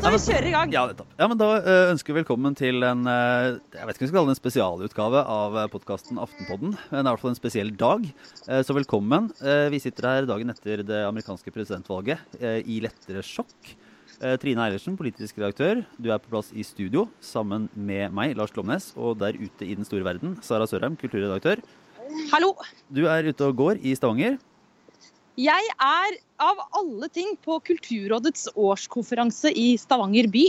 Så 0.00 0.10
vi 0.14 0.18
kjører 0.24 0.46
i 0.48 0.52
gang. 0.54 0.70
Ja, 0.72 0.82
nettopp. 0.88 1.10
Ja, 1.20 1.26
men 1.28 1.38
Da 1.40 1.48
eh, 1.60 1.90
ønsker 1.92 2.14
vi 2.14 2.20
velkommen 2.22 2.54
til 2.58 2.82
en 2.86 3.02
eh, 3.08 3.58
jeg 3.76 3.86
vet 3.88 3.98
ikke 3.98 4.02
om 4.02 4.06
vi 4.06 4.08
skal 4.08 4.16
kalle 4.16 4.30
det 4.30 4.34
en 4.34 4.38
spesialutgave 4.40 5.22
av 5.34 5.58
podkasten 5.74 6.20
Aftenpodden. 6.22 6.72
Men 6.88 6.96
det 6.96 7.02
er 7.02 7.06
i 7.06 7.12
hvert 7.12 7.22
fall 7.24 7.34
en 7.34 7.38
spesiell 7.38 7.70
dag. 7.78 8.08
Eh, 8.48 8.62
Så 8.66 8.76
velkommen. 8.76 9.28
Eh, 9.44 9.68
Vi 9.74 9.82
sitter 9.84 10.08
her 10.08 10.28
dagen 10.30 10.50
etter 10.54 10.82
det 10.86 11.02
amerikanske 11.06 11.52
presidentvalget 11.54 12.40
eh, 12.40 12.58
i 12.64 12.80
lettere 12.84 13.22
sjokk. 13.26 13.74
Eh, 14.20 14.34
Trine 14.40 14.66
Eilertsen, 14.66 14.96
politisk 14.98 15.38
redaktør, 15.40 15.84
du 15.96 16.10
er 16.12 16.18
på 16.20 16.32
plass 16.32 16.50
i 16.52 16.64
studio 16.66 17.06
sammen 17.24 17.68
med 17.74 18.10
meg, 18.12 18.34
Lars 18.36 18.50
Klomnes, 18.52 18.90
og 18.98 19.14
der 19.22 19.38
ute 19.38 19.64
i 19.64 19.76
den 19.78 19.86
store 19.88 20.04
verden, 20.04 20.34
Sara 20.44 20.66
Sørheim, 20.68 20.98
kulturredaktør. 21.00 21.62
Hallo. 22.32 22.54
Du 22.92 23.04
er 23.10 23.26
ute 23.30 23.46
og 23.48 23.56
går 23.58 23.80
i 23.86 23.94
Stavanger. 23.98 24.38
Jeg 25.40 25.68
er 25.80 26.16
av 26.42 26.58
alle 26.76 27.08
ting 27.12 27.32
på 27.44 27.56
Kulturrådets 27.64 28.48
årskonferanse 28.58 29.52
i 29.56 29.72
Stavanger 29.80 30.28
by. 30.32 30.46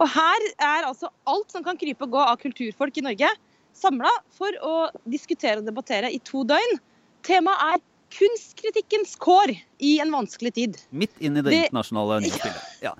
Og 0.00 0.10
her 0.12 0.44
er 0.62 0.86
altså 0.88 1.10
alt 1.30 1.50
som 1.52 1.64
kan 1.66 1.78
krype 1.80 2.06
og 2.06 2.12
gå 2.14 2.20
av 2.22 2.36
kulturfolk 2.42 3.00
i 3.00 3.04
Norge, 3.08 3.30
samla 3.76 4.10
for 4.36 4.54
å 4.66 4.74
diskutere 5.08 5.60
og 5.62 5.66
debattere 5.68 6.12
i 6.12 6.20
to 6.26 6.44
døgn. 6.48 6.78
Temaet 7.26 7.74
er 7.74 7.82
kunstkritikkens 8.10 9.12
kår 9.22 9.52
i 9.86 9.96
en 10.02 10.10
vanskelig 10.14 10.52
tid. 10.56 10.78
Midt 10.90 11.12
inn 11.22 11.36
i 11.36 11.42
det 11.42 11.50
Det- 11.50 11.60
internasjonale 11.68 12.20
nyhetsbildet. 12.24 12.64
Ja. 12.86 12.94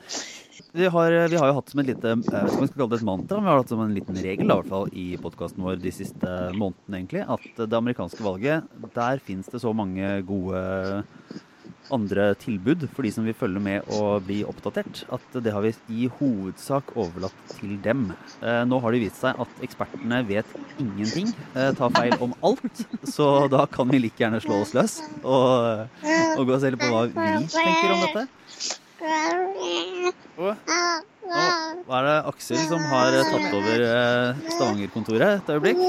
Vi 0.73 0.87
har, 0.87 1.13
vi 1.29 1.37
har 1.37 1.49
jo 1.51 1.55
hatt 1.57 1.71
som 1.73 1.81
et 1.83 1.89
lite 1.89 2.13
om 2.15 2.21
vi 2.23 2.31
skal 2.31 2.69
kalle 2.77 2.93
det 2.93 3.01
et 3.01 3.07
mantra, 3.09 3.41
men 3.41 3.49
vi 3.49 3.51
har 3.51 3.61
hatt 3.65 3.73
som 3.73 3.81
en 3.83 3.95
liten 3.95 4.19
regel 4.23 4.47
i 4.47 4.55
hvert 4.55 4.71
fall 4.71 4.91
i 4.95 5.07
podkasten 5.19 5.65
vår 5.67 5.81
de 5.83 5.91
siste 5.95 6.35
månedene, 6.55 7.01
egentlig, 7.01 7.25
at 7.27 7.63
det 7.65 7.79
amerikanske 7.79 8.23
valget, 8.23 8.69
der 8.95 9.23
fins 9.27 9.51
det 9.51 9.63
så 9.65 9.73
mange 9.75 10.13
gode 10.29 10.61
andre 11.91 12.29
tilbud 12.39 12.85
for 12.95 13.03
de 13.03 13.11
som 13.11 13.27
vil 13.27 13.35
følge 13.35 13.63
med 13.63 13.89
og 13.97 14.23
bli 14.29 14.45
oppdatert, 14.47 15.03
at 15.11 15.39
det 15.43 15.51
har 15.57 15.65
vi 15.65 15.73
i 15.91 16.07
hovedsak 16.21 16.93
overlatt 16.95 17.57
til 17.57 17.75
dem. 17.83 18.05
Eh, 18.39 18.63
nå 18.71 18.79
har 18.85 18.95
det 18.95 19.01
vist 19.03 19.19
seg 19.25 19.41
at 19.43 19.65
ekspertene 19.67 20.21
vet 20.29 20.53
ingenting, 20.79 21.33
eh, 21.57 21.73
tar 21.75 21.91
feil 21.97 22.15
om 22.23 22.37
alt, 22.47 22.85
så 23.11 23.49
da 23.51 23.65
kan 23.67 23.91
vi 23.91 24.05
like 24.05 24.23
gjerne 24.23 24.39
slå 24.45 24.61
oss 24.63 24.77
løs 24.79 25.01
og, 25.25 25.91
og 26.39 26.47
gå 26.47 26.55
og 26.55 26.63
se 26.63 26.73
på 26.79 26.93
hva 26.95 27.09
vi 27.11 27.51
tenker 27.57 27.97
om 27.97 28.07
dette. 28.07 28.29
Hva 30.41 30.55
er 31.99 32.07
det 32.07 32.17
Aksel 32.31 32.61
som 32.69 32.83
har 32.91 33.15
eh, 33.17 33.29
tatt 33.31 33.55
over 33.57 33.85
eh, 33.87 34.41
Stavanger-kontoret 34.55 35.39
et 35.41 35.53
øyeblikk? 35.55 35.81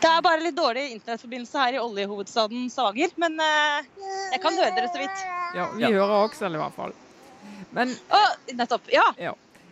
Det 0.00 0.08
er 0.08 0.22
bare 0.24 0.40
litt 0.42 0.56
dårlig 0.56 0.86
internettforbindelse 0.94 1.60
her 1.60 1.76
i 1.76 1.82
oljehovedstaden 1.82 2.70
Stavanger, 2.72 3.12
men 3.20 3.36
eh, 3.44 3.90
jeg 4.34 4.40
kan 4.42 4.56
høre 4.58 4.72
dere 4.78 4.88
så 4.94 5.02
vidt. 5.02 5.18
Ja, 5.54 5.68
vi 5.76 5.82
Ja. 5.84 5.90
hører 5.98 6.16
Aksel 6.24 6.56
i 6.56 6.60
hvert 6.62 6.76
fall. 6.76 6.92
Men, 7.76 7.92
Å, 8.10 8.22
nettopp. 8.58 8.88
Ja. 8.90 9.06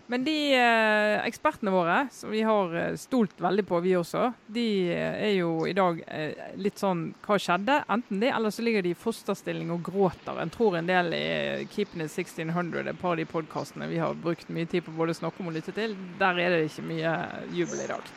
Men 0.09 0.25
de 0.25 0.35
eh, 0.57 1.19
ekspertene 1.29 1.73
våre, 1.73 1.99
som 2.15 2.33
vi 2.33 2.41
har 2.47 2.75
eh, 2.77 2.95
stolt 3.01 3.39
veldig 3.45 3.65
på, 3.69 3.81
vi 3.85 3.95
også, 3.99 4.31
de 4.49 4.65
eh, 4.95 5.19
er 5.29 5.35
jo 5.39 5.51
i 5.69 5.75
dag 5.77 6.01
eh, 6.07 6.55
litt 6.61 6.81
sånn 6.81 7.11
Hva 7.25 7.37
skjedde? 7.41 7.81
Enten 7.93 8.23
det, 8.23 8.31
eller 8.35 8.53
så 8.55 8.65
ligger 8.65 8.85
de 8.87 8.95
i 8.95 8.99
fosterstilling 8.99 9.71
og 9.75 9.83
gråter. 9.87 10.41
En 10.41 10.53
tror 10.53 10.79
en 10.79 10.89
del 10.89 11.13
i 11.17 11.25
Keeping 11.73 12.05
it 12.05 12.13
1600, 12.13 12.89
et 12.89 13.01
par 13.01 13.15
av 13.15 13.21
de 13.21 13.29
podkastene 13.29 13.89
vi 13.91 14.01
har 14.01 14.17
brukt 14.19 14.49
mye 14.55 14.69
tid 14.71 14.87
på 14.87 14.95
både 14.97 15.15
å 15.15 15.21
snakke 15.21 15.43
om 15.45 15.53
og 15.53 15.59
lytte 15.59 15.75
til, 15.77 15.97
der 16.21 16.41
er 16.41 16.57
det 16.57 16.63
ikke 16.71 16.87
mye 16.89 17.15
jubel 17.55 17.85
i 17.85 17.91
dag. 17.91 18.13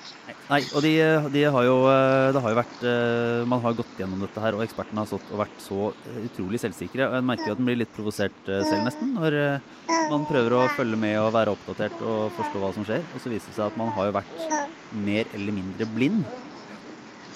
Nei, 0.52 0.62
og 0.76 0.84
de, 0.84 0.94
de 1.32 1.44
har 1.56 1.66
jo 1.68 1.76
eh, 1.88 2.30
Det 2.36 2.42
har 2.44 2.52
jo 2.52 2.58
vært 2.58 2.82
eh, 2.88 3.44
Man 3.48 3.62
har 3.64 3.76
gått 3.78 4.00
gjennom 4.00 4.24
dette 4.24 4.42
her, 4.44 4.56
og 4.58 4.64
ekspertene 4.66 5.04
har 5.04 5.10
stått 5.10 5.30
og 5.32 5.44
vært 5.44 5.62
så 5.64 5.92
eh, 5.92 6.24
utrolig 6.28 6.60
selvsikre. 6.64 7.08
Og 7.08 7.18
jeg 7.20 7.28
merker 7.30 7.52
jo 7.52 7.56
at 7.56 7.62
den 7.62 7.70
blir 7.70 7.80
litt 7.84 7.94
provosert 7.96 8.52
eh, 8.52 8.64
selv, 8.68 8.84
nesten, 8.88 9.14
når 9.18 9.38
eh, 9.40 9.70
man 10.12 10.26
prøver 10.28 10.58
å 10.58 10.66
følge 10.76 11.00
med 11.00 11.16
og 11.22 11.32
være 11.36 11.54
oppdatert 11.82 12.02
og 12.06 12.32
forstå 12.38 12.62
hva 12.62 12.70
som 12.76 12.86
skjer. 12.86 13.02
Og 13.16 13.22
så 13.24 13.32
viser 13.32 13.50
det 13.50 13.58
seg 13.58 13.66
at 13.72 13.78
man 13.80 13.90
har 13.96 14.10
jo 14.10 14.16
vært 14.20 14.94
mer 15.02 15.26
eller 15.34 15.56
mindre 15.56 15.88
blind. 15.96 16.24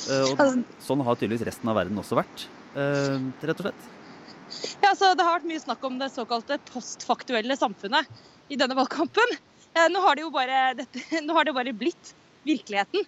Eh, 0.10 0.32
Og 0.32 0.38
Altså- 0.38 0.64
sånn 0.82 1.04
har 1.04 1.16
tydeligvis 1.16 1.46
resten 1.46 1.70
av 1.70 1.76
verden 1.76 1.98
også 1.98 2.16
vært, 2.16 2.46
eh, 2.76 3.48
rett 3.48 3.60
og 3.60 3.66
slett. 3.66 3.84
Ja, 4.84 4.94
så 4.94 5.16
Det 5.16 5.24
har 5.26 5.40
vært 5.40 5.48
mye 5.48 5.60
snakk 5.60 5.84
om 5.84 5.98
det 5.98 6.12
såkalte 6.12 6.60
postfaktuelle 6.66 7.58
samfunnet 7.58 8.06
i 8.50 8.56
denne 8.56 8.76
valgkampen. 8.76 9.38
Eh, 9.76 9.88
nå, 9.90 10.00
har 10.00 10.16
det 10.16 10.22
jo 10.22 10.30
bare, 10.30 10.76
dette, 10.76 10.94
det 11.10 11.54
bare 11.54 11.74
blitt 11.74 12.14
virkeligheten. 12.46 13.06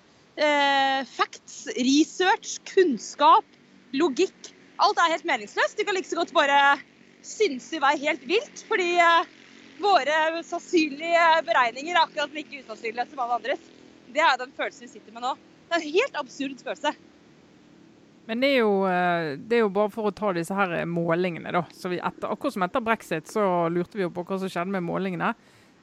Facts, 1.05 1.67
research, 1.77 2.59
kunnskap, 2.65 3.43
logikk. 3.93 4.53
Alt 4.79 4.97
er 4.97 5.11
helt 5.11 5.25
meningsløst. 5.25 5.75
De 5.77 5.83
kan 5.83 5.95
like 5.95 6.05
så 6.05 6.15
godt 6.15 6.31
bare 6.33 6.79
synse 7.23 7.73
i 7.73 7.79
vei 7.79 7.97
helt 7.97 8.21
vilt. 8.27 8.63
Fordi 8.67 8.99
våre 9.81 10.43
sannsynlige 10.45 11.25
beregninger 11.47 11.95
er 11.95 12.03
akkurat 12.03 12.33
like 12.35 12.63
usannsynlige 12.63 13.09
som 13.11 13.21
alle 13.23 13.37
andres. 13.39 13.67
Det 14.13 14.23
er 14.23 14.39
den 14.39 14.55
følelsen 14.57 14.87
vi 14.87 14.93
sitter 14.95 15.15
med 15.15 15.25
nå. 15.25 15.35
Det 15.67 15.77
er 15.77 15.83
en 15.83 15.95
helt 15.97 16.19
absurd 16.21 16.63
følelse. 16.63 16.93
Men 18.27 18.41
det 18.43 18.47
er, 18.51 18.57
jo, 18.59 18.71
eh, 18.91 19.33
det 19.39 19.55
er 19.55 19.61
jo 19.63 19.71
bare 19.71 19.91
for 19.91 20.09
å 20.09 20.15
ta 20.15 20.33
disse 20.35 20.55
her 20.55 20.81
målingene, 20.89 21.51
da. 21.55 21.61
Etter, 21.71 22.27
akkurat 22.27 22.55
som 22.57 22.65
etter 22.65 22.83
brexit, 22.83 23.29
så 23.31 23.43
lurte 23.71 23.95
vi 23.95 24.03
jo 24.03 24.11
på 24.11 24.25
hva 24.27 24.39
som 24.41 24.51
skjedde 24.51 24.73
med 24.73 24.83
målingene. 24.83 25.31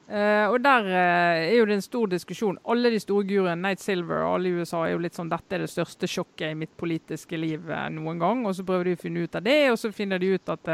Eh, 0.04 0.46
og 0.52 0.58
der 0.60 0.84
uh, 0.84 1.46
er 1.48 1.54
jo 1.56 1.64
det 1.64 1.78
en 1.78 1.84
stor 1.84 2.10
diskusjon. 2.12 2.58
Alle 2.68 2.90
de 2.92 2.98
store 3.00 3.24
guruene, 3.24 3.56
Nate 3.56 3.80
Silver 3.80 4.20
og 4.26 4.34
alle 4.34 4.50
i 4.50 4.58
USA, 4.60 4.82
er 4.84 4.92
jo 4.92 5.00
litt 5.00 5.16
sånn 5.16 5.30
dette 5.32 5.56
er 5.56 5.64
det 5.64 5.70
største 5.72 6.08
sjokket 6.10 6.50
i 6.50 6.58
mitt 6.60 6.74
politiske 6.76 7.38
liv 7.40 7.64
uh, 7.70 7.86
noen 7.92 8.20
gang. 8.20 8.42
Og 8.44 8.52
så 8.56 8.66
prøver 8.68 8.90
de 8.90 8.98
å 8.98 9.00
finne 9.00 9.24
ut 9.24 9.38
av 9.38 9.46
det, 9.46 9.56
og 9.72 9.78
så 9.80 9.88
finner 9.96 10.20
de 10.20 10.34
ut 10.36 10.52
at 10.52 10.70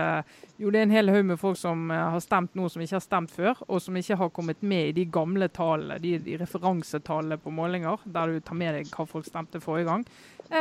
jo, 0.59 0.73
det 0.73 0.81
er 0.81 0.89
en 0.89 0.95
hel 0.95 1.13
haug 1.15 1.29
med 1.31 1.39
folk 1.41 1.59
som 1.61 1.93
har 1.95 2.19
stemt 2.25 2.57
noe 2.59 2.71
som 2.73 2.83
ikke 2.83 2.97
har 2.99 3.05
stemt 3.05 3.31
før, 3.33 3.61
og 3.69 3.79
som 3.83 3.97
ikke 3.97 4.19
har 4.19 4.33
kommet 4.35 4.65
med 4.67 4.91
i 4.91 4.97
de 4.99 5.05
gamle 5.13 5.47
tallene, 5.55 6.01
de, 6.03 6.17
de 6.25 6.39
referansetallene 6.41 7.39
på 7.41 7.53
målinger, 7.55 8.03
der 8.05 8.35
du 8.35 8.43
tar 8.45 8.59
med 8.59 8.75
deg 8.77 8.91
hva 8.91 9.07
folk 9.09 9.29
stemte 9.29 9.62
forrige 9.62 9.89
gang. 9.89 10.05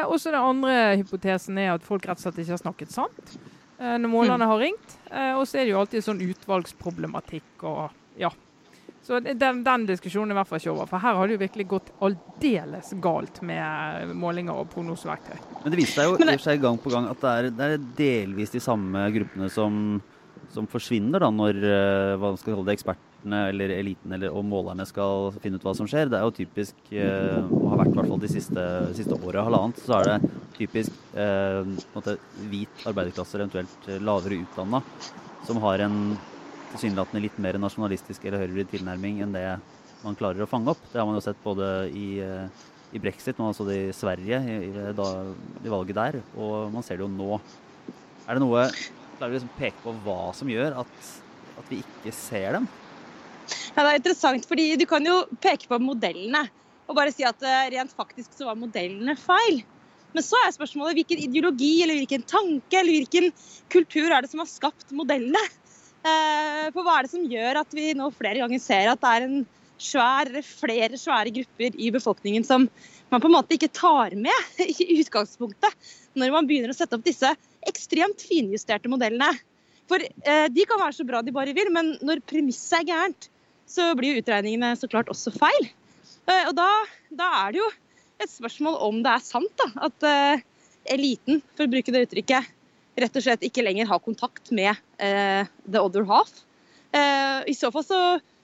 Og 0.06 0.19
så 0.22 0.31
den 0.31 0.46
andre 0.46 1.00
hypotesen 1.00 1.57
er 1.57 1.74
at 1.74 1.86
folk 1.86 2.06
rett 2.06 2.22
og 2.22 2.28
slett 2.28 2.44
ikke 2.44 2.53
har 2.53 2.62
snakket 2.62 2.94
sant 2.94 3.34
når 3.80 4.12
målerne 4.12 4.47
har 4.50 4.62
ringt. 4.62 4.96
Og 5.40 5.44
så 5.50 5.59
er 5.59 5.66
det 5.66 5.74
jo 5.74 5.81
alltid 5.81 6.06
sånn 6.06 6.24
utvalgsproblematikk 6.30 7.66
og 7.66 7.88
ja. 8.19 8.31
Så 9.09 9.17
den, 9.25 9.63
den 9.65 9.85
diskusjonen 9.89 10.29
er 10.29 10.35
i 10.35 10.37
hvert 10.37 10.49
fall 10.51 10.59
ikke 10.61 10.73
over. 10.75 10.85
For 10.91 11.01
her 11.01 11.15
har 11.17 11.25
det 11.31 11.33
jo 11.33 11.41
virkelig 11.41 11.65
gått 11.71 11.87
aldeles 12.05 12.91
galt 13.01 13.39
med 13.41 14.11
målinger 14.21 14.53
og 14.53 14.67
prognoseverktøy. 14.69 15.39
Men 15.63 15.73
det 15.73 15.79
viser 15.81 15.95
seg 16.03 16.11
jo 16.11 16.19
det- 16.21 16.35
seg 16.43 16.61
gang 16.61 16.77
på 16.77 16.91
gang 16.93 17.07
at 17.09 17.23
det 17.23 17.31
er, 17.33 17.49
det 17.57 17.69
er 17.73 17.87
delvis 17.97 18.53
de 18.53 18.61
samme 18.61 19.07
gruppene 19.15 19.49
som, 19.49 19.79
som 20.53 20.69
forsvinner 20.69 21.25
da 21.25 21.31
når 21.33 21.57
eh, 21.57 22.13
hva 22.21 22.35
skal 22.37 22.53
kalle 22.53 22.67
det, 22.69 22.77
ekspertene 22.77 23.41
eller 23.49 23.73
eliten 23.79 24.13
eller, 24.13 24.29
og 24.29 24.45
målerne 24.45 24.85
skal 24.87 25.33
finne 25.41 25.57
ut 25.57 25.65
hva 25.65 25.73
som 25.81 25.89
skjer. 25.89 26.13
Det 26.13 26.21
er 26.21 26.29
jo 26.29 26.37
typisk, 26.45 26.77
eh, 26.93 27.41
og 27.49 27.65
har 27.73 27.81
vært 27.81 27.95
i 27.95 27.97
hvert 28.03 28.13
fall 28.13 28.21
de 28.27 28.29
siste, 28.37 28.69
siste 29.01 29.17
året, 29.17 29.41
halvannet, 29.41 29.81
så 29.89 29.97
er 30.03 30.11
det 30.13 30.33
typisk 30.61 30.93
eh, 31.17 31.65
måte, 31.97 32.19
hvit 32.45 32.85
arbeiderklasse, 32.85 33.41
eventuelt 33.41 33.89
eh, 33.89 33.97
lavere 34.05 34.43
utdanna, 34.45 34.85
som 35.49 35.57
har 35.65 35.81
en 35.89 35.97
tilsynelatende 36.72 37.24
litt 37.24 37.38
mer 37.41 37.59
nasjonalistisk 37.62 38.25
eller 38.25 38.46
høyrevridd 38.46 38.72
tilnærming 38.74 39.24
enn 39.25 39.35
det 39.35 39.46
man 40.06 40.16
klarer 40.19 40.46
å 40.46 40.50
fange 40.50 40.72
opp. 40.72 40.84
Det 40.91 41.02
har 41.02 41.07
man 41.09 41.18
jo 41.18 41.24
sett 41.25 41.40
både 41.44 41.69
i 41.91 42.07
eh, 42.24 42.66
i 42.91 43.00
brexit, 43.02 43.38
man 43.38 43.53
så 43.53 43.68
i 43.69 43.91
Sverige 43.94 44.40
i, 44.41 44.56
i, 44.69 44.85
da, 44.97 45.09
i 45.62 45.69
valget 45.72 45.97
der, 45.97 46.22
og 46.34 46.72
man 46.74 46.85
ser 46.85 46.97
det 46.97 47.06
jo 47.06 47.12
nå. 47.13 47.38
Er 48.25 48.38
det 48.38 48.46
noe 48.46 48.69
Klarer 49.19 49.35
du 49.35 49.50
å 49.50 49.57
peke 49.57 49.81
på 49.84 49.91
hva 50.06 50.30
som 50.31 50.47
gjør 50.47 50.78
at, 50.80 51.07
at 51.59 51.68
vi 51.68 51.81
ikke 51.84 52.13
ser 52.16 52.53
dem? 52.56 52.69
Ja, 53.75 53.84
Det 53.84 53.90
er 53.90 53.97
interessant, 54.00 54.46
fordi 54.47 54.68
du 54.80 54.86
kan 54.88 55.03
jo 55.03 55.18
peke 55.44 55.68
på 55.68 55.80
modellene 55.84 56.46
og 56.88 56.96
bare 56.96 57.12
si 57.12 57.25
at 57.28 57.44
eh, 57.44 57.66
rent 57.75 57.91
faktisk 57.94 58.31
så 58.38 58.47
var 58.47 58.57
modellene 58.57 59.18
feil. 59.19 59.59
Men 60.16 60.25
så 60.25 60.40
er 60.46 60.56
spørsmålet 60.56 61.01
hvilken 61.01 61.19
ideologi 61.27 61.74
eller 61.83 62.00
hvilken 62.00 62.24
tanke 62.31 62.80
eller 62.80 62.95
hvilken 62.95 63.27
kultur 63.75 64.07
er 64.07 64.24
det 64.24 64.31
som 64.31 64.39
har 64.42 64.50
skapt 64.50 64.95
modellene? 64.95 65.44
Eh, 66.00 66.68
For 66.72 66.86
hva 66.86 67.00
er 67.00 67.07
det 67.07 67.12
som 67.12 67.25
gjør 67.28 67.60
at 67.63 67.74
vi 67.75 67.92
nå 67.98 68.07
flere 68.16 68.40
ganger 68.44 68.62
ser 68.63 68.92
at 68.92 69.01
det 69.04 69.10
er 69.12 69.25
en 69.25 69.40
svær, 69.80 70.30
flere 70.44 71.00
svære 71.00 71.34
grupper 71.36 71.75
i 71.80 71.90
befolkningen 71.96 72.46
som 72.48 72.68
man 73.10 73.22
på 73.24 73.28
en 73.30 73.36
måte 73.36 73.56
ikke 73.56 73.72
tar 73.74 74.16
med 74.16 74.60
i 74.69 75.00
utgangspunktet 75.00 75.92
når 76.19 76.34
man 76.36 76.48
begynner 76.48 76.72
å 76.72 76.78
sette 76.78 76.96
opp 76.98 77.06
disse 77.07 77.31
ekstremt 77.68 78.24
finjusterte 78.24 78.92
modellene? 78.92 79.31
For 79.90 80.04
eh, 80.04 80.48
de 80.54 80.68
kan 80.69 80.80
være 80.80 80.96
så 81.00 81.07
bra 81.07 81.24
de 81.25 81.34
bare 81.36 81.56
vil, 81.57 81.72
men 81.74 81.96
når 82.06 82.22
premisset 82.30 82.84
er 82.84 82.90
gærent, 82.92 83.30
så 83.69 83.92
blir 83.98 84.19
utregningene 84.22 84.75
så 84.78 84.90
klart 84.90 85.10
også 85.12 85.34
feil. 85.36 85.72
Eh, 86.30 86.46
Og 86.51 86.54
da, 86.57 86.69
da 87.10 87.31
er 87.44 87.56
det 87.56 87.63
jo 87.63 87.68
et 88.19 88.31
spørsmål 88.31 88.78
om 88.86 89.01
det 89.04 89.16
er 89.16 89.25
sant 89.25 89.51
da, 89.57 89.68
at 89.88 90.07
eliten, 90.92 91.40
for 91.56 91.66
å 91.66 91.72
bruke 91.72 91.94
det 91.96 92.04
uttrykket, 92.07 92.50
rett 93.04 93.19
og 93.19 93.25
slett 93.25 93.46
ikke 93.48 93.63
lenger 93.66 93.90
har 93.90 94.01
kontakt 94.04 94.51
med 94.56 94.74
eh, 95.01 95.48
the 95.66 95.81
other 95.81 96.06
half. 96.10 96.31
Eh, 96.92 97.50
I 97.51 97.56
så 97.57 97.72
fall 97.74 97.86
så, 97.86 98.01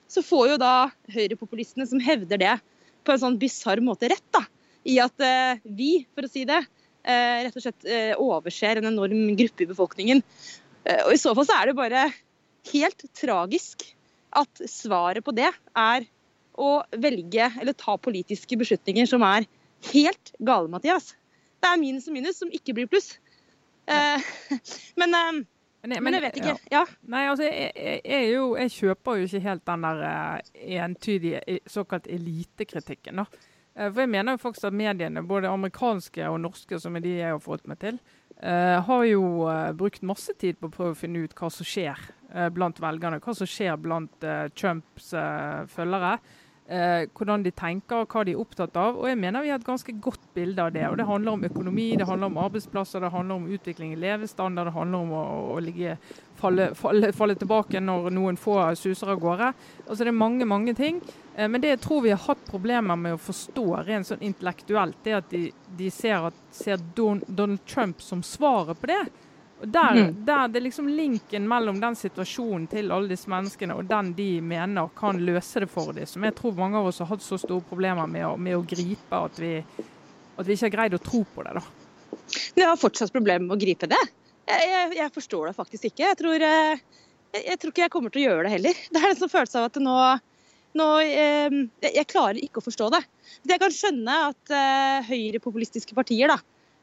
så 0.08 0.22
får 0.24 0.52
jo 0.52 0.58
da 0.62 0.74
høyrepopulistene 1.12 1.86
som 1.88 2.02
hevder 2.02 2.40
det 2.42 2.54
på 3.06 3.14
en 3.14 3.22
sånn 3.22 3.38
bisarr 3.40 3.82
måte 3.84 4.10
rett, 4.10 4.26
da. 4.34 4.44
I 4.86 4.98
at 5.02 5.22
eh, 5.22 5.62
vi, 5.64 5.90
for 6.14 6.26
å 6.26 6.30
si 6.30 6.44
det, 6.48 6.60
eh, 7.06 7.42
rett 7.46 7.58
og 7.58 7.64
slett 7.64 7.88
eh, 7.90 8.12
overser 8.22 8.80
en 8.80 8.90
enorm 8.92 9.34
gruppe 9.38 9.66
i 9.66 9.70
befolkningen. 9.70 10.22
Eh, 10.86 11.02
og 11.06 11.14
I 11.14 11.20
så 11.20 11.34
fall 11.36 11.48
så 11.48 11.58
er 11.58 11.70
det 11.70 11.78
bare 11.78 12.06
helt 12.72 13.06
tragisk 13.16 13.86
at 14.36 14.66
svaret 14.68 15.24
på 15.24 15.34
det 15.34 15.48
er 15.48 16.06
å 16.56 16.70
velge 16.96 17.50
eller 17.60 17.76
ta 17.76 17.96
politiske 18.00 18.58
beslutninger 18.58 19.08
som 19.08 19.24
er 19.26 19.46
helt 19.92 20.32
gale, 20.38 20.70
Mathias. 20.72 21.12
Det 21.60 21.68
er 21.68 21.80
minus 21.80 22.08
og 22.08 22.16
minus 22.16 22.40
som 22.40 22.52
ikke 22.52 22.74
blir 22.76 22.88
pluss. 22.90 23.16
Eh, 23.94 24.22
men, 24.98 25.14
eh, 25.14 25.44
Men 25.86 26.02
men 26.02 26.14
jeg 26.16 26.22
vet 26.24 26.38
ikke. 26.40 26.54
Ja. 26.72 26.80
Nei, 27.06 27.20
altså, 27.30 27.44
jeg, 27.46 27.70
jeg, 27.76 28.00
jeg, 28.02 28.30
jo, 28.32 28.46
jeg 28.58 28.72
kjøper 28.74 29.20
jo 29.20 29.28
ikke 29.28 29.40
helt 29.44 29.66
den 29.70 29.84
der 29.86 30.00
eh, 30.08 30.80
entydige 30.82 31.60
såkalt 31.70 32.08
elitekritikken. 32.10 33.22
da. 33.22 33.26
For 33.76 34.00
jeg 34.00 34.08
mener 34.10 34.34
jo 34.34 34.40
faktisk 34.40 34.66
at 34.66 34.74
mediene, 34.74 35.22
både 35.22 35.52
amerikanske 35.52 36.26
og 36.26 36.40
norske, 36.40 36.80
som 36.80 36.96
er 36.96 37.04
de 37.04 37.12
jeg 37.18 37.30
har 37.30 37.42
fått 37.44 37.68
meg 37.68 37.78
til, 37.78 38.00
Uh, 38.36 38.84
har 38.84 39.04
jo 39.08 39.46
uh, 39.48 39.72
brukt 39.72 40.02
masse 40.04 40.34
tid 40.36 40.58
på 40.60 40.68
å 40.68 40.72
prøve 40.74 40.92
å 40.92 40.98
finne 40.98 41.22
ut 41.24 41.32
hva 41.38 41.48
som 41.48 41.64
skjer 41.64 41.96
uh, 42.34 42.50
blant 42.52 42.76
velgerne. 42.84 43.20
Hva 43.24 43.32
som 43.32 43.48
skjer 43.48 43.78
blant 43.80 44.26
Trumps 44.52 45.14
følgere. 45.72 46.18
Eh, 46.68 47.06
hvordan 47.16 47.44
de 47.44 47.52
tenker, 47.54 48.02
og 48.02 48.12
hva 48.12 48.24
de 48.26 48.34
er 48.34 48.40
opptatt 48.40 48.76
av. 48.80 48.98
Og 49.00 49.08
jeg 49.10 49.18
mener 49.20 49.44
vi 49.44 49.52
har 49.52 49.60
et 49.60 49.66
ganske 49.66 49.94
godt 50.02 50.22
bilde 50.36 50.62
av 50.62 50.72
det. 50.74 50.84
Og 50.88 50.96
det 51.00 51.08
handler 51.08 51.36
om 51.36 51.44
økonomi, 51.48 51.88
det 51.98 52.08
handler 52.08 52.32
om 52.32 52.40
arbeidsplasser, 52.44 53.02
det 53.04 53.12
handler 53.14 53.40
om 53.40 53.50
utvikling 53.56 53.92
i 53.94 54.00
levestandard, 54.00 54.70
det 54.70 54.76
handler 54.76 55.04
om 55.04 55.12
å, 55.16 55.24
å 55.56 55.60
ligge, 55.64 55.96
falle, 56.40 56.70
falle, 56.78 57.12
falle 57.16 57.36
tilbake 57.38 57.82
når 57.82 58.10
noen 58.16 58.40
få 58.40 58.58
suser 58.78 59.14
av 59.14 59.22
gårde. 59.22 59.52
Altså 59.86 60.02
det 60.02 60.12
er 60.12 60.18
mange, 60.22 60.48
mange 60.48 60.74
ting. 60.78 61.02
Eh, 61.36 61.48
Men 61.48 61.60
det 61.60 61.74
jeg 61.74 61.84
tror 61.84 62.02
vi 62.06 62.14
har 62.14 62.24
hatt 62.26 62.48
problemer 62.50 62.96
med 62.96 63.16
å 63.16 63.22
forstå 63.22 63.66
rent 63.86 64.10
sånn 64.10 64.24
intellektuelt, 64.26 64.98
det 65.04 65.20
at 65.20 65.30
de, 65.30 65.46
de 65.78 65.92
ser, 65.92 66.30
at, 66.30 66.42
ser 66.54 66.82
Don, 66.96 67.22
Donald 67.28 67.64
Trump 67.66 68.02
som 68.02 68.24
svaret 68.24 68.80
på 68.80 68.92
det. 68.92 69.04
Og 69.56 69.68
der, 69.72 69.96
mm. 69.96 70.16
der 70.26 70.50
det 70.52 70.60
er 70.60 70.66
liksom 70.66 70.88
linken 70.92 71.46
mellom 71.48 71.78
den 71.80 71.96
situasjonen 71.96 72.66
til 72.68 72.92
alle 72.92 73.08
disse 73.08 73.30
menneskene 73.32 73.78
og 73.78 73.88
den 73.88 74.12
de 74.18 74.28
mener 74.44 74.90
kan 74.98 75.16
løse 75.16 75.62
det 75.64 75.70
for 75.72 75.96
dem, 75.96 76.08
som 76.08 76.26
jeg 76.28 76.36
tror 76.36 76.58
mange 76.58 76.76
av 76.76 76.90
oss 76.90 77.00
har 77.00 77.08
hatt 77.08 77.24
så 77.24 77.38
store 77.40 77.64
problemer 77.64 78.10
med 78.10 78.26
å, 78.28 78.34
med 78.36 78.58
å 78.58 78.64
gripe 78.68 79.22
at 79.30 79.40
vi, 79.40 79.54
at 80.36 80.44
vi 80.44 80.58
ikke 80.58 80.68
har 80.68 80.74
greid 80.76 80.98
å 80.98 81.02
tro 81.02 81.22
på 81.24 81.46
det. 81.46 81.56
da. 81.56 81.64
Vi 82.56 82.64
har 82.68 82.76
fortsatt 82.80 83.14
problemer 83.14 83.46
med 83.46 83.56
å 83.56 83.60
gripe 83.60 83.88
det. 83.88 84.02
Jeg, 84.46 84.68
jeg, 84.70 84.92
jeg 85.00 85.14
forstår 85.14 85.48
det 85.48 85.56
faktisk 85.56 85.88
ikke. 85.88 86.04
Jeg 86.04 86.18
tror, 86.20 86.44
eh, 86.50 87.02
jeg, 87.34 87.42
jeg 87.46 87.60
tror 87.62 87.72
ikke 87.72 87.84
jeg 87.86 87.94
kommer 87.96 88.12
til 88.12 88.22
å 88.22 88.26
gjøre 88.28 88.46
det 88.46 88.54
heller. 88.58 88.82
Det 88.92 89.02
er 89.02 89.08
en 89.08 89.20
sånn 89.22 89.32
følelse 89.32 89.62
av 89.62 89.70
at 89.70 89.80
nå, 89.82 89.96
nå 90.76 90.90
eh, 91.02 91.56
jeg 91.88 92.10
klarer 92.12 92.42
ikke 92.42 92.60
å 92.60 92.66
forstå 92.66 92.90
det. 92.94 93.02
Jeg 93.48 93.62
kan 93.62 93.74
skjønne 93.74 94.18
at 94.28 94.52
uh, 94.52 95.06
høyrepopulistiske 95.06 95.96
partier 95.96 96.30
da, 96.30 96.36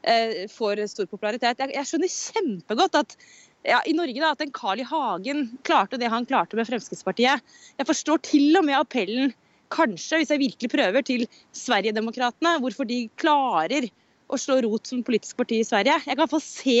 eh, 0.08 0.44
får 0.52 0.84
stor 0.92 1.08
popularitet. 1.10 1.60
Jeg, 1.60 1.74
jeg 1.74 1.90
skjønner 1.90 2.14
kjempegodt 2.14 3.00
at 3.00 3.16
ja, 3.64 3.80
i 3.88 3.94
Norge 3.96 4.20
da, 4.20 4.34
at 4.34 4.44
en 4.44 4.52
Carl 4.54 4.82
I. 4.82 4.86
Hagen 4.88 5.46
klarte 5.64 5.98
det 6.00 6.10
han 6.12 6.26
klarte 6.28 6.58
med 6.58 6.68
Fremskrittspartiet. 6.68 7.44
Jeg 7.78 7.88
forstår 7.88 8.20
til 8.26 8.60
og 8.60 8.66
med 8.68 8.76
appellen, 8.76 9.32
kanskje, 9.72 10.20
hvis 10.20 10.30
jeg 10.30 10.42
virkelig 10.42 10.70
prøver, 10.70 11.06
til 11.06 11.24
Sverigedemokraterna. 11.56 12.58
Hvorfor 12.62 12.86
de 12.88 13.06
klarer 13.20 13.88
å 14.28 14.38
slå 14.40 14.60
rot 14.64 14.88
som 14.88 15.02
politisk 15.06 15.40
parti 15.40 15.60
i 15.60 15.66
Sverige. 15.66 15.96
Jeg 16.06 16.18
kan 16.20 16.30
få 16.30 16.40
se 16.42 16.78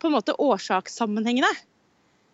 på 0.00 0.08
en 0.08 0.16
måte 0.16 0.36
årsakssammenhengene. 0.40 1.50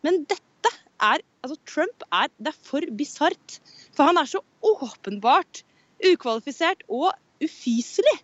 Men 0.07 0.23
dette 0.31 0.73
er 1.01 1.23
altså 1.45 1.57
Trump 1.69 2.07
er, 2.13 2.31
det 2.39 2.53
er 2.53 2.65
for 2.67 2.87
bisart. 2.97 3.61
For 3.97 4.09
han 4.09 4.21
er 4.21 4.29
så 4.31 4.43
åpenbart 4.67 5.63
ukvalifisert 6.07 6.85
og 6.89 7.13
ufyselig. 7.45 8.17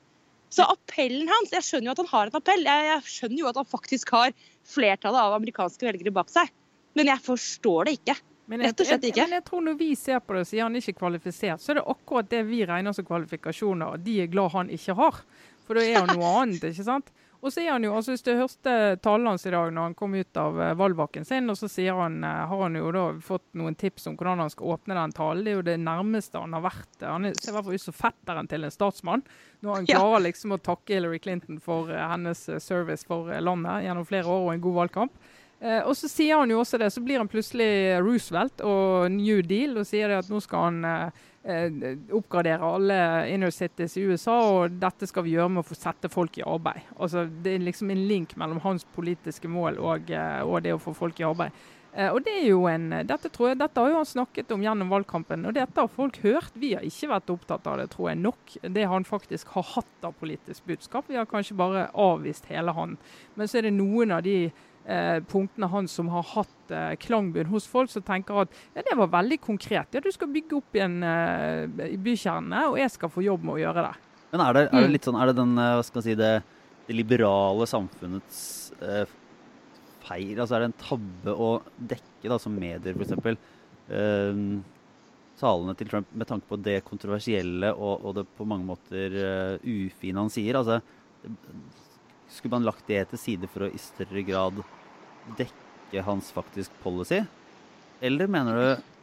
Så 0.57 0.65
appellen 0.73 1.29
hans 1.29 1.53
Jeg 1.53 1.65
skjønner 1.67 1.91
jo 1.91 1.97
at 1.97 2.01
han 2.01 2.13
har 2.13 2.31
en 2.31 2.39
appell. 2.39 2.63
Jeg, 2.65 2.87
jeg 2.89 3.13
skjønner 3.17 3.43
jo 3.43 3.51
at 3.51 3.59
han 3.61 3.69
faktisk 3.69 4.15
har 4.17 4.33
flertallet 4.67 5.21
av 5.21 5.37
amerikanske 5.37 5.89
velgere 5.89 6.15
bak 6.17 6.33
seg. 6.33 6.49
Men 6.97 7.11
jeg 7.13 7.23
forstår 7.27 7.89
det 7.89 7.99
ikke. 7.99 8.17
Men 8.47 8.63
jeg, 8.63 8.77
jeg, 8.79 9.01
jeg, 9.11 9.27
men 9.27 9.35
jeg 9.35 9.45
tror 9.49 9.63
når 9.67 9.77
vi 9.81 9.89
ser 9.99 10.21
på 10.23 10.37
det 10.37 10.45
og 10.45 10.49
sier 10.49 10.63
han 10.63 10.79
ikke 10.79 10.93
er 10.95 10.99
kvalifisert, 11.01 11.63
så 11.63 11.73
er 11.73 11.81
det 11.81 11.87
akkurat 11.91 12.29
det 12.31 12.45
vi 12.47 12.61
regner 12.69 12.95
som 12.95 13.07
kvalifikasjoner. 13.09 13.97
og 13.97 14.05
De 14.07 14.21
er 14.23 14.31
glad 14.31 14.55
han 14.55 14.71
ikke 14.73 14.95
har. 14.97 15.19
For 15.67 15.77
da 15.77 15.83
er 15.83 15.99
han 15.99 16.13
noe 16.15 16.31
annet, 16.45 16.63
ikke 16.71 16.87
sant? 16.87 17.11
Og 17.43 17.53
så 17.53 17.61
er 17.63 17.71
han 17.77 17.85
jo, 17.85 17.93
altså 17.95 18.15
Hvis 18.15 18.23
du 18.27 18.33
hørte 18.35 18.97
talen 19.05 19.27
hans 19.31 19.45
i 19.47 19.51
dag 19.53 19.71
når 19.73 19.83
han 19.91 19.95
kom 19.95 20.15
ut 20.15 20.37
av 20.41 20.55
valgbakken 20.57 20.97
valgvaken 20.97 21.25
sin, 21.27 21.51
og 21.51 21.57
så 21.59 21.69
sier 21.71 21.95
han, 21.99 22.23
eh, 22.25 22.47
har 22.49 22.63
han 22.63 22.75
jo 22.79 22.91
da 22.95 23.05
fått 23.23 23.45
noen 23.55 23.75
tips 23.79 24.07
om 24.07 24.17
hvordan 24.17 24.39
han 24.39 24.51
skal 24.51 24.67
åpne 24.75 24.95
den 24.95 25.13
talen. 25.13 25.45
Det 25.45 25.51
er 25.53 25.57
jo 25.59 25.63
det 25.63 25.77
nærmeste 25.81 26.41
han 26.41 26.53
har 26.57 26.63
vært. 26.63 27.01
Han 27.03 27.25
er- 27.27 27.35
ser 27.41 27.53
i 27.53 27.55
hvert 27.57 27.65
fall 27.65 27.75
ut 27.75 27.81
som 27.81 27.95
fetteren 27.95 28.49
til 28.49 28.65
en 28.65 28.71
statsmann. 28.71 29.23
Når 29.63 29.75
han 29.75 29.87
klarer 29.93 30.23
liksom 30.25 30.53
å 30.53 30.59
takke 30.63 30.95
Hillary 30.95 31.19
Clinton 31.19 31.59
for 31.61 31.91
eh, 31.91 32.09
hennes 32.09 32.49
eh, 32.49 32.59
service 32.59 33.05
for 33.05 33.31
eh, 33.31 33.41
landet 33.41 33.85
gjennom 33.85 34.07
flere 34.07 34.25
år 34.27 34.47
og 34.49 34.53
en 34.55 34.61
god 34.61 34.75
valgkamp. 34.75 35.13
Eh, 35.61 35.81
og 35.89 35.95
så 35.97 36.09
sier 36.09 36.37
han 36.39 36.51
jo 36.51 36.61
også 36.61 36.79
det, 36.79 36.91
så 36.93 37.01
blir 37.01 37.19
han 37.19 37.29
plutselig 37.29 37.99
Roosevelt 38.05 38.61
og 38.61 39.11
New 39.11 39.41
Deal 39.43 39.77
og 39.79 39.87
sier 39.87 40.09
det 40.09 40.19
at 40.19 40.29
nå 40.29 40.41
skal 40.45 40.67
han 40.69 40.85
eh, 40.85 41.07
eh, 41.07 41.13
oppgradere 41.47 42.67
alle 42.67 42.99
inner 43.31 43.53
cities 43.55 43.97
i 43.97 44.05
USA, 44.09 44.35
og 44.51 44.81
dette 44.83 45.07
skal 45.07 45.27
vi 45.27 45.37
gjøre 45.37 45.53
med 45.55 45.63
å 45.63 45.69
få 45.69 45.79
sette 45.79 46.11
folk 46.11 46.39
i 46.41 46.45
arbeid. 46.47 46.83
Altså 46.99 47.27
Det 47.27 47.55
er 47.55 47.65
liksom 47.65 47.91
en 47.91 48.05
link 48.09 48.37
mellom 48.37 48.61
hans 48.65 48.87
politiske 48.97 49.49
mål 49.49 49.79
og, 49.79 50.11
eh, 50.11 50.43
og 50.43 50.63
det 50.63 50.75
å 50.75 50.83
få 50.83 50.95
folk 50.97 51.21
i 51.21 51.27
arbeid. 51.29 51.55
Eh, 51.97 52.11
og 52.13 52.21
det 52.27 52.35
er 52.43 52.49
jo 52.51 52.67
en, 52.69 52.91
dette, 53.09 53.31
tror 53.33 53.51
jeg, 53.51 53.61
dette 53.63 53.81
har 53.81 53.89
jo 53.89 54.01
han 54.03 54.09
snakket 54.09 54.51
om 54.53 54.65
gjennom 54.65 54.91
valgkampen, 54.93 55.47
og 55.49 55.55
dette 55.57 55.81
har 55.81 55.89
folk 55.89 56.19
hørt. 56.21 56.53
Vi 56.61 56.75
har 56.77 56.85
ikke 56.85 57.09
vært 57.15 57.33
opptatt 57.33 57.67
av 57.71 57.81
det, 57.81 57.89
tror 57.95 58.11
jeg, 58.11 58.21
nok. 58.21 58.57
Det 58.77 58.85
han 58.91 59.09
faktisk 59.09 59.55
har 59.57 59.65
hatt 59.77 60.05
av 60.05 60.17
politisk 60.21 60.67
budskap. 60.69 61.09
Vi 61.09 61.17
har 61.17 61.29
kanskje 61.31 61.57
bare 61.57 61.89
avvist 61.95 62.51
hele 62.53 62.75
han. 62.77 62.99
Men 63.35 63.49
så 63.49 63.61
er 63.61 63.69
det 63.69 63.77
noen 63.79 64.13
av 64.13 64.27
de 64.27 64.37
eh, 64.51 64.65
punktene 65.27 65.67
hans 65.73 65.95
som 65.99 66.09
har 66.15 66.23
hatt 66.35 66.71
eh, 66.75 66.93
klangbunn 67.03 67.49
hos 67.51 67.67
folk, 67.67 67.91
som 67.91 68.05
tenker 68.07 68.45
at 68.45 68.53
ja, 68.77 68.85
det 68.87 68.97
var 68.99 69.09
veldig 69.17 69.41
konkret. 69.43 69.95
Ja, 69.97 70.03
du 70.05 70.11
skal 70.15 70.31
bygge 70.31 70.61
opp 70.61 70.77
igjen 70.79 71.01
eh, 71.03 71.91
i 71.91 71.99
bykjernene, 71.99 72.69
og 72.71 72.79
jeg 72.79 72.93
skal 72.95 73.11
få 73.11 73.25
jobb 73.27 73.47
med 73.49 73.57
å 73.57 73.63
gjøre 73.65 73.87
det. 73.89 73.95
Men 74.33 74.43
er 74.45 74.53
det, 74.59 74.63
er 74.69 74.81
det 74.81 74.87
Mm. 74.87 74.93
litt 74.93 75.07
sånn 75.07 75.21
Er 75.21 75.27
det 75.31 75.37
den, 75.39 75.59
eh, 75.59 75.75
hva 75.79 75.85
skal 75.87 76.01
man 76.01 76.07
si, 76.07 76.15
det, 76.19 76.33
det 76.87 76.97
liberale 76.99 77.67
samfunnets 77.71 78.39
eh, 78.83 79.05
feil? 80.07 80.35
Altså 80.39 80.55
er 80.57 80.65
det 80.65 80.71
en 80.71 80.81
tabbe 80.83 81.35
å 81.35 81.51
dekke, 81.79 82.27
da, 82.31 82.39
som 82.43 82.55
medier 82.55 82.95
f.eks., 82.95 83.39
eh, 83.91 84.41
talene 85.37 85.75
til 85.77 85.91
Trump 85.91 86.15
med 86.17 86.29
tanke 86.31 86.49
på 86.49 86.57
det 86.65 86.79
kontroversielle 86.87 87.69
og, 87.75 88.07
og 88.07 88.15
det 88.17 88.23
på 88.39 88.47
mange 88.49 88.65
måter 88.65 89.13
uh, 89.21 89.67
ufine 89.69 90.23
han 90.23 90.31
sier? 90.33 90.57
Altså, 90.57 90.79
skulle 92.29 92.57
man 92.57 92.67
lagt 92.67 92.87
det 92.91 93.05
til 93.13 93.21
side 93.21 93.51
for 93.53 93.67
å 93.67 93.71
i 93.73 93.81
større 93.81 94.23
grad 94.27 94.61
dekke 95.39 96.05
hans 96.07 96.33
faktisk 96.35 96.75
policy? 96.83 97.23
Eller 98.05 98.31
mener 98.31 98.59
du 98.59 98.95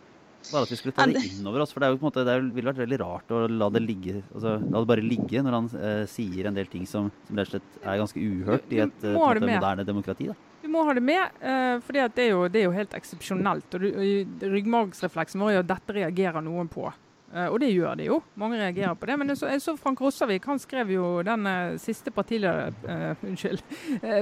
bare 0.52 0.66
at 0.66 0.72
vi 0.72 0.78
skulle 0.78 0.96
ta 0.96 1.08
det 1.08 1.24
innover 1.32 1.64
oss? 1.64 1.74
For 1.74 1.82
det, 1.82 1.88
er 1.88 1.96
jo 1.96 2.00
på 2.02 2.06
en 2.06 2.12
måte, 2.12 2.26
det 2.28 2.38
ville 2.56 2.72
vært 2.72 2.82
veldig 2.84 3.00
rart 3.02 3.34
å 3.34 3.44
la 3.48 3.70
det 3.74 3.84
ligge 3.84 4.18
altså, 4.22 4.58
la 4.60 4.82
det 4.82 4.90
bare 4.92 5.06
ligge 5.06 5.44
når 5.46 5.58
han 5.58 5.70
eh, 5.80 6.02
sier 6.12 6.50
en 6.50 6.58
del 6.58 6.68
ting 6.72 6.88
som, 6.90 7.08
som 7.28 7.40
rett 7.40 7.52
og 7.52 7.56
slett 7.56 7.78
er 7.84 8.02
ganske 8.02 8.26
uhørt 8.26 8.76
i 8.76 8.82
et 8.84 9.08
eh, 9.08 9.22
moderne 9.40 9.88
demokrati. 9.88 10.30
Da. 10.32 10.38
Du 10.64 10.70
må 10.72 10.84
ha 10.88 10.94
det 10.96 11.04
med, 11.04 11.40
uh, 11.44 11.80
for 11.84 11.96
det, 11.96 12.06
det 12.16 12.62
er 12.62 12.68
jo 12.68 12.76
helt 12.76 12.94
eksepsjonelt. 12.96 13.76
Og 13.76 13.88
og 13.90 14.46
ryggmargsrefleksen 14.54 15.42
vår 15.44 15.52
er 15.52 15.58
jo 15.58 15.64
at 15.66 15.72
dette 15.74 15.96
reagerer 15.98 16.46
noen 16.46 16.70
på. 16.72 16.86
Eh, 17.34 17.48
og 17.50 17.60
det 17.64 17.72
gjør 17.74 17.98
de 17.98 18.06
jo. 18.12 18.20
Mange 18.38 18.60
reagerer 18.62 18.94
på 18.96 19.10
det. 19.10 19.18
Men 19.18 19.34
jeg 19.34 19.40
så, 19.42 19.50
jeg 19.50 19.62
så 19.64 19.74
Frank 19.80 20.02
Rossavik 20.02 20.46
han 20.46 20.62
skrev 20.62 20.92
jo 20.94 21.06
den 21.26 21.48
eh, 21.50 21.76
siste 21.82 22.14
partileder... 22.14 22.74
Uh, 22.86 23.14
unnskyld. 23.28 23.64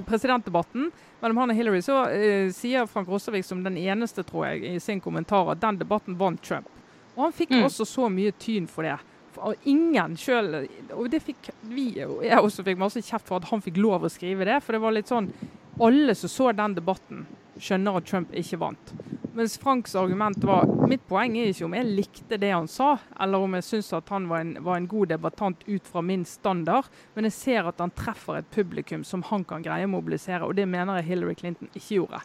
presidentdebatten 0.07 0.91
mellom 1.21 1.37
han 1.41 1.51
og 1.51 1.57
Hillary. 1.57 1.81
Så 1.83 1.97
uh, 2.07 2.51
sier 2.55 2.87
Frank 2.87 3.09
Rossavik 3.11 3.45
som 3.47 3.63
den 3.65 3.77
eneste, 3.81 4.23
tror 4.23 4.47
jeg, 4.47 4.63
i 4.75 4.79
sin 4.79 5.01
kommentar 5.03 5.51
at 5.51 5.61
den 5.61 5.79
debatten 5.81 6.15
vant 6.19 6.41
Trump. 6.45 6.69
Og 7.17 7.25
han 7.27 7.33
fikk 7.35 7.51
Mm. 7.51 7.65
også 7.67 7.85
så 7.85 8.07
mye 8.09 8.31
tyn 8.39 8.67
for 8.71 8.87
det. 8.87 8.95
Og 9.41 9.55
ingen 9.67 10.15
sjøl 10.19 10.67
Og 10.95 11.05
det 11.11 11.21
fikk 11.23 11.49
vi 11.63 11.85
og 12.03 12.19
jeg 12.23 12.39
også 12.39 12.65
fikk 12.67 12.79
masse 12.79 12.99
kjeft 12.99 13.27
for 13.29 13.39
at 13.39 13.47
han 13.47 13.61
fikk 13.63 13.77
lov 13.79 14.03
å 14.03 14.09
skrive 14.11 14.45
det. 14.47 14.57
For 14.63 14.75
det 14.75 14.81
var 14.83 14.95
litt 14.95 15.11
sånn 15.11 15.29
Alle 15.81 16.15
som 16.15 16.29
så 16.29 16.51
den 16.55 16.75
debatten, 16.75 17.25
skjønner 17.59 17.97
at 17.97 18.05
Trump 18.05 18.33
ikke 18.35 18.59
vant. 18.59 18.91
Mens 19.33 19.57
Franks 19.57 19.95
argument 19.95 20.43
var 20.43 20.65
Mitt 20.89 21.05
poeng 21.07 21.37
er 21.39 21.53
ikke 21.53 21.63
om 21.69 21.75
jeg 21.77 21.87
likte 21.87 22.39
det 22.41 22.49
han 22.51 22.67
sa, 22.67 22.97
eller 23.23 23.45
om 23.45 23.53
jeg 23.55 23.63
syns 23.63 23.93
at 23.95 24.09
han 24.11 24.25
var 24.27 24.43
en, 24.43 24.57
var 24.59 24.75
en 24.75 24.89
god 24.91 25.13
debattant 25.13 25.63
ut 25.69 25.87
fra 25.87 26.03
min 26.03 26.25
standard, 26.27 26.89
men 27.15 27.29
jeg 27.29 27.37
ser 27.37 27.69
at 27.69 27.79
han 27.79 27.93
treffer 27.95 28.41
et 28.41 28.51
publikum 28.51 29.05
som 29.07 29.23
han 29.29 29.45
kan 29.47 29.63
greie 29.63 29.87
å 29.87 29.93
mobilisere, 29.93 30.43
og 30.43 30.57
det 30.59 30.67
mener 30.67 30.99
jeg 30.99 31.13
Hillary 31.13 31.37
Clinton 31.39 31.71
ikke 31.71 32.01
gjorde. 32.01 32.21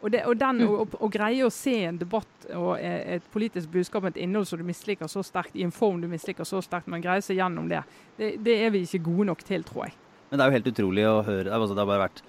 Og, 0.00 0.08
det, 0.14 0.22
og 0.24 0.38
den, 0.40 0.62
å, 0.64 0.80
å, 0.80 0.88
å 1.04 1.12
greie 1.12 1.44
å 1.44 1.52
se 1.52 1.76
en 1.90 2.00
debatt 2.00 2.46
og 2.56 2.70
eh, 2.78 3.18
et 3.18 3.26
politisk 3.34 3.68
budskap 3.74 4.06
med 4.06 4.16
et 4.16 4.22
innhold 4.24 4.48
som 4.48 4.56
du 4.56 4.64
misliker 4.64 5.12
så 5.12 5.20
sterkt, 5.26 5.58
i 5.60 5.66
en 5.66 5.74
form 5.76 6.00
du 6.00 6.08
misliker 6.08 6.48
så 6.48 6.62
sterkt, 6.64 6.88
men 6.88 7.04
greie 7.04 7.20
seg 7.20 7.36
gjennom 7.36 7.68
det, 7.68 7.82
det, 8.16 8.38
det 8.40 8.56
er 8.64 8.72
vi 8.72 8.86
ikke 8.86 9.04
gode 9.10 9.28
nok 9.28 9.44
til, 9.44 9.66
tror 9.68 9.90
jeg. 9.90 9.98
Men 10.30 10.38
det 10.38 10.44
er 10.44 10.48
jo 10.48 10.56
helt 10.56 10.70
utrolig 10.70 11.04
å 11.10 11.16
høre. 11.26 11.52
Altså, 11.52 11.74
det 11.74 11.82
har 11.82 11.90
bare 11.90 12.06
vært 12.06 12.22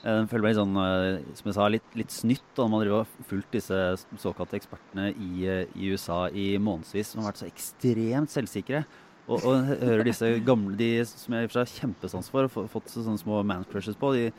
jeg 0.00 0.28
føler 0.30 0.44
meg 0.46 0.54
litt 0.54 0.60
sånn, 0.60 0.76
eh, 0.80 1.34
som 1.36 1.48
jeg 1.50 1.56
sa, 1.56 1.66
litt, 1.68 1.88
litt 1.98 2.14
snytt 2.14 2.52
da 2.56 2.64
man 2.72 2.86
har 2.88 3.08
fulgt 3.28 3.52
disse 3.52 3.76
såkalte 4.22 4.56
ekspertene 4.56 5.10
i, 5.12 5.44
eh, 5.44 5.66
i 5.76 5.90
USA 5.92 6.22
i 6.32 6.54
månedsvis, 6.56 7.12
som 7.12 7.20
har 7.20 7.32
vært 7.32 7.42
så 7.42 7.48
ekstremt 7.50 8.32
selvsikre. 8.32 8.84
Og, 9.30 9.44
og 9.44 9.68
hører 9.68 10.06
disse 10.08 10.30
gamle, 10.42 10.72
de 10.78 11.04
som 11.06 11.36
jeg 11.36 11.44
i 11.44 11.46
og 11.46 11.52
for 11.52 11.58
seg 11.58 11.66
har 11.66 11.82
kjempesans 11.82 12.30
for, 12.32 12.48
og 12.48 12.70
fått 12.72 12.88
sånne 12.90 13.20
små 13.20 13.42
mancrushes 13.46 13.98
på, 14.00 14.14
de 14.16 14.30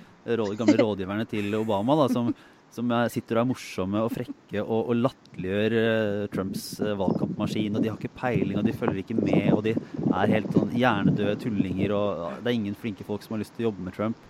gamle 0.60 0.82
rådgiverne 0.82 1.28
til 1.30 1.54
Obama, 1.62 1.96
da, 2.02 2.10
som, 2.12 2.34
som 2.74 2.92
sitter 3.14 3.38
og 3.38 3.44
er 3.44 3.50
morsomme 3.54 4.02
og 4.02 4.12
frekke 4.18 4.66
og, 4.66 4.90
og 4.92 5.00
latterliggjør 5.06 6.28
Trumps 6.34 6.66
valgkampmaskin. 6.82 7.78
Og 7.78 7.86
de 7.86 7.94
har 7.94 8.02
ikke 8.02 8.18
peiling, 8.18 8.58
og 8.60 8.68
de 8.68 8.76
følger 8.82 9.06
ikke 9.06 9.22
med, 9.22 9.48
og 9.54 9.64
de 9.70 9.78
er 9.78 10.36
helt 10.36 10.52
sånn 10.58 10.76
hjernedøde 10.76 11.40
tullinger. 11.46 11.96
Og 11.96 12.26
uh, 12.26 12.38
det 12.42 12.50
er 12.50 12.60
ingen 12.60 12.82
flinke 12.82 13.08
folk 13.08 13.24
som 13.24 13.38
har 13.38 13.46
lyst 13.46 13.56
til 13.56 13.68
å 13.68 13.70
jobbe 13.70 13.88
med 13.88 13.96
Trump. 13.96 14.30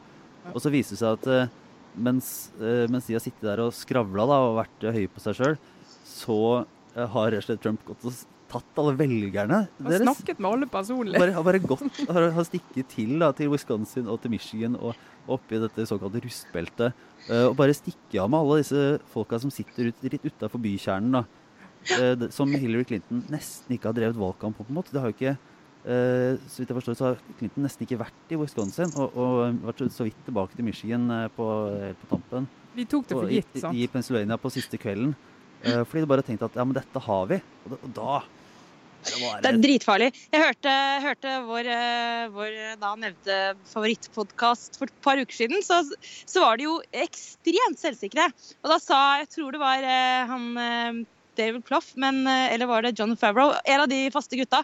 Og 0.51 0.63
så 0.63 0.71
viser 0.73 0.95
det 0.95 1.01
seg 1.01 1.17
at 1.17 1.57
mens, 1.95 2.27
mens, 2.59 3.07
de 3.07 3.17
har 3.17 3.23
sittet 3.23 3.43
der 3.43 3.63
og 3.63 3.73
skravla 3.75 4.27
og 4.47 4.59
vært 4.61 4.85
høye 4.95 5.09
på 5.11 5.23
seg 5.23 5.39
sjøl, 5.39 5.57
så 6.07 6.37
har 6.95 7.33
rett 7.33 7.43
og 7.43 7.47
slett 7.47 7.63
Trump 7.63 7.83
gått 7.87 8.05
og 8.07 8.21
tatt 8.51 8.81
alle 8.81 8.95
velgerne. 8.99 9.61
Har 9.85 10.03
snakket 10.03 10.41
med 10.41 10.49
alle 10.49 10.67
personlig. 10.71 11.19
Bare, 11.19 11.35
har 11.35 11.45
bare 11.45 11.61
gått, 11.63 12.01
har, 12.09 12.27
har 12.35 12.47
stikket 12.47 12.89
til 12.91 13.15
da, 13.21 13.31
til 13.35 13.51
Wisconsin 13.53 14.09
og 14.11 14.19
til 14.23 14.33
Michigan 14.33 14.75
og 14.79 15.31
oppi 15.31 15.59
dette 15.61 15.85
såkalte 15.87 16.23
rustbeltet. 16.25 17.05
Og 17.45 17.55
bare 17.59 17.75
stikke 17.77 18.19
av 18.23 18.31
med 18.31 18.41
alle 18.41 18.59
disse 18.63 18.83
folka 19.13 19.39
som 19.41 19.53
sitter 19.53 19.91
ut, 19.91 20.03
litt 20.03 20.27
utafor 20.27 20.61
bykjernen. 20.63 21.21
da. 21.21 22.29
Som 22.33 22.51
Hillary 22.53 22.85
Clinton 22.87 23.23
nesten 23.31 23.77
ikke 23.77 23.89
har 23.89 23.97
drevet 23.97 24.19
valgkamp 24.19 24.57
på. 24.57 24.67
på 24.67 24.73
en 24.73 24.79
måte. 24.81 24.93
Det 24.93 25.01
har 25.01 25.11
jo 25.11 25.17
ikke, 25.17 25.37
så 25.81 26.61
vidt 26.61 26.69
jeg 26.69 26.77
forstår, 26.77 26.97
så 26.99 27.05
har 27.07 27.21
Clinton 27.39 27.65
nesten 27.65 27.87
ikke 27.87 27.97
vært 28.03 28.33
i 28.33 28.37
Wisconsin. 28.37 28.91
Og, 29.01 29.15
og 29.17 29.63
vært 29.65 29.81
så 29.95 30.05
vidt 30.05 30.19
tilbake 30.27 30.57
til 30.57 30.67
Michigan 30.67 31.07
på, 31.35 31.47
på 32.01 32.09
tampen. 32.11 32.45
Vi 32.75 32.85
tok 32.87 33.07
det 33.09 33.17
for 33.17 33.31
gitt, 33.33 33.49
sant? 33.55 33.73
I, 33.75 33.87
I 33.87 33.89
Pennsylvania 33.91 34.37
på 34.41 34.51
siste 34.53 34.77
kvelden. 34.81 35.15
fordi 35.61 36.03
du 36.05 36.11
bare 36.11 36.25
tenkte 36.25 36.47
at 36.47 36.59
ja, 36.59 36.67
men 36.67 36.77
dette 36.77 37.01
har 37.07 37.25
vi. 37.31 37.41
Og 37.65 37.73
da, 37.73 37.81
og 37.81 37.97
da 37.97 38.21
det 39.01 39.49
er 39.49 39.57
dritfarlig. 39.61 40.09
Jeg 40.29 40.43
hørte, 40.43 40.73
hørte 41.01 41.37
vår, 41.47 41.69
eh, 41.73 42.25
vår, 42.33 42.57
da 42.81 42.91
nevnte 42.99 43.37
favorittpodkast 43.71 44.77
for 44.77 44.91
et 44.91 45.01
par 45.01 45.21
uker 45.21 45.33
siden. 45.35 45.63
Så, 45.65 45.81
så, 46.03 46.43
var 46.43 46.59
de 46.59 46.67
jo 46.67 46.77
ekstremt 46.93 47.81
selvsikre. 47.81 48.29
Og 48.61 48.75
da 48.75 48.77
sa 48.81 48.99
jeg 49.21 49.31
tror 49.33 49.55
det 49.55 49.63
var 49.63 49.81
eh, 49.87 50.29
han 50.29 50.47
eh, 50.61 51.01
David 51.39 51.65
Ploff, 51.65 51.93
men, 51.97 52.23
eller 52.27 52.69
var 52.69 52.85
det 52.85 52.93
John 52.99 53.15
Favreau, 53.17 53.55
en 53.65 53.85
av 53.85 53.89
de 53.89 54.03
faste 54.13 54.37
gutta, 54.37 54.61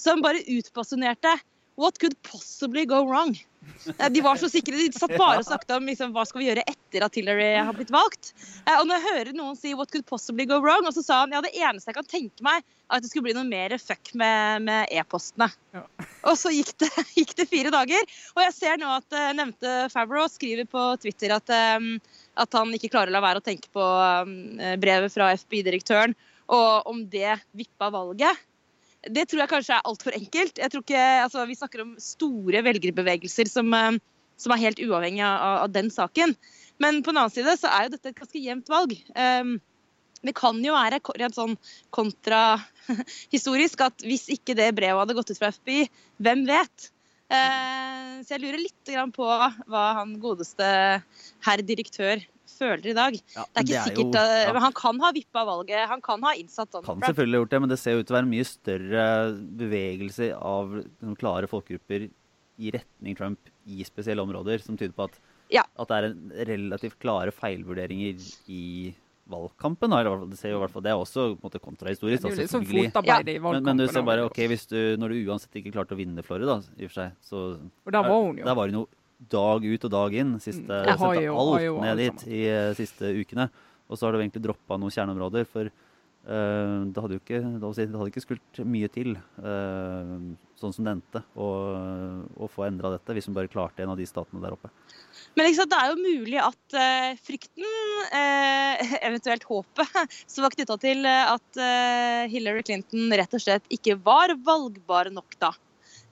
som 0.00 0.24
bare 0.24 0.42
utbasunerte 0.48 1.36
What 1.80 1.98
could 1.98 2.22
possibly 2.22 2.84
go 2.84 3.06
wrong? 3.08 3.38
De 4.10 4.20
var 4.20 4.36
så 4.36 4.48
sikre. 4.52 4.76
De 4.76 4.92
satt 4.92 5.14
bare 5.16 5.40
og 5.40 5.46
snakket 5.46 5.70
om 5.78 5.86
liksom, 5.88 6.10
hva 6.12 6.26
skal 6.28 6.42
vi 6.42 6.48
gjøre 6.50 6.64
etter 6.68 7.04
at 7.06 7.14
Hillary 7.16 7.46
har 7.56 7.72
blitt 7.76 7.92
valgt. 7.94 8.34
Og 8.68 8.82
når 8.88 8.98
jeg 8.98 9.06
hører 9.06 9.30
noen 9.38 9.56
si 9.56 9.72
'what 9.72 9.88
could 9.92 10.04
possibly 10.04 10.44
go 10.44 10.58
wrong', 10.60 10.84
og 10.84 10.92
så 10.92 11.04
sa 11.04 11.20
han 11.22 11.32
ja, 11.32 11.40
det 11.40 11.54
eneste 11.56 11.88
jeg 11.88 11.96
kan 11.96 12.10
tenke 12.10 12.44
meg, 12.44 12.66
er 12.90 12.98
at 12.98 13.04
det 13.04 13.08
skulle 13.08 13.30
bli 13.30 13.36
noe 13.36 13.48
mer 13.48 13.72
fuck 13.80 14.12
med 14.12 14.68
e-postene. 14.92 15.48
Ja. 15.72 15.86
Og 16.28 16.36
så 16.36 16.52
gikk 16.52 16.74
det, 16.84 16.90
gikk 17.20 17.32
det, 17.38 17.48
fire 17.48 17.72
dager. 17.72 18.12
Og 18.36 18.42
jeg 18.44 18.56
ser 18.58 18.76
nå 18.82 18.90
at 18.98 19.16
uh, 19.16 19.30
nevnte 19.40 19.88
Favreau 19.94 20.28
skriver 20.28 20.68
på 20.68 20.84
Twitter 21.00 21.32
at, 21.38 21.48
at, 21.48 22.60
han 22.60 22.76
ikke 22.76 22.92
klarer 22.92 23.08
å 23.08 23.16
la 23.16 23.24
være 23.24 23.40
å 23.40 23.48
tenke 23.48 23.72
på 23.72 23.80
um, 23.80 24.36
brevet 24.84 25.16
fra 25.16 25.32
FBI-direktøren, 25.32 26.16
og 26.50 26.92
om 26.92 27.06
det 27.08 27.38
vippa 27.56 27.88
valget. 27.94 28.49
Det 29.08 29.24
tror 29.28 29.40
jeg 29.40 29.50
kanskje 29.50 29.76
er 29.78 29.88
altfor 29.88 30.16
enkelt. 30.16 30.58
Jeg 30.60 30.72
tror 30.72 30.84
ikke, 30.84 31.04
altså, 31.24 31.44
vi 31.48 31.56
snakker 31.56 31.84
om 31.84 31.94
store 32.02 32.60
velgerbevegelser 32.66 33.48
som, 33.48 33.72
eh, 33.74 33.96
som 34.40 34.52
er 34.52 34.64
helt 34.66 34.82
uavhengig 34.84 35.24
av, 35.24 35.64
av, 35.64 35.72
den 35.72 35.88
saken. 35.92 36.34
Men 36.80 37.00
på 37.02 37.12
den 37.12 37.22
annen 37.22 37.32
side 37.32 37.56
så 37.60 37.70
er 37.72 37.86
jo 37.86 37.94
dette 37.96 38.12
et 38.12 38.20
ganske 38.20 38.42
jevnt 38.44 38.72
valg. 38.72 38.94
Um, 39.16 39.58
det 40.24 40.34
kan 40.36 40.58
jo 40.64 40.76
være 40.76 41.00
rent 41.20 41.36
sånn 41.36 41.56
kontrahistorisk 41.96 43.84
at 43.86 44.04
hvis 44.04 44.26
ikke 44.32 44.56
det 44.56 44.72
brevet 44.76 45.00
hadde 45.00 45.16
gått 45.16 45.32
ut 45.32 45.40
fra 45.40 45.52
FBI, 45.52 45.86
hvem 46.20 46.44
vet? 46.48 46.90
Uh, 47.30 48.20
så 48.24 48.34
jeg 48.34 48.42
lurer 48.42 48.60
litt 48.60 48.92
på 49.16 49.28
hva 49.28 49.84
han 50.00 50.16
godeste 50.20 50.66
herr 51.46 51.64
direktør 51.64 52.24
føler 52.58 52.90
i 52.92 52.94
dag. 52.96 53.18
Ja, 53.34 53.44
det 53.44 53.62
er 53.62 53.66
ikke 53.66 53.70
det 53.70 53.80
er 53.80 53.88
sikkert, 53.88 54.16
jo, 54.18 54.38
ja. 54.50 54.62
Han 54.66 54.76
kan 54.76 55.02
ha 55.04 55.10
vippa 55.16 55.44
valget, 55.48 55.82
han 55.90 56.04
kan 56.04 56.24
ha 56.26 56.34
innsatt 56.38 56.70
Donald 56.72 56.88
Kan 56.88 57.04
selvfølgelig 57.10 57.38
ha 57.38 57.44
gjort 57.44 57.54
det, 57.54 57.60
men 57.64 57.72
det 57.72 57.80
ser 57.82 57.98
ut 57.98 58.06
til 58.06 58.14
å 58.14 58.18
være 58.18 58.28
en 58.28 58.32
mye 58.32 58.48
større 58.48 59.04
bevegelse 59.60 60.30
av 60.36 60.78
liksom, 60.80 61.18
klare 61.20 61.50
folkegrupper 61.50 62.08
i 62.60 62.72
retning 62.76 63.16
Trump 63.16 63.52
i 63.70 63.84
spesielle 63.88 64.24
områder, 64.24 64.64
som 64.64 64.76
tyder 64.76 64.96
på 64.96 65.08
at, 65.08 65.20
ja. 65.52 65.64
at 65.64 65.92
det 65.92 66.00
er 66.00 66.08
en 66.10 66.34
relativt 66.50 66.98
klare 67.00 67.32
feilvurderinger 67.34 68.20
i 68.52 68.64
valgkampen. 69.30 69.94
Det, 70.30 70.38
ser 70.40 70.54
jo 70.54 70.60
hvert 70.62 70.74
fall, 70.74 70.84
det 70.84 70.92
er 70.92 71.00
også 71.00 71.26
på 71.32 71.38
en 71.38 71.46
måte 71.46 71.62
kontrahistorisk. 71.62 72.24
Det 72.24 72.30
er 72.30 72.46
jo 72.46 72.60
litt 72.66 72.94
fotarbeid 72.96 73.32
i. 73.32 73.36
Men, 73.44 73.62
men, 73.66 73.80
du 73.80 73.86
ser 73.90 74.04
bare, 74.06 74.26
ok, 74.28 74.40
hvis 74.50 74.66
du, 74.70 74.78
Når 75.00 75.14
du 75.14 75.30
uansett 75.30 75.60
ikke 75.60 75.74
klarte 75.76 75.96
å 75.96 76.00
vinne 76.00 76.24
Florida, 76.26 76.60
i 76.76 76.86
og 76.86 76.92
for 76.92 76.98
seg, 77.02 77.14
så 77.24 77.44
Og 77.58 77.94
der 77.94 78.08
var 78.08 78.24
hun 78.26 78.40
jo. 78.40 78.48
Der 78.48 78.58
var 78.58 78.72
hun 78.72 78.82
jo 78.82 78.88
dag 79.32 79.66
ut 79.66 79.86
og 79.86 79.92
dag 79.92 80.16
inn. 80.22 80.34
Siste, 80.42 80.66
mm. 80.66 80.88
jeg 80.88 81.00
har 81.02 81.20
jo, 81.20 81.36
alt 81.42 81.64
jo, 81.66 81.76
ned 81.84 82.02
dit 82.04 82.26
i 82.30 82.42
uh, 82.48 82.72
siste 82.78 83.12
ukene. 83.20 83.50
Og 83.90 83.98
så 83.98 84.06
har 84.06 84.14
du 84.14 84.20
egentlig 84.22 84.44
droppa 84.44 84.78
noen 84.80 84.94
kjerneområder. 84.94 85.48
For 85.50 85.70
uh, 85.70 86.78
det 86.86 87.04
hadde 87.04 87.18
jo 87.18 87.22
ikke, 87.22 87.42
det 87.42 87.88
hadde 87.90 88.10
ikke 88.12 88.24
skult 88.24 88.62
mye 88.64 88.90
til, 88.92 89.16
uh, 89.42 90.16
sånn 90.60 90.76
som 90.76 90.86
det 90.86 90.96
endte, 90.98 91.24
å 91.40 92.50
få 92.52 92.66
endra 92.68 92.94
dette, 92.94 93.16
hvis 93.16 93.30
hun 93.30 93.36
bare 93.36 93.50
klarte 93.50 93.84
en 93.84 93.94
av 93.94 94.00
de 94.00 94.08
statene 94.08 94.42
der 94.44 94.56
oppe. 94.56 94.72
Men 95.38 95.46
liksom, 95.46 95.68
det 95.70 95.78
er 95.78 95.92
jo 95.92 95.98
mulig 96.00 96.38
at 96.42 96.76
uh, 96.76 97.10
frykten, 97.22 97.66
uh, 98.10 98.94
eventuelt 99.08 99.46
håpet, 99.48 99.98
som 100.30 100.46
var 100.46 100.54
knytta 100.54 100.76
til 100.82 101.06
at 101.08 101.60
uh, 101.60 102.22
Hillary 102.30 102.64
Clinton 102.66 103.12
rett 103.20 103.36
og 103.36 103.42
slett 103.42 103.66
ikke 103.72 103.98
var 104.04 104.34
valgbar 104.46 105.12
nok 105.14 105.38
da. 105.42 105.52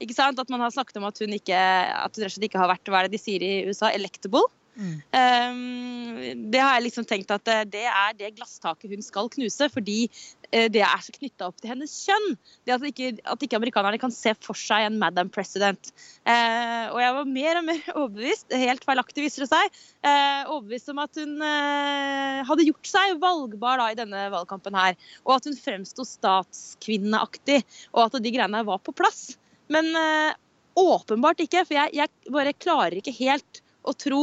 Ikke 0.02 0.16
sant? 0.16 0.38
At 0.38 0.52
man 0.52 0.62
har 0.62 0.74
snakket 0.74 1.00
om 1.00 1.08
at 1.08 1.18
hun 1.22 1.34
ikke, 1.34 1.58
at 1.58 2.16
hun 2.16 2.26
rett 2.26 2.48
ikke 2.48 2.60
har 2.60 2.70
vært 2.70 2.90
hva 2.90 3.02
er 3.02 3.08
det 3.08 3.18
de 3.18 3.22
sier 3.22 3.44
i 3.44 3.52
USA, 3.68 3.90
electable. 3.94 4.46
Mm. 4.78 4.98
Um, 5.10 6.50
det 6.52 6.60
har 6.62 6.76
jeg 6.76 6.84
liksom 6.84 7.06
tenkt 7.08 7.32
at 7.34 7.48
eh, 7.50 7.64
det 7.66 7.82
er 7.82 8.12
det 8.14 8.36
glasstaket 8.36 8.92
hun 8.92 9.02
skal 9.02 9.26
knuse, 9.32 9.66
fordi 9.74 10.04
uh, 10.06 10.68
det 10.70 10.84
er 10.86 11.02
så 11.02 11.14
knytta 11.16 11.48
opp 11.48 11.58
til 11.58 11.72
hennes 11.72 11.94
kjønn. 12.06 12.36
Det 12.62 12.76
at 12.76 12.84
ikke, 12.86 13.08
at 13.26 13.42
ikke 13.42 13.58
amerikanerne 13.58 13.98
kan 13.98 14.14
se 14.14 14.36
for 14.38 14.58
seg 14.58 14.86
en 14.86 15.00
Madam 15.02 15.32
President. 15.34 15.90
Uh, 16.22 16.94
og 16.94 17.00
jeg 17.02 17.16
var 17.18 17.32
mer 17.32 17.60
og 17.60 17.66
mer 17.72 17.82
overbevist, 17.96 18.54
helt 18.54 18.86
feilaktig 18.86 19.26
viser 19.26 19.44
det 19.44 19.50
seg, 19.50 19.82
uh, 20.06 20.46
overbevist 20.54 20.94
om 20.94 21.02
at 21.02 21.22
hun 21.24 21.34
hadde 21.42 22.68
gjort 22.68 22.92
seg 22.92 23.18
valgbar 23.18 23.82
da, 23.82 23.90
i 23.90 23.98
denne 23.98 24.28
valgkampen 24.30 24.78
her. 24.78 24.94
Og 25.26 25.40
at 25.40 25.50
hun 25.50 25.58
fremsto 25.58 26.06
statskvinneaktig, 26.06 27.64
og 27.96 28.06
at 28.06 28.22
de 28.22 28.36
greiene 28.38 28.62
var 28.68 28.78
på 28.86 28.94
plass. 28.94 29.32
Men 29.72 29.90
uh, 29.96 30.34
åpenbart 30.78 31.40
ikke, 31.44 31.64
for 31.68 31.78
jeg, 31.78 31.96
jeg, 31.96 32.34
bare 32.34 32.56
klarer 32.56 33.00
ikke 33.00 33.16
helt 33.20 33.62
å 33.88 33.94
tro 33.96 34.22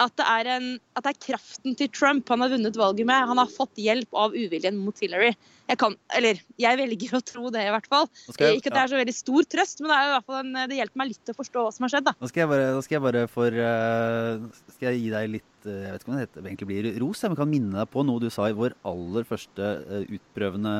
at 0.00 0.12
det, 0.18 0.24
en, 0.52 0.66
at 0.96 1.04
det, 1.04 1.14
er 1.14 1.20
kraften 1.20 1.76
til 1.76 1.88
Trump 1.92 2.28
han 2.32 2.42
har 2.44 2.52
vunnet 2.52 2.76
valget 2.76 3.08
med. 3.08 3.28
Han 3.28 3.40
har 3.40 3.50
fått 3.50 3.80
hjelp 3.80 4.12
av 4.16 4.34
uviljen 4.36 4.76
mot 4.80 4.98
Hillary. 5.00 5.32
Jeg 5.70 5.78
kan, 5.80 5.94
eller 6.16 6.40
jeg 6.60 6.78
velger 6.80 7.16
å 7.16 7.22
tro 7.24 7.48
det, 7.54 7.62
i 7.64 7.72
hvert 7.72 7.88
fall. 7.88 8.08
Jeg, 8.36 8.58
ikke 8.58 8.68
at 8.72 8.76
det 8.76 8.82
er 8.82 8.92
så 8.92 9.00
veldig 9.00 9.14
stor 9.16 9.48
trøst, 9.54 9.80
men 9.80 9.92
det, 9.92 9.96
er 9.96 10.10
i 10.10 10.12
hvert 10.12 10.28
fall 10.28 10.40
en, 10.42 10.52
det 10.68 10.78
hjelper 10.78 11.02
meg 11.02 11.12
litt 11.14 11.32
å 11.32 11.36
forstå 11.38 11.64
hva 11.64 11.72
som 11.72 11.86
har 11.86 11.94
skjedd. 11.94 12.08
Da. 12.10 12.14
Nå 12.20 12.30
skal 12.30 12.44
jeg 12.44 12.52
bare, 12.52 12.68
skal 12.84 12.98
jeg 12.98 13.04
bare 13.06 13.24
for 13.32 13.58
uh, 13.64 14.62
Skal 14.74 14.88
jeg 14.90 15.00
gi 15.00 15.10
deg 15.14 15.32
litt 15.38 15.68
uh, 15.68 15.72
Jeg 15.72 15.94
vet 15.94 16.04
ikke 16.04 16.12
om 16.12 16.18
det 16.18 16.26
heter, 16.26 16.44
egentlig 16.44 16.70
blir 16.72 16.90
ros, 17.04 17.24
men 17.24 17.40
kan 17.40 17.52
minne 17.52 17.78
deg 17.78 17.92
på 17.92 18.04
noe 18.08 18.22
du 18.22 18.28
sa 18.32 18.50
i 18.50 18.56
vår 18.58 18.76
aller 18.92 19.28
første 19.28 19.72
utprøvende 20.18 20.76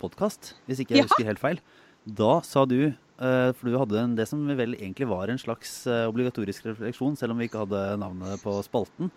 podkast, 0.00 0.54
hvis 0.68 0.84
ikke 0.84 0.96
jeg 0.96 1.04
ja. 1.04 1.10
husker 1.10 1.28
helt 1.28 1.42
feil. 1.42 1.64
Da 2.06 2.40
sa 2.46 2.64
du 2.66 2.92
Eh, 3.22 3.50
for 3.54 3.70
du 3.70 3.76
hadde 3.78 4.00
en, 4.00 4.14
det 4.18 4.24
som 4.30 4.40
vel 4.58 4.74
egentlig 4.74 5.06
var 5.10 5.30
en 5.30 5.38
slags 5.38 5.84
eh, 5.86 6.06
obligatorisk 6.10 6.64
refleksjon, 6.72 7.14
selv 7.18 7.34
om 7.34 7.42
vi 7.42 7.46
ikke 7.46 7.60
hadde 7.62 7.82
navnet 8.00 8.42
på 8.42 8.56
spalten. 8.66 9.12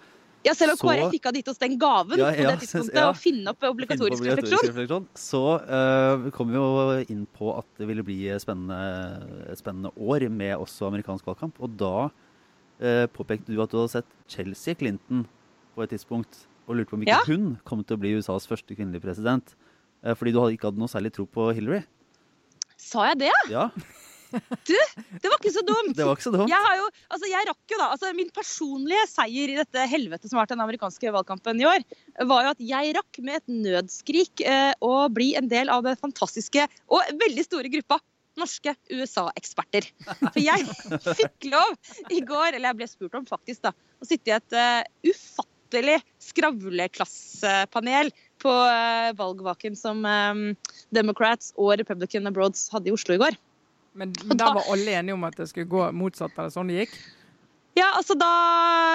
Ja, 0.46 0.54
selv 0.54 0.76
om 0.76 0.78
så, 0.78 0.92
KrF 0.92 1.16
ikke 1.18 1.32
hadde 1.32 1.42
gitt 1.42 1.48
oss 1.50 1.62
den 1.62 1.78
gaven 1.82 2.20
ja, 2.22 2.28
ja, 2.30 2.44
på 2.44 2.52
det 2.52 2.68
tidspunktet 2.68 3.00
ja, 3.00 3.08
å 3.10 3.16
finne 3.18 3.50
opp 3.50 3.66
obligatorisk, 3.66 4.22
finne 4.22 4.36
obligatorisk 4.36 4.70
refleksjon. 4.70 5.08
Så 5.18 5.42
uh, 5.58 6.28
kom 6.36 6.52
vi 6.52 6.60
jo 6.60 6.68
inn 7.16 7.24
på 7.34 7.50
at 7.56 7.66
det 7.80 7.88
ville 7.90 8.06
bli 8.06 8.20
spennende, 8.44 8.78
et 9.50 9.58
spennende 9.58 9.90
år 9.98 10.28
med 10.30 10.54
også 10.60 10.92
amerikansk 10.92 11.26
valgkamp. 11.32 11.58
Og 11.66 11.74
da 11.82 11.96
uh, 12.12 13.08
påpekte 13.16 13.50
du 13.50 13.58
at 13.64 13.74
du 13.74 13.80
hadde 13.80 13.96
sett 13.96 14.14
Chelsea 14.30 14.78
Clinton 14.78 15.26
på 15.74 15.82
et 15.82 15.96
tidspunkt, 15.96 16.44
og 16.70 16.78
lurte 16.78 16.94
på 16.94 17.00
om 17.00 17.08
ikke 17.08 17.24
hun 17.32 17.50
kom 17.66 17.82
til 17.82 17.98
å 17.98 18.04
bli 18.06 18.14
USAs 18.20 18.46
første 18.46 18.78
kvinnelige 18.78 19.08
president. 19.08 19.58
Uh, 20.06 20.14
fordi 20.14 20.36
du 20.36 20.44
hadde 20.44 20.60
ikke 20.60 20.70
hadde 20.70 20.84
noe 20.84 20.94
særlig 20.94 21.16
tro 21.18 21.26
på 21.26 21.50
Hillary. 21.58 21.82
Sa 22.82 23.10
jeg 23.12 23.26
det? 23.26 23.36
Ja. 23.52 23.70
Du, 24.68 24.76
det 25.22 25.30
var 25.30 25.38
ikke 25.38 25.54
så 25.54 25.62
dumt. 25.64 25.94
Det 25.96 26.06
var 26.06 26.18
ikke 26.18 26.26
så 26.26 26.34
dumt. 26.34 26.52
Jeg, 26.52 26.80
jo, 26.80 26.88
altså 27.14 27.30
jeg 27.30 27.48
rakk 27.48 27.72
jo 27.72 27.78
da, 27.80 27.86
altså 27.94 28.10
Min 28.18 28.32
personlige 28.36 29.06
seier 29.08 29.54
i 29.54 29.60
dette 29.60 29.86
helvete 29.92 30.28
som 30.28 30.40
har 30.40 30.46
vært 30.46 30.56
den 30.56 30.64
amerikanske 30.66 31.14
valgkampen 31.16 31.62
i 31.62 31.68
år, 31.70 31.86
var 32.28 32.48
jo 32.48 32.56
at 32.56 32.66
jeg 32.72 32.96
rakk 32.98 33.22
med 33.24 33.40
et 33.40 33.54
nødskrik 33.68 34.44
eh, 34.44 34.74
å 34.84 35.08
bli 35.14 35.34
en 35.40 35.48
del 35.52 35.72
av 35.72 35.86
den 35.88 35.96
fantastiske 36.00 36.68
og 36.92 37.16
veldig 37.22 37.48
store 37.48 37.72
gruppa 37.72 38.02
norske 38.40 38.76
USA-eksperter. 38.92 39.88
For 40.04 40.42
jeg 40.44 40.66
fikk 41.22 41.50
lov 41.54 41.76
i 42.12 42.22
går, 42.26 42.56
eller 42.56 42.68
jeg 42.72 42.80
ble 42.82 42.88
spurt 42.92 43.20
om 43.22 43.28
faktisk, 43.30 43.64
da, 43.64 43.72
å 43.72 44.08
sitte 44.08 44.32
i 44.32 44.36
et 44.36 44.58
uh, 44.58 44.82
ufattelig 45.08 46.02
skravleklassepanel 46.24 48.12
på 48.44 48.52
uh, 48.52 49.12
valgvaken 49.18 49.76
som 49.80 50.06
um, 50.06 50.46
Democrats 50.96 51.54
og 51.56 51.76
Republican 51.80 52.28
Abroads 52.30 52.68
hadde 52.74 52.92
i 52.92 52.96
Oslo 52.96 53.16
i 53.16 53.22
går. 53.22 53.38
Men, 53.96 54.12
men 54.28 54.40
der 54.40 54.58
var 54.58 54.72
alle 54.72 54.98
enige 55.00 55.16
om 55.16 55.24
at 55.24 55.38
det 55.40 55.48
skulle 55.50 55.72
gå 55.72 55.86
motsatt 55.96 56.36
av 56.36 56.50
det 56.50 56.56
sånn 56.56 56.72
det 56.72 56.82
gikk? 56.84 56.98
Ja, 57.76 57.90
altså 57.98 58.16
Da 58.16 58.32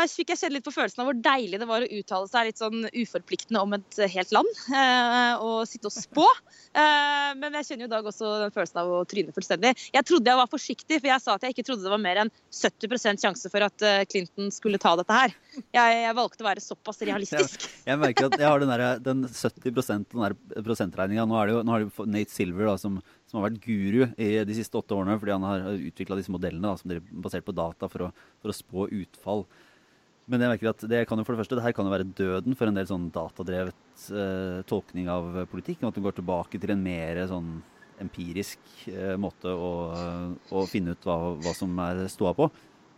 fikk 0.09 0.33
jeg 0.33 0.41
kjenne 0.41 0.57
litt 0.57 0.65
på 0.65 0.73
følelsen 0.73 1.03
av 1.03 1.11
hvor 1.11 1.19
deilig 1.21 1.59
det 1.61 1.69
var 1.69 1.85
å 1.85 1.89
uttale 2.01 2.31
seg 2.31 2.49
litt 2.49 2.61
sånn 2.61 2.87
uforpliktende 2.89 3.61
om 3.61 3.77
et 3.77 3.99
helt 4.15 4.33
land. 4.33 4.63
Eh, 4.73 5.43
og 5.45 5.69
sitte 5.69 5.91
og 5.91 5.97
spå. 5.97 6.27
Eh, 6.71 7.33
men 7.35 7.57
jeg 7.59 7.67
kjenner 7.67 7.83
jo 7.83 7.89
i 7.89 7.91
dag 7.91 8.07
også 8.07 8.29
den 8.45 8.53
følelsen 8.55 8.79
av 8.79 8.91
å 8.95 8.99
tryne 9.11 9.33
fullstendig. 9.35 9.73
Jeg 9.91 10.07
trodde 10.07 10.31
jeg 10.31 10.39
var 10.39 10.51
forsiktig, 10.53 11.01
for 11.01 11.09
jeg 11.11 11.23
sa 11.25 11.35
at 11.35 11.43
jeg 11.43 11.57
ikke 11.57 11.65
trodde 11.67 11.83
det 11.83 11.91
var 11.91 11.99
mer 11.99 12.21
enn 12.23 12.31
70 12.55 13.19
sjanse 13.25 13.51
for 13.51 13.67
at 13.67 13.85
eh, 13.89 14.05
Clinton 14.07 14.53
skulle 14.55 14.79
ta 14.79 14.93
dette 15.01 15.17
her. 15.17 15.35
Jeg, 15.75 15.97
jeg 16.05 16.15
valgte 16.15 16.47
å 16.47 16.47
være 16.47 16.63
såpass 16.63 17.03
realistisk. 17.09 17.67
Jeg, 17.67 17.89
jeg 17.91 18.01
merker 18.05 18.31
at 18.31 18.39
jeg 18.39 18.47
har 18.47 18.63
den, 18.63 18.71
der, 18.71 19.03
den 19.03 19.27
70 19.27 19.75
den 19.75 20.07
der 20.15 20.37
prosentregninga. 20.63 21.27
Nå 21.27 21.41
er 21.41 21.51
det 21.51 21.57
jo, 21.57 21.65
nå 21.67 21.75
har 21.75 21.89
du 21.89 22.01
Nate 22.15 22.37
Silver 22.37 22.71
da, 22.71 22.77
som 22.79 23.03
som 23.31 23.39
har 23.39 23.47
vært 23.47 23.63
guru 23.63 24.05
i 24.19 24.31
de 24.43 24.55
siste 24.57 24.75
åtte 24.79 24.97
årene 24.97 25.15
fordi 25.21 25.37
han 25.37 25.47
har 25.47 25.67
utvikla 25.79 26.19
disse 26.19 26.33
modellene 26.35 26.67
da, 26.67 26.79
som 26.81 26.91
er 26.91 27.03
basert 27.23 27.47
på 27.47 27.55
data 27.55 27.87
for 27.91 28.09
å, 28.09 28.13
for 28.43 28.51
å, 28.51 28.57
spå 28.57 28.87
utfall. 28.91 29.45
Men 30.31 30.43
jeg 30.43 30.53
merker 30.53 30.71
at 30.73 30.83
det 30.91 31.05
kan 31.07 31.19
jo 31.19 31.27
for 31.27 31.35
det 31.35 31.45
første, 31.45 31.59
det 31.59 31.65
her 31.65 31.75
kan 31.77 31.87
jo 31.87 31.95
være 31.95 32.09
døden 32.19 32.59
for 32.59 32.71
en 32.71 32.79
del 32.79 32.89
sånn 32.91 33.07
datadrevet 33.15 34.07
eh, 34.15 34.61
tolkning 34.71 35.11
av 35.11 35.45
politikk. 35.51 35.85
At 35.87 35.95
du 35.95 36.03
går 36.03 36.19
tilbake 36.19 36.59
til 36.59 36.75
en 36.75 36.83
mer 36.83 37.23
sånn 37.31 37.55
empirisk 38.03 38.61
eh, 38.91 39.15
måte 39.21 39.53
å, 39.55 39.71
å, 40.51 40.67
finne 40.71 40.95
ut 40.97 41.07
hva, 41.07 41.19
hva 41.39 41.55
som 41.57 41.79
er 41.87 42.05
ståa 42.11 42.35
på. 42.39 42.51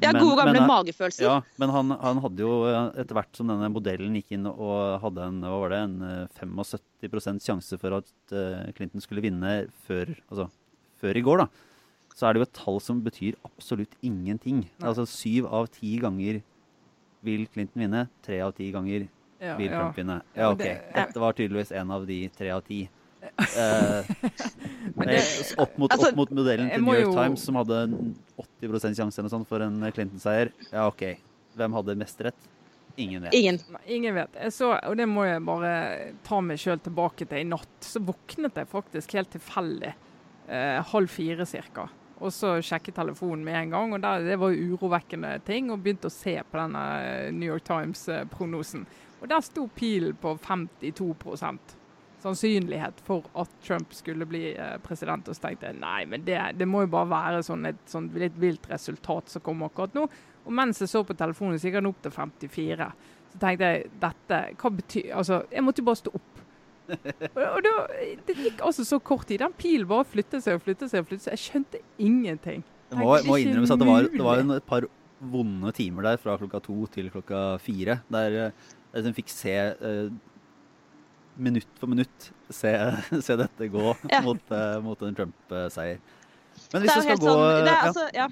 Ja, 0.02 0.10
gode 0.16 0.38
gamle 0.40 0.56
men, 0.56 0.68
magefølelser. 0.70 1.24
Ja, 1.26 1.34
men 1.60 1.70
han, 1.74 1.94
han, 2.00 2.20
hadde 2.24 2.42
jo 2.42 2.54
eh, 2.66 2.78
etter 3.02 3.18
hvert 3.18 3.38
som 3.38 3.50
denne 3.52 3.68
modellen 3.70 4.16
gikk 4.18 4.32
inn 4.34 4.48
og 4.50 5.02
hadde 5.04 5.28
en, 5.28 5.42
hva 5.44 5.58
var 5.62 5.74
det, 5.74 5.82
en 5.86 5.98
75 6.40 7.28
eh, 7.34 7.42
sjanse 7.44 7.78
for 7.78 7.98
at 8.00 8.34
uh, 8.34 8.64
Clinton 8.76 9.04
skulle 9.04 9.22
vinne 9.22 9.52
før, 9.86 10.10
altså, 10.30 10.48
før 11.02 11.20
i 11.20 11.24
går, 11.28 11.44
da, 11.44 11.48
så 12.16 12.28
er 12.28 12.34
det 12.34 12.42
jo 12.42 12.48
et 12.48 12.56
tall 12.58 12.80
som 12.82 13.02
betyr 13.04 13.38
absolutt 13.46 13.94
ingenting. 14.02 14.64
Nei. 14.66 14.88
Altså 14.88 15.06
syv 15.08 15.46
av 15.52 15.70
ti 15.74 15.94
ganger 16.02 16.40
vil 17.22 17.46
Clinton 17.52 17.84
vinne, 17.84 18.06
tre 18.26 18.40
av 18.44 18.56
ti 18.56 18.72
ganger 18.74 19.06
ja, 19.42 19.54
vil 19.58 19.70
Trump 19.70 19.94
ja. 19.94 20.00
vinne. 20.00 20.18
Ja, 20.34 20.50
OK. 20.52 20.66
Dette 20.96 21.22
var 21.22 21.38
tydeligvis 21.38 21.72
en 21.78 21.94
av 21.94 22.06
de 22.08 22.24
tre 22.36 22.50
av 22.54 22.66
ti. 22.66 22.84
Eh, 23.22 24.08
det, 25.06 25.18
opp, 25.56 25.76
mot, 25.78 25.92
altså, 25.92 26.08
opp, 26.08 26.16
mot, 26.18 26.30
modellen 26.34 26.66
til 26.72 26.82
New 26.82 26.96
York 26.96 27.06
jo... 27.06 27.12
Times, 27.14 27.44
som 27.46 27.56
hadde 27.60 27.78
80 28.62 28.96
sjanse 28.98 29.28
sånn 29.32 29.46
for 29.48 29.64
en 29.64 29.82
Clinton-seier. 29.90 30.52
Ja, 30.70 30.86
OK. 30.86 31.06
Hvem 31.58 31.76
hadde 31.76 31.98
mest 31.98 32.20
rett? 32.24 32.48
Ingen 32.96 33.22
vet. 33.22 33.34
Ingen, 33.34 33.58
ingen 33.86 34.14
vet. 34.14 34.36
Så, 34.52 34.72
og 34.74 34.96
det 34.96 35.06
må 35.08 35.24
jeg 35.24 35.42
bare 35.46 35.72
ta 36.26 36.40
meg 36.44 36.60
sjøl 36.60 36.80
tilbake 36.84 37.26
til. 37.26 37.40
I 37.40 37.48
natt 37.48 37.86
så 37.86 38.02
våknet 38.04 38.58
jeg 38.60 38.70
faktisk 38.70 39.16
helt 39.16 39.32
tilfeldig. 39.32 39.92
Eh, 40.48 40.78
halv 40.92 41.12
fire 41.12 41.46
ca. 41.48 41.88
Og 42.22 42.30
så 42.34 42.54
sjekket 42.62 42.94
telefonen 43.00 43.42
med 43.46 43.56
en 43.58 43.72
gang, 43.72 43.94
og 43.96 44.02
der, 44.04 44.26
det 44.28 44.38
var 44.38 44.54
urovekkende 44.54 45.38
ting. 45.46 45.72
Og 45.72 45.80
begynte 45.82 46.10
å 46.10 46.14
se 46.14 46.36
på 46.44 46.60
denne 46.60 46.84
New 47.34 47.48
York 47.48 47.64
Times-prognosen. 47.66 48.84
Og 49.22 49.30
der 49.30 49.42
sto 49.46 49.68
pilen 49.74 50.18
på 50.20 50.36
52 50.42 51.12
sannsynlighet 52.22 53.00
for 53.06 53.26
at 53.38 53.50
Trump 53.64 53.94
skulle 53.94 54.26
bli 54.28 54.52
eh, 54.54 54.76
president. 54.84 55.28
Og 55.28 55.36
så 55.36 55.48
tenkte 55.48 55.70
jeg 55.70 55.80
nei, 55.82 56.02
men 56.08 56.26
det, 56.26 56.38
det 56.58 56.68
må 56.68 56.84
jo 56.84 56.92
bare 56.94 57.10
være 57.12 57.46
sånn 57.46 57.66
et 57.72 57.80
sånn 57.90 58.10
litt 58.18 58.36
vilt 58.40 58.68
resultat 58.70 59.32
som 59.32 59.44
kommer 59.44 59.70
akkurat 59.70 59.96
nå. 59.98 60.06
Og 60.42 60.54
mens 60.58 60.82
jeg 60.82 60.90
så 60.90 61.04
på 61.06 61.16
telefonen, 61.18 61.58
så 61.60 61.68
gikk 61.68 61.80
han 61.80 61.90
opp 61.90 62.02
til 62.04 62.14
54. 62.14 62.88
Så 63.32 63.40
tenkte 63.40 63.68
jeg 63.70 63.84
dette 64.02 64.38
Hva 64.60 64.70
betyr 64.76 65.12
Altså, 65.16 65.38
jeg 65.48 65.64
måtte 65.64 65.80
jo 65.80 65.88
bare 65.88 66.00
stå 66.02 66.14
opp. 66.18 66.40
Og 66.92 67.60
det, 67.64 67.72
det, 68.26 68.34
gikk 68.36 68.64
altså 68.66 68.84
så 68.84 68.98
kort 69.00 69.28
tid. 69.30 69.40
Den 69.44 69.54
pilen 69.56 69.88
bare 69.88 70.08
flyttet 70.08 70.44
seg 70.44 70.58
og 70.58 70.66
flyttet 70.66 70.90
seg. 70.92 71.04
og 71.04 71.08
flyttet 71.08 71.28
seg. 71.28 71.38
Jeg 71.38 71.46
skjønte 71.46 71.82
ingenting. 72.02 72.66
Det 72.90 72.98
må, 73.00 73.14
må 73.24 73.38
innrømmes 73.40 73.72
at 73.72 73.80
det 73.80 73.88
var, 73.88 74.10
det 74.12 74.26
var 74.26 74.42
et 74.42 74.68
par 74.68 74.86
vonde 75.32 75.70
timer 75.76 76.10
der 76.10 76.18
fra 76.20 76.34
klokka 76.40 76.60
to 76.64 76.76
til 76.92 77.08
klokka 77.14 77.42
fire. 77.62 78.00
Der 78.12 78.38
eh, 78.48 78.68
jeg 78.92 78.98
liksom 78.98 79.16
fikk 79.16 79.32
se 79.32 79.54
uh, 79.80 80.10
minutt 81.34 81.80
for 81.80 81.90
minutt 81.90 82.30
se, 82.52 82.72
se 83.26 83.36
dette 83.40 83.68
gå 83.72 83.84
ja. 84.12 84.22
mot, 84.24 84.42
uh, 84.52 84.78
mot, 84.84 85.04
en 85.06 85.18
Trump-seier. 85.18 86.00
Men 86.72 86.84
hvis 86.84 86.92
det, 86.92 86.96
det 86.96 87.04
skal 87.06 87.20
gå 87.20 87.28
sånn, 87.28 87.66
det 87.66 87.76
altså, 87.76 88.08
ja. 88.16 88.26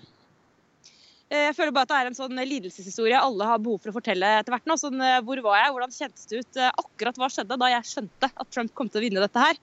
Eh, 1.31 1.45
jeg 1.47 1.55
føler 1.55 1.73
bare 1.73 1.87
at 1.87 1.93
det 1.93 1.99
er 2.01 2.09
en 2.11 2.17
sånn 2.19 2.41
lidelseshistorie 2.43 3.19
alle 3.23 3.47
har 3.47 3.61
behov 3.63 3.79
for 3.85 3.93
å 3.93 3.97
fortelle 4.01 4.31
etter 4.41 4.51
hvert. 4.51 4.67
nå. 4.67 4.77
Sånn, 4.81 4.99
eh, 5.05 5.21
hvor 5.25 5.41
var 5.45 5.61
jeg? 5.61 5.75
Hvordan 5.77 5.95
kjentes 5.95 6.27
det 6.31 6.41
ut? 6.43 6.61
Akkurat 6.69 7.21
hva 7.23 7.29
skjedde 7.31 7.59
da 7.61 7.69
jeg 7.71 7.91
skjønte 7.93 8.31
at 8.35 8.51
Trump 8.51 8.75
kom 8.75 8.91
til 8.91 9.01
å 9.01 9.05
vinne 9.05 9.23
dette 9.23 9.45
her? 9.45 9.61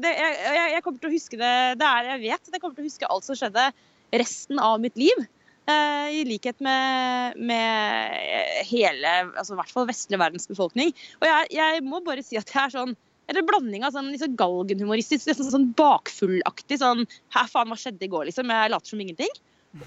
Det, 0.00 0.12
jeg, 0.16 0.70
jeg, 0.72 0.82
kommer 0.86 1.02
til 1.02 1.10
å 1.10 1.14
huske 1.14 1.40
det, 1.40 1.54
det 1.82 1.90
er 1.90 2.10
jeg 2.14 2.22
vet. 2.24 2.52
Jeg 2.54 2.62
kommer 2.62 2.78
til 2.78 2.86
å 2.86 2.88
huske 2.88 3.10
alt 3.12 3.28
som 3.28 3.38
skjedde 3.38 3.68
resten 4.14 4.62
av 4.62 4.80
mitt 4.82 4.96
liv. 4.98 5.26
Eh, 5.64 6.08
I 6.20 6.24
likhet 6.28 6.60
med, 6.60 7.38
med 7.40 8.64
hele, 8.68 9.12
altså 9.32 9.54
i 9.54 9.60
hvert 9.62 9.72
fall 9.72 9.88
vestlige 9.88 10.20
verdens 10.20 10.48
befolkning. 10.50 10.92
Og 11.22 11.26
jeg, 11.30 11.50
jeg, 11.56 11.84
må 11.86 12.02
bare 12.04 12.24
si 12.24 12.36
at 12.40 12.50
jeg 12.52 12.60
er 12.66 12.74
sånn 12.74 12.94
eller 13.32 13.46
blanding 13.48 13.86
av 13.86 13.94
sånn 13.94 14.10
liksom 14.12 14.34
galgenhumoristisk, 14.36 15.30
liksom 15.30 15.48
sånn 15.48 15.70
bakfullaktig 15.78 16.76
sånn 16.82 17.06
Hæ, 17.32 17.46
faen, 17.48 17.70
hva 17.72 17.78
skjedde 17.80 18.04
i 18.04 18.10
går, 18.12 18.26
liksom? 18.28 18.52
Jeg 18.52 18.72
later 18.74 18.92
som 18.92 19.00
ingenting. 19.00 19.32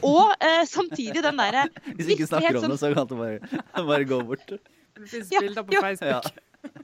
Og 0.02 0.34
eh, 0.42 0.64
samtidig 0.68 1.22
den 1.22 1.38
derre 1.38 1.68
Hvis 2.00 2.10
ikke 2.16 2.28
snakker 2.32 2.58
om 2.58 2.74
det, 2.74 2.80
så 2.82 2.90
kan 2.98 3.08
du 3.08 3.14
bare, 3.20 3.62
bare 3.92 4.10
gå 4.10 4.20
bort. 4.26 4.50
Det 4.50 5.12
fins 5.12 5.30
ja, 5.36 5.44
bilder 5.46 5.68
på 5.68 5.78
Facebook. 5.78 6.32
Ja. 6.34 6.82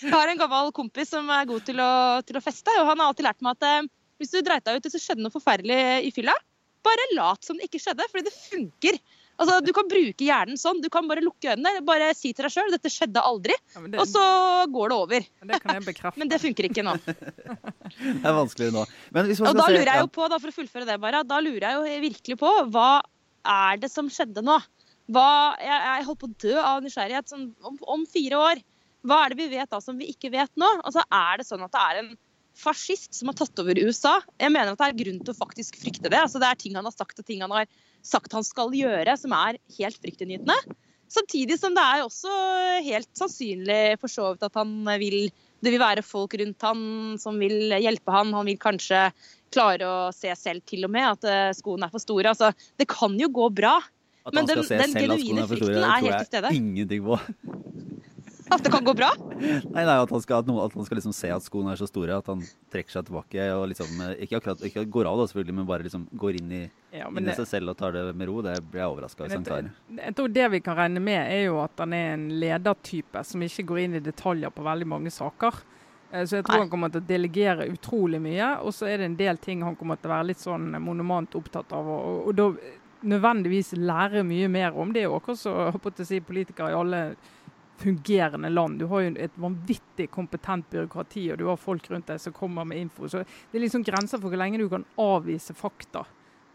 Jeg 0.00 0.14
har 0.16 0.32
en 0.32 0.40
gammel 0.40 0.72
kompis 0.74 1.12
som 1.12 1.28
er 1.30 1.44
god 1.52 1.68
til 1.68 1.84
å, 1.84 1.92
til 2.24 2.40
å 2.40 2.42
feste, 2.42 2.72
og 2.80 2.88
han 2.88 3.04
har 3.04 3.12
alltid 3.12 3.28
lært 3.28 3.44
meg 3.44 3.58
at 3.58 3.68
eh, 3.68 3.92
hvis 4.22 4.32
du 4.32 4.40
dreit 4.40 4.64
deg 4.64 4.80
ut 4.80 4.88
så 4.88 5.02
skjedde 5.02 5.26
noe 5.26 5.34
forferdelig 5.34 6.08
i 6.08 6.10
fylla, 6.16 6.32
bare 6.84 7.10
lat 7.16 7.46
som 7.46 7.58
det 7.58 7.68
ikke 7.68 7.82
skjedde, 7.82 8.06
fordi 8.10 8.26
det 8.28 8.34
funker. 8.36 8.98
Altså, 9.34 9.58
Du 9.66 9.72
kan 9.74 9.88
bruke 9.90 10.26
hjernen 10.26 10.58
sånn. 10.60 10.80
Du 10.82 10.88
kan 10.92 11.08
bare 11.10 11.24
lukke 11.24 11.54
øynene, 11.54 11.82
bare 11.86 12.12
si 12.14 12.32
til 12.32 12.46
deg 12.46 12.54
sjøl 12.54 12.70
'dette 12.70 12.92
skjedde 12.92 13.22
aldri', 13.22 13.56
ja, 13.74 13.82
det, 13.82 13.98
og 13.98 14.06
så 14.06 14.24
går 14.70 14.92
det 14.92 14.98
over. 15.06 15.26
Det 15.50 15.60
kan 15.62 15.74
jeg 15.78 15.86
bekrefte. 15.88 16.20
Men 16.22 16.30
det 16.30 16.40
funker 16.42 16.68
ikke 16.68 16.84
nå. 16.86 16.94
det 17.08 18.28
er 18.30 18.36
vanskelig 18.36 18.70
nå. 18.74 18.84
og 18.84 19.58
da 19.58 19.66
lurer 19.72 19.90
jeg 19.90 20.04
jo 20.04 20.12
på, 20.14 20.28
da, 20.30 20.38
for 20.38 20.52
å 20.52 20.56
fullføre 20.60 20.88
det 20.88 21.00
bare, 21.02 21.24
da 21.26 21.40
lurer 21.42 21.66
jeg 21.66 21.80
jo 21.80 22.04
virkelig 22.06 22.38
på 22.44 22.52
hva 22.74 23.02
er 23.44 23.82
det 23.82 23.90
som 23.92 24.08
skjedde 24.08 24.44
nå? 24.44 24.60
Hva, 25.12 25.28
jeg, 25.60 25.80
jeg 25.84 26.06
holdt 26.06 26.20
på 26.22 26.30
å 26.30 26.36
dø 26.46 26.54
av 26.62 26.84
nysgjerrighet 26.84 27.28
sånn, 27.28 27.50
om, 27.60 27.74
om, 27.92 28.06
fire 28.08 28.38
år. 28.40 28.62
Hva 29.04 29.18
er 29.24 29.34
det 29.34 29.42
vi 29.42 29.50
vet 29.52 29.68
da 29.68 29.82
som 29.84 29.98
vi 30.00 30.08
ikke 30.14 30.30
vet 30.32 30.52
nå? 30.56 30.70
Altså, 30.80 31.04
Er 31.12 31.42
det 31.42 31.48
sånn 31.48 31.64
at 31.66 31.74
det 31.74 31.82
er 31.82 32.00
en 32.00 32.14
fascist 32.58 33.14
som 33.16 33.30
har 33.30 33.36
tatt 33.38 33.60
over 33.62 33.78
USA. 33.82 34.18
Jeg 34.40 34.52
mener 34.54 34.72
at 34.72 34.80
det 34.80 34.88
er 34.90 34.98
grunn 35.02 35.20
til 35.22 35.34
å 35.34 35.38
faktisk 35.38 35.78
frykte 35.82 36.10
det. 36.10 36.20
Altså, 36.20 36.40
det 36.42 36.50
er 36.50 36.60
ting 36.60 36.78
han 36.78 36.86
har 36.86 36.94
sagt 36.94 37.20
og 37.20 37.26
ting 37.28 37.42
han 37.44 37.54
har 37.54 37.68
sagt 38.04 38.36
han 38.36 38.46
skal 38.46 38.74
gjøre, 38.76 39.16
som 39.20 39.34
er 39.36 39.58
helt 39.78 40.00
fryktinngytende. 40.02 40.76
Samtidig 41.14 41.58
som 41.60 41.74
det 41.76 41.82
er 41.84 42.02
også 42.02 42.30
helt 42.86 43.10
sannsynlig 43.18 43.98
for 44.00 44.10
så 44.10 44.32
vidt 44.32 44.46
at 44.46 44.56
han 44.58 44.72
vil 45.02 45.28
det 45.64 45.72
vil 45.72 45.80
være 45.80 46.04
folk 46.04 46.34
rundt 46.36 46.64
han 46.66 46.80
som 47.20 47.38
vil 47.40 47.72
hjelpe 47.72 48.12
han. 48.12 48.34
Han 48.36 48.48
vil 48.50 48.60
kanskje 48.60 49.06
klare 49.54 49.88
å 49.88 49.98
se 50.12 50.32
selv 50.36 50.64
til 50.68 50.84
og 50.84 50.92
med 50.92 51.06
at 51.08 51.28
eh, 51.30 51.54
skoene 51.56 51.88
er 51.88 51.94
for 51.94 52.02
store. 52.02 52.34
Altså, 52.34 52.50
det 52.76 52.88
kan 52.90 53.14
jo 53.20 53.30
gå 53.32 53.48
bra. 53.54 53.78
At 54.24 54.32
han 54.32 54.42
men 54.42 54.50
den, 54.50 54.64
den 54.68 54.96
genuine 54.96 55.20
skoene 55.22 55.44
er 55.44 55.48
for 55.48 55.62
store, 55.62 55.78
det 56.20 56.28
tror 56.32 56.50
jeg 56.50 56.60
Ingenting 56.60 57.06
på. 57.06 57.20
At 58.52 58.64
det 58.64 58.70
kan 58.72 58.84
gå 58.84 58.92
bra? 58.96 59.10
Nei, 59.38 59.84
nei 59.86 59.96
at 59.96 60.10
han 60.12 60.22
skal, 60.22 60.44
at 60.44 60.74
han 60.76 60.86
skal 60.86 60.98
liksom 60.98 61.14
se 61.16 61.30
at 61.32 61.44
skoene 61.44 61.72
er 61.72 61.80
så 61.80 61.88
store 61.88 62.18
at 62.20 62.28
han 62.28 62.42
trekker 62.72 62.98
seg 62.98 63.06
tilbake. 63.08 63.46
og 63.56 63.66
liksom, 63.70 63.92
eh, 64.04 64.24
Ikke 64.26 64.40
akkurat 64.40 64.64
ikke 64.68 64.84
går 64.84 65.08
av, 65.08 65.18
da, 65.18 65.26
selvfølgelig, 65.30 65.56
men 65.58 65.68
bare 65.68 65.86
liksom 65.86 66.06
går 66.20 66.40
inn 66.40 66.52
i, 66.52 66.62
ja, 66.92 67.08
inn 67.08 67.30
i 67.30 67.36
seg 67.38 67.48
selv 67.48 67.72
og 67.72 67.78
tar 67.80 67.96
det 67.96 68.04
med 68.12 68.28
ro. 68.28 68.42
Det 68.44 68.56
blir 68.68 68.84
jeg 68.84 68.92
overraska 68.92 69.24
hvis 69.24 69.36
han 69.38 69.46
klarer. 69.48 69.72
Jeg 69.96 70.16
tror 70.18 70.34
det 70.38 70.50
vi 70.56 70.62
kan 70.64 70.78
regne 70.78 71.04
med, 71.04 71.20
er 71.24 71.46
jo 71.46 71.60
at 71.64 71.84
han 71.84 71.96
er 71.96 72.14
en 72.18 72.28
ledertype 72.42 73.24
som 73.24 73.46
ikke 73.48 73.66
går 73.72 73.84
inn 73.86 73.98
i 74.00 74.04
detaljer 74.04 74.52
på 74.54 74.66
veldig 74.66 74.90
mange 74.92 75.14
saker. 75.14 75.64
Eh, 76.12 76.24
så 76.24 76.38
jeg 76.38 76.46
tror 76.46 76.60
Nei. 76.60 76.62
han 76.66 76.72
kommer 76.72 76.92
til 76.92 77.02
å 77.02 77.08
delegere 77.08 77.68
utrolig 77.72 78.22
mye. 78.22 78.54
Og 78.62 78.76
så 78.76 78.90
er 78.90 79.00
det 79.00 79.10
en 79.10 79.20
del 79.20 79.40
ting 79.42 79.64
han 79.66 79.76
kommer 79.76 80.00
til 80.00 80.12
å 80.12 80.16
være 80.18 80.30
litt 80.32 80.42
sånn 80.42 80.74
monomant 80.82 81.38
opptatt 81.38 81.72
av. 81.72 81.88
Og, 81.88 82.10
og, 82.10 82.26
og 82.28 82.40
da 82.40 82.80
nødvendigvis 83.04 83.74
lære 83.76 84.24
mye 84.26 84.48
mer 84.48 84.76
om. 84.76 84.92
Det 84.92 85.02
er 85.02 85.08
jo 85.08 85.18
akkurat 85.18 85.40
som 85.40 86.04
si, 86.08 86.20
politikere 86.24 86.72
i 86.72 86.78
alle 86.78 87.02
fungerende 87.76 88.48
land. 88.48 88.78
Du 88.78 88.86
har 88.86 89.00
jo 89.00 89.14
et 89.18 89.38
vanvittig 89.38 90.10
kompetent 90.10 90.70
byråkrati, 90.70 91.32
og 91.32 91.38
du 91.38 91.46
har 91.48 91.60
folk 91.60 91.90
rundt 91.90 92.10
deg 92.10 92.20
som 92.22 92.34
kommer 92.34 92.66
med 92.68 92.78
info. 92.78 93.08
Så 93.08 93.24
det 93.24 93.58
er 93.58 93.64
liksom 93.66 93.84
grenser 93.86 94.20
for 94.20 94.30
hvor 94.30 94.40
lenge 94.40 94.60
du 94.62 94.68
kan 94.70 94.86
avvise 95.00 95.56
fakta 95.56 96.04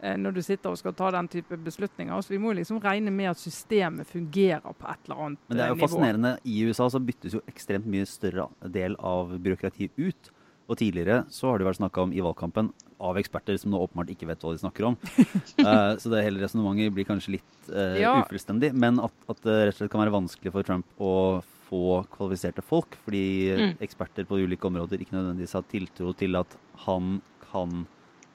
eh, 0.02 0.16
når 0.18 0.38
du 0.38 0.42
sitter 0.46 0.72
og 0.72 0.80
skal 0.80 0.96
ta 0.98 1.12
den 1.16 1.30
type 1.32 1.60
beslutninger. 1.66 2.22
Så 2.22 2.34
vi 2.34 2.42
må 2.42 2.54
liksom 2.58 2.82
regne 2.84 3.14
med 3.14 3.34
at 3.34 3.42
systemet 3.42 4.08
fungerer 4.08 4.66
på 4.74 4.90
et 4.90 5.08
eller 5.08 5.24
annet 5.28 5.40
nivå. 5.40 5.52
Men 5.52 5.62
det 5.62 5.66
er 5.66 5.74
jo 5.74 5.80
nivå. 5.80 5.88
fascinerende. 5.88 6.36
I 6.44 6.60
USA 6.70 6.90
så 6.90 7.04
byttes 7.04 7.38
jo 7.38 7.46
ekstremt 7.52 7.90
mye 7.90 8.10
større 8.10 8.50
del 8.80 8.98
av 9.00 9.36
byråkratiet 9.38 10.00
ut. 10.00 10.34
Og 10.70 10.78
tidligere 10.78 11.24
så 11.34 11.50
har 11.50 11.60
det 11.60 11.66
vært 11.66 11.80
snakka 11.80 12.06
om 12.06 12.12
i 12.14 12.22
valgkampen 12.22 12.70
av 13.02 13.18
eksperter 13.18 13.58
som 13.58 13.72
nå 13.74 13.80
åpenbart 13.82 14.12
ikke 14.14 14.28
vet 14.30 14.44
hva 14.44 14.54
de 14.54 14.62
snakker 14.62 14.90
om. 14.92 14.98
uh, 15.00 15.96
så 16.02 16.12
det 16.14 16.26
hele 16.26 16.44
resonnementet 16.44 16.94
blir 16.94 17.08
kanskje 17.10 17.38
litt 17.40 17.72
uh, 17.72 17.98
ja. 17.98 18.14
ufullstendig. 18.22 18.72
Men 18.78 19.02
at, 19.02 19.16
at, 19.26 19.40
det 19.46 19.56
rett 19.56 19.74
og 19.74 19.80
slett 19.80 19.94
kan 19.94 20.04
være 20.04 20.18
vanskelig 20.20 20.54
for 20.54 20.68
Trump 20.68 21.02
å 21.02 21.14
få 21.70 22.02
kvalifiserte 22.14 22.66
folk, 22.66 22.98
fordi 23.06 23.24
mm. 23.54 23.74
eksperter 23.86 24.26
på 24.30 24.42
ulike 24.42 24.70
områder 24.70 25.02
ikke 25.02 25.18
nødvendigvis 25.18 25.58
har 25.58 25.66
tiltro 25.70 26.14
til 26.18 26.38
at 26.38 26.56
han 26.86 27.20
kan 27.50 27.84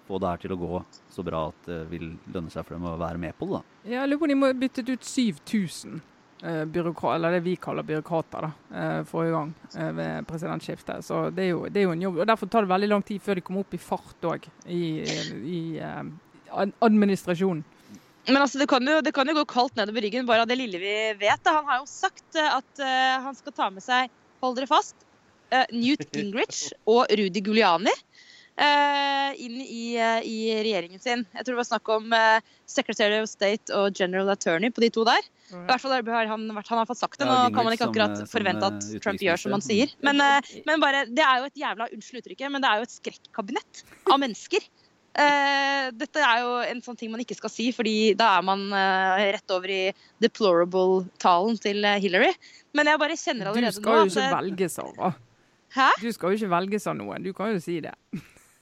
få 0.07 0.21
det 0.21 0.31
her 0.31 0.43
til 0.43 0.55
å 0.55 0.59
gå 0.61 0.81
så 1.11 1.25
bra 1.27 1.47
at 1.51 1.69
det 1.69 1.81
vil 1.91 2.13
lønne 2.35 2.53
seg 2.53 2.67
for 2.67 2.77
dem 2.77 2.87
å 2.91 2.97
være 3.01 3.21
med 3.21 3.35
på 3.39 3.49
det. 3.51 3.61
da. 3.61 3.79
Ja, 3.89 4.03
Jeg 4.03 4.13
lurer 4.13 4.21
på 4.21 4.29
om 4.29 4.33
de 4.35 4.39
må 4.39 4.51
ha 4.51 4.59
byttet 4.59 4.91
ut 4.91 5.07
7000 5.07 6.03
eh, 6.43 6.65
byråkra- 6.65 7.15
eller 7.15 7.37
det 7.37 7.41
vi 7.45 7.57
kaller 7.57 7.83
byråkrater, 7.83 8.49
da, 8.49 8.79
eh, 8.81 9.05
forrige 9.05 9.33
gang 9.37 9.55
eh, 9.77 9.93
ved 9.93 10.27
presidentskiftet. 10.27 11.05
Så 11.05 11.31
det 11.31 11.43
er, 11.45 11.51
jo, 11.55 11.69
det 11.69 11.81
er 11.81 11.89
jo 11.89 11.95
en 11.95 12.03
jobb. 12.03 12.19
og 12.19 12.27
Derfor 12.27 12.47
tar 12.47 12.63
det 12.67 12.73
veldig 12.75 12.89
lang 12.89 13.03
tid 13.03 13.23
før 13.23 13.35
de 13.35 13.47
kommer 13.47 13.61
opp 13.67 13.75
i 13.75 13.83
fart 13.83 14.29
òg, 14.31 14.49
i, 14.67 14.83
i 15.45 15.61
administrasjonen. 16.81 17.65
Men 18.27 18.41
altså, 18.41 18.59
det 18.59 18.69
kan, 18.71 18.87
jo, 18.89 19.01
det 19.05 19.13
kan 19.13 19.29
jo 19.29 19.37
gå 19.37 19.45
kaldt 19.49 19.77
nedover 19.77 20.05
ryggen 20.07 20.29
bare 20.29 20.45
av 20.45 20.49
det 20.49 20.57
lille 20.57 20.81
vi 20.81 20.95
vet. 21.21 21.41
Da. 21.45 21.59
Han 21.59 21.69
har 21.69 21.83
jo 21.83 21.89
sagt 21.91 22.39
at 22.41 22.81
uh, 22.81 23.25
han 23.27 23.37
skal 23.37 23.57
ta 23.57 23.69
med 23.73 23.85
seg, 23.85 24.13
hold 24.41 24.57
dere 24.57 24.69
fast, 24.71 24.97
uh, 25.53 25.67
Newt 25.75 26.07
Gingrich 26.17 26.71
og 26.89 27.13
Rudy 27.13 27.43
Giuliani 27.45 27.93
eh, 27.93 28.14
inn 28.57 29.57
i, 29.65 29.97
eh, 29.99 30.21
i 30.23 30.37
regjeringen 30.63 31.01
sin. 31.03 31.25
Jeg 31.35 31.43
tror 31.45 31.57
det 31.57 31.61
var 31.63 31.67
snakk 31.67 31.89
om 31.91 32.13
eh, 32.15 32.39
Secretary 32.71 33.19
of 33.23 33.29
State 33.29 33.75
og 33.75 33.97
General 33.99 34.31
Attorney 34.31 34.71
på 34.71 34.85
de 34.85 34.91
to 34.95 35.03
der. 35.09 35.27
I 35.51 35.65
hvert 35.67 35.83
fall 35.83 35.97
har 36.07 36.31
han, 36.31 36.47
vært- 36.55 36.71
han 36.71 36.79
har 36.79 36.87
fått 36.87 37.01
sagt 37.03 37.19
det. 37.19 37.27
Ja, 37.27 37.49
Nå 37.49 37.55
kan 37.55 37.67
man 37.67 37.75
ikke 37.75 37.89
akkurat 37.91 38.15
eh, 38.15 38.23
som, 38.23 38.31
forvente 38.31 38.63
eh, 38.71 38.79
at 38.79 39.03
Trump 39.03 39.21
gjør 39.27 39.43
som 39.43 39.57
han 39.57 39.65
sier. 39.65 39.91
Men, 40.07 40.23
eh, 40.23 40.55
men 40.67 40.81
bare, 40.83 41.05
det 41.11 41.25
er 41.27 41.43
jo 41.43 41.51
et 41.51 41.61
jævla 41.65 41.91
Unnskyld 41.95 42.23
uttrykket, 42.23 42.51
men 42.55 42.63
det 42.63 42.71
er 42.71 42.81
jo 42.83 42.89
et 42.89 42.95
skrekkabinett 42.95 43.85
av 44.11 44.23
mennesker. 44.23 44.71
Uh, 45.15 45.93
dette 45.95 46.19
er 46.19 46.41
jo 46.43 46.55
en 46.67 46.81
sånn 46.83 46.97
ting 46.99 47.13
man 47.13 47.21
ikke 47.23 47.37
skal 47.39 47.53
si, 47.53 47.69
fordi 47.71 48.17
da 48.19 48.33
er 48.41 48.43
man 48.43 48.65
uh, 48.75 49.15
rett 49.23 49.53
over 49.55 49.71
i 49.71 49.83
deplorable-talen 50.19 51.59
til 51.63 51.85
eh, 51.87 52.01
Hillary. 52.03 52.33
Men 52.75 52.91
jeg 52.91 52.99
bare 52.99 53.17
kjenner 53.19 53.47
Du 53.47 53.53
allerede 53.53 53.77
skal 53.77 54.01
jo 54.01 54.05
nå 54.05 54.11
ikke 54.11 54.25
at 54.25 54.33
eh, 54.33 54.37
velge, 54.41 54.69
Sara. 54.75 55.13
Hæ? 55.75 55.89
Du 56.03 56.09
skal 56.15 56.35
jo 56.35 56.41
ikke 56.41 56.51
velges 56.51 56.87
av 56.91 56.97
noen. 56.99 57.23
Du 57.23 57.31
kan 57.37 57.53
jo 57.55 57.63
si 57.63 57.79
det. 57.85 57.95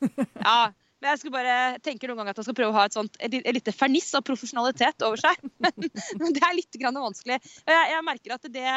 Ja, 0.46 0.72
men 1.02 1.10
jeg 1.10 1.18
skulle 1.18 1.34
bare 1.34 1.78
tenker 1.82 2.10
noen 2.10 2.20
ganger 2.20 2.34
at 2.34 2.38
han 2.38 2.46
skal 2.46 2.56
prøve 2.58 2.70
å 2.70 2.76
ha 2.76 2.84
et 2.86 2.94
sånt, 2.94 3.16
et, 3.18 3.34
lite 3.56 3.74
ferniss 3.74 4.12
av 4.14 4.22
profesjonalitet 4.26 5.02
over 5.02 5.18
seg. 5.18 5.40
Men 6.20 6.36
det 6.36 6.42
er 6.46 6.54
litt 6.54 6.78
grann 6.78 7.00
vanskelig. 7.02 7.40
Jeg, 7.66 7.88
jeg 7.90 8.04
merker 8.06 8.36
at 8.36 8.46
det 8.54 8.68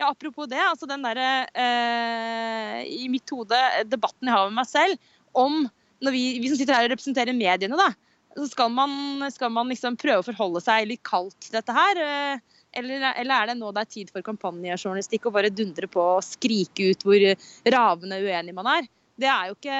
ja, 0.00 0.08
Apropos 0.08 0.48
det, 0.48 0.60
altså 0.64 0.88
den 0.88 1.04
derre 1.04 1.26
eh, 1.52 2.78
I 2.88 3.10
mitt 3.12 3.28
hode, 3.36 3.58
debatten 3.84 4.30
jeg 4.30 4.32
har 4.32 4.48
med 4.48 4.62
meg 4.62 4.70
selv 4.70 5.10
om 5.36 5.66
når 6.00 6.14
vi, 6.16 6.22
vi 6.40 6.48
som 6.48 6.56
sitter 6.56 6.78
her 6.78 6.86
og 6.88 6.94
representerer 6.94 7.36
mediene, 7.36 7.76
da, 7.76 7.90
så 8.32 8.46
skal 8.48 8.70
man, 8.72 8.94
skal 9.28 9.52
man 9.52 9.68
liksom 9.68 9.98
prøve 10.00 10.22
å 10.22 10.26
forholde 10.30 10.62
seg 10.64 10.88
litt 10.88 11.02
kaldt 11.04 11.36
til 11.44 11.58
dette 11.58 11.76
her. 11.76 12.00
eh, 12.06 12.62
Eller, 12.80 13.04
eller 13.20 13.34
er 13.36 13.50
det 13.50 13.58
nå 13.58 13.74
det 13.74 13.84
er 13.84 13.92
tid 13.98 14.10
for 14.14 14.24
kampanjejournalistikk 14.24 15.28
og 15.28 15.36
bare 15.36 15.52
dundre 15.52 15.90
på 15.90 16.00
og 16.16 16.24
skrike 16.24 16.92
ut 16.94 17.04
hvor 17.04 17.28
ravende 17.76 18.22
uenig 18.24 18.56
man 18.56 18.72
er? 18.78 18.88
Det 19.20 19.28
er 19.28 19.50
jo 19.50 19.58
ikke 19.58 19.78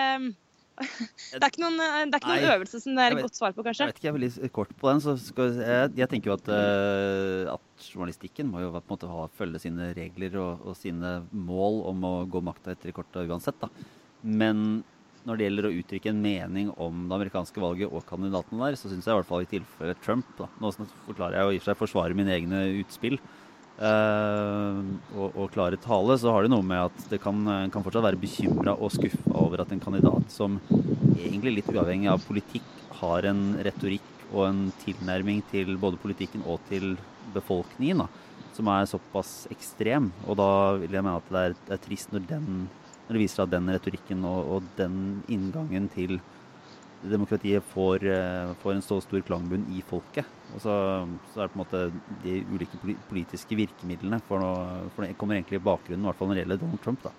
det 1.36 1.40
er 1.40 1.48
ikke 1.50 1.62
noen, 1.62 1.80
det 1.80 2.16
er 2.16 2.20
ikke 2.20 2.30
noen 2.30 2.52
øvelse 2.54 2.80
som 2.82 2.96
det 2.96 3.06
er 3.06 3.16
et 3.16 3.24
godt 3.26 3.38
svar 3.38 3.56
på, 3.56 3.64
kanskje. 3.66 3.84
Jeg 3.84 3.90
vet 3.90 3.98
ikke, 4.00 4.06
jeg 4.06 4.12
er 4.12 4.18
veldig 4.18 4.52
kort 4.56 4.72
på 4.80 4.90
den. 4.90 5.02
jeg, 5.60 5.90
jeg 6.00 6.10
tenker 6.12 6.32
jo 6.32 6.36
at, 6.38 6.52
uh, 6.52 7.56
at 7.56 7.90
journalistikken 7.90 8.48
må 8.50 8.64
jo 8.64 8.70
på 8.74 8.80
en 8.80 8.94
måte 8.94 9.10
ha, 9.10 9.26
følge 9.36 9.62
sine 9.66 9.90
regler 9.96 10.38
og, 10.40 10.64
og 10.70 10.78
sine 10.78 11.18
mål 11.32 11.82
om 11.90 12.08
å 12.08 12.14
gå 12.30 12.42
makta 12.44 12.74
etter 12.74 12.92
i 12.92 12.96
korta 12.96 13.26
uansett. 13.26 13.60
da. 13.60 13.70
Men 14.22 14.82
når 15.28 15.36
det 15.36 15.46
gjelder 15.46 15.68
å 15.68 15.74
uttrykke 15.76 16.12
en 16.14 16.22
mening 16.24 16.70
om 16.80 17.04
det 17.04 17.16
amerikanske 17.18 17.60
valget 17.60 17.92
og 17.92 18.06
kandidatene 18.08 18.62
der, 18.62 18.78
så 18.80 18.88
syns 18.88 19.04
jeg 19.04 19.12
i 19.12 19.18
hvert 19.18 19.28
fall 19.28 19.44
i 19.44 19.50
tilfelle 19.50 19.96
Trump 20.00 20.28
da, 20.38 20.48
Nå 20.62 20.72
forklarer 21.06 21.36
jeg 21.36 21.44
jo 21.44 21.52
i 21.52 21.58
og 21.58 21.64
for 21.64 21.70
seg 21.70 21.80
forsvarer 21.82 22.16
mine 22.16 22.32
egne 22.38 22.62
utspill. 22.80 23.20
Eh, 23.80 24.80
og, 25.16 25.28
og 25.34 25.50
klare 25.54 25.80
tale, 25.80 26.16
så 26.20 26.34
har 26.34 26.46
det 26.46 26.52
noe 26.52 26.66
med 26.66 26.88
at 26.88 27.10
det 27.12 27.20
kan, 27.22 27.42
kan 27.72 27.84
fortsatt 27.86 28.06
være 28.06 28.20
bekymra 28.20 28.76
og 28.76 28.92
skuffa 28.94 29.34
over 29.40 29.64
at 29.64 29.72
en 29.74 29.82
kandidat 29.82 30.32
som 30.32 30.60
egentlig 31.16 31.58
litt 31.58 31.70
uavhengig 31.72 32.10
av 32.12 32.24
politikk, 32.26 32.66
har 33.00 33.24
en 33.30 33.54
retorikk 33.64 34.08
og 34.30 34.42
en 34.44 34.58
tilnærming 34.82 35.40
til 35.50 35.76
både 35.80 35.98
politikken 36.00 36.42
og 36.44 36.60
til 36.68 36.92
befolkningen 37.34 38.04
da, 38.04 38.08
som 38.56 38.68
er 38.72 38.88
såpass 38.90 39.46
ekstrem. 39.52 40.10
Og 40.26 40.36
da 40.40 40.50
vil 40.82 40.92
jeg 40.92 41.06
mene 41.06 41.16
at 41.18 41.30
det 41.32 41.44
er, 41.44 41.56
det 41.68 41.76
er 41.76 41.82
trist 41.86 42.12
når, 42.14 42.26
den, 42.28 42.50
når 43.06 43.16
det 43.16 43.22
viser 43.22 43.44
at 43.44 43.54
den 43.54 43.72
retorikken 43.72 44.26
og, 44.28 44.52
og 44.56 44.68
den 44.78 45.00
inngangen 45.32 45.88
til 45.94 46.18
demokratiet 47.02 47.64
får, 47.72 48.04
eh, 48.04 48.52
får 48.62 48.74
en 48.74 48.84
så 48.84 49.00
stor 49.00 49.24
klangbunn 49.24 49.64
i 49.72 49.82
folket. 49.86 50.28
Og 50.54 50.60
så, 50.60 50.74
så 51.32 51.40
er 51.40 51.48
det 51.48 51.54
på 51.54 51.58
en 51.58 51.64
måte 51.64 51.82
de 52.24 52.36
ulike 52.52 52.96
politiske 53.08 53.56
virkemidlene 53.56 54.20
for, 54.28 54.42
noe, 54.42 54.90
for 54.94 55.06
det 55.06 55.16
kommer 55.20 55.38
egentlig 55.38 55.60
i 55.60 55.66
bakgrunnen, 55.70 56.04
i 56.04 56.10
hvert 56.10 56.20
fall 56.20 56.30
når 56.30 56.40
det 56.40 56.44
gjelder 56.44 56.64
Donald 56.64 56.82
Trump. 56.84 57.04
da. 57.06 57.14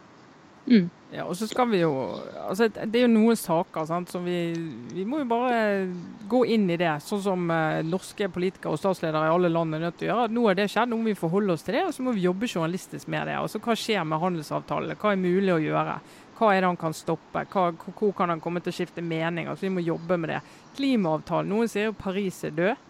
Ja, 1.12 1.26
og 1.26 1.34
så 1.36 1.48
skal 1.50 1.66
vi 1.72 1.80
jo 1.82 1.90
altså 2.38 2.68
Det 2.70 3.00
er 3.00 3.08
jo 3.08 3.10
noen 3.10 3.36
saker 3.36 3.88
sant, 3.90 4.12
som 4.14 4.22
vi 4.24 4.54
Vi 4.94 5.06
må 5.10 5.24
jo 5.24 5.26
bare 5.28 5.88
gå 6.30 6.44
inn 6.54 6.70
i 6.70 6.78
det, 6.80 6.92
sånn 7.04 7.24
som 7.26 7.50
eh, 7.52 7.82
norske 7.84 8.30
politikere 8.32 8.76
og 8.76 8.80
statsledere 8.80 9.26
i 9.28 9.34
alle 9.34 9.50
land 9.52 9.76
er 9.76 9.82
nødt 9.88 9.98
til 10.00 10.08
å 10.08 10.12
gjøre. 10.14 10.32
Nå 10.32 10.46
har 10.46 10.56
det 10.56 10.70
skjedd, 10.72 10.92
nå 10.92 11.00
må 11.02 11.10
vi 11.10 11.18
forholde 11.18 11.58
oss 11.58 11.66
til 11.66 11.76
det, 11.76 11.82
og 11.90 11.96
så 11.96 12.06
må 12.06 12.14
vi 12.16 12.24
jobbe 12.28 12.48
journalistisk 12.48 13.10
med 13.12 13.28
det. 13.28 13.36
Altså, 13.42 13.60
Hva 13.60 13.76
skjer 13.76 14.06
med 14.08 14.22
handelsavtalene? 14.22 14.96
Hva 15.02 15.12
er 15.12 15.20
mulig 15.20 15.52
å 15.56 15.60
gjøre? 15.60 15.98
Hva 16.38 16.54
er 16.56 16.62
det 16.64 16.70
han 16.72 16.80
kan 16.80 16.94
stoppe? 16.98 17.44
Hva, 17.52 17.68
hvor 17.76 18.14
kan 18.18 18.30
han 18.34 18.42
komme 18.42 18.62
til 18.64 18.74
å 18.74 18.78
skifte 18.80 19.04
mening? 19.06 19.48
Altså, 19.52 19.68
Vi 19.68 19.74
må 19.76 19.84
jobbe 19.86 20.18
med 20.18 20.30
det. 20.34 20.40
Klimaavtalen. 20.78 21.50
Noen 21.52 21.70
sier 21.70 21.90
jo 21.90 21.98
Paris 21.98 22.44
er 22.48 22.56
død. 22.58 22.88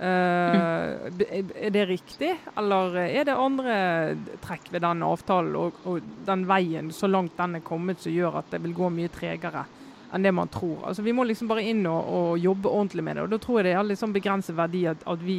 Uh, 0.00 1.10
er 1.60 1.72
det 1.74 1.82
riktig, 1.90 2.30
eller 2.56 2.94
er 3.02 3.26
det 3.28 3.34
andre 3.36 3.74
trekk 4.40 4.70
ved 4.72 4.80
den 4.80 5.02
avtalen 5.04 5.58
og, 5.60 5.82
og 5.84 6.06
den 6.24 6.46
veien 6.48 6.88
så 6.96 7.10
langt 7.10 7.36
den 7.36 7.58
er 7.58 7.64
kommet 7.66 8.00
som 8.00 8.14
gjør 8.14 8.38
at 8.40 8.48
det 8.54 8.62
vil 8.64 8.72
gå 8.78 8.88
mye 8.96 9.12
tregere 9.12 9.66
enn 10.16 10.24
det 10.24 10.32
man 10.32 10.48
tror? 10.48 10.86
Altså 10.88 11.04
Vi 11.04 11.12
må 11.12 11.26
liksom 11.28 11.50
bare 11.52 11.66
inn 11.68 11.84
og, 11.90 12.08
og 12.16 12.40
jobbe 12.40 12.72
ordentlig 12.72 13.04
med 13.10 13.18
det. 13.20 13.26
og 13.26 13.34
Da 13.34 13.38
tror 13.44 13.60
jeg 13.60 13.68
det 13.76 13.76
er 13.76 14.00
sånn 14.00 14.16
begrenset 14.16 14.56
verdi 14.56 14.86
at, 14.88 15.04
at 15.04 15.20
vi 15.20 15.38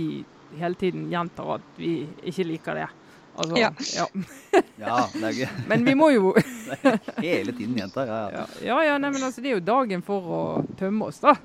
hele 0.62 0.78
tiden 0.78 1.10
gjentar 1.10 1.56
at 1.58 1.66
vi 1.82 1.96
ikke 2.30 2.46
liker 2.54 2.84
det. 2.84 2.90
Altså, 3.42 3.58
Ja. 3.58 3.72
ja. 3.98 4.06
Ja, 4.78 5.02
det 5.14 5.24
er 5.26 5.36
gøy. 5.42 5.50
Men 5.72 5.86
vi 5.90 5.94
må 5.98 6.12
jo 6.14 6.36
hele 7.22 7.54
tiden 7.58 7.78
jenter 7.78 8.08
Ja, 8.08 8.22
ja. 8.32 8.46
Ja, 8.62 8.66
ja, 8.68 8.80
ja 8.92 8.98
nei, 9.02 9.12
men 9.14 9.24
altså, 9.28 9.42
det 9.44 9.52
er 9.52 9.58
jo 9.60 9.66
dagen 9.66 10.04
for 10.06 10.32
å 10.38 10.42
tømme 10.80 11.10
oss, 11.12 11.22
da. 11.24 11.36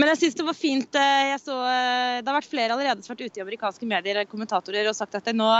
Men 0.00 0.08
jeg 0.14 0.20
syns 0.22 0.38
det 0.38 0.46
var 0.46 0.56
fint. 0.56 0.94
eh, 0.96 1.24
Jeg 1.32 1.40
så, 1.42 1.56
eh, 1.68 2.20
det 2.22 2.30
har 2.30 2.38
vært 2.38 2.48
flere 2.48 2.76
allerede 2.76 3.02
som 3.04 3.12
har 3.12 3.18
vært 3.18 3.32
ute 3.32 3.42
i 3.42 3.44
amerikanske 3.44 3.88
medier 3.88 4.22
kommentatorer 4.30 4.88
og 4.88 4.96
sagt 4.96 5.18
at 5.18 5.28
det 5.28 5.36
nå 5.36 5.50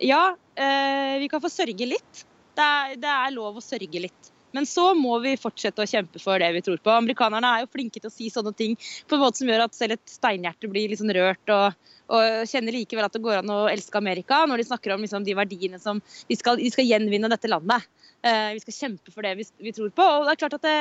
Ja, 0.00 0.22
eh, 0.56 1.18
vi 1.20 1.28
kan 1.32 1.40
få 1.44 1.50
sørge 1.52 1.88
litt. 1.88 2.24
Det 2.56 2.64
er, 2.64 2.96
det 2.96 3.12
er 3.12 3.34
lov 3.36 3.58
å 3.60 3.64
sørge 3.64 4.00
litt. 4.00 4.32
Men 4.56 4.64
så 4.64 4.94
må 4.96 5.18
vi 5.20 5.34
fortsette 5.36 5.84
å 5.84 5.88
kjempe 5.88 6.20
for 6.22 6.40
det 6.40 6.48
vi 6.54 6.62
tror 6.64 6.78
på. 6.80 6.88
Amerikanerne 6.94 7.48
er 7.58 7.64
jo 7.64 7.72
flinke 7.74 8.00
til 8.00 8.08
å 8.08 8.14
si 8.14 8.30
sånne 8.32 8.54
ting 8.56 8.76
på 9.04 9.18
en 9.18 9.20
måte 9.20 9.42
som 9.42 9.50
gjør 9.50 9.66
at 9.66 9.76
selv 9.76 9.98
et 9.98 10.08
steinhjerte 10.08 10.70
blir 10.72 10.94
sånn 10.96 11.12
rørt 11.12 11.52
og, 11.52 11.74
og 12.08 12.46
kjenner 12.48 12.72
likevel 12.72 13.04
at 13.04 13.12
det 13.12 13.20
går 13.26 13.42
an 13.42 13.52
å 13.52 13.58
elske 13.68 14.00
Amerika 14.00 14.38
når 14.48 14.62
de 14.62 14.68
snakker 14.70 14.94
om 14.94 15.04
liksom, 15.04 15.26
de 15.28 15.36
verdiene 15.36 15.80
som 15.82 16.00
vi 16.30 16.38
skal, 16.40 16.56
vi 16.62 16.72
skal 16.72 16.88
gjenvinne 16.88 17.28
dette 17.28 17.50
landet. 17.52 17.84
Eh, 18.26 18.48
vi 18.56 18.62
skal 18.64 18.76
kjempe 18.80 19.12
for 19.14 19.26
det 19.26 19.34
vi, 19.38 19.46
vi 19.68 19.72
tror 19.76 19.92
på. 19.94 20.06
Og 20.18 20.26
det 20.26 20.34
er 20.34 20.40
klart 20.40 20.56
at 20.58 20.66
det, 20.66 20.78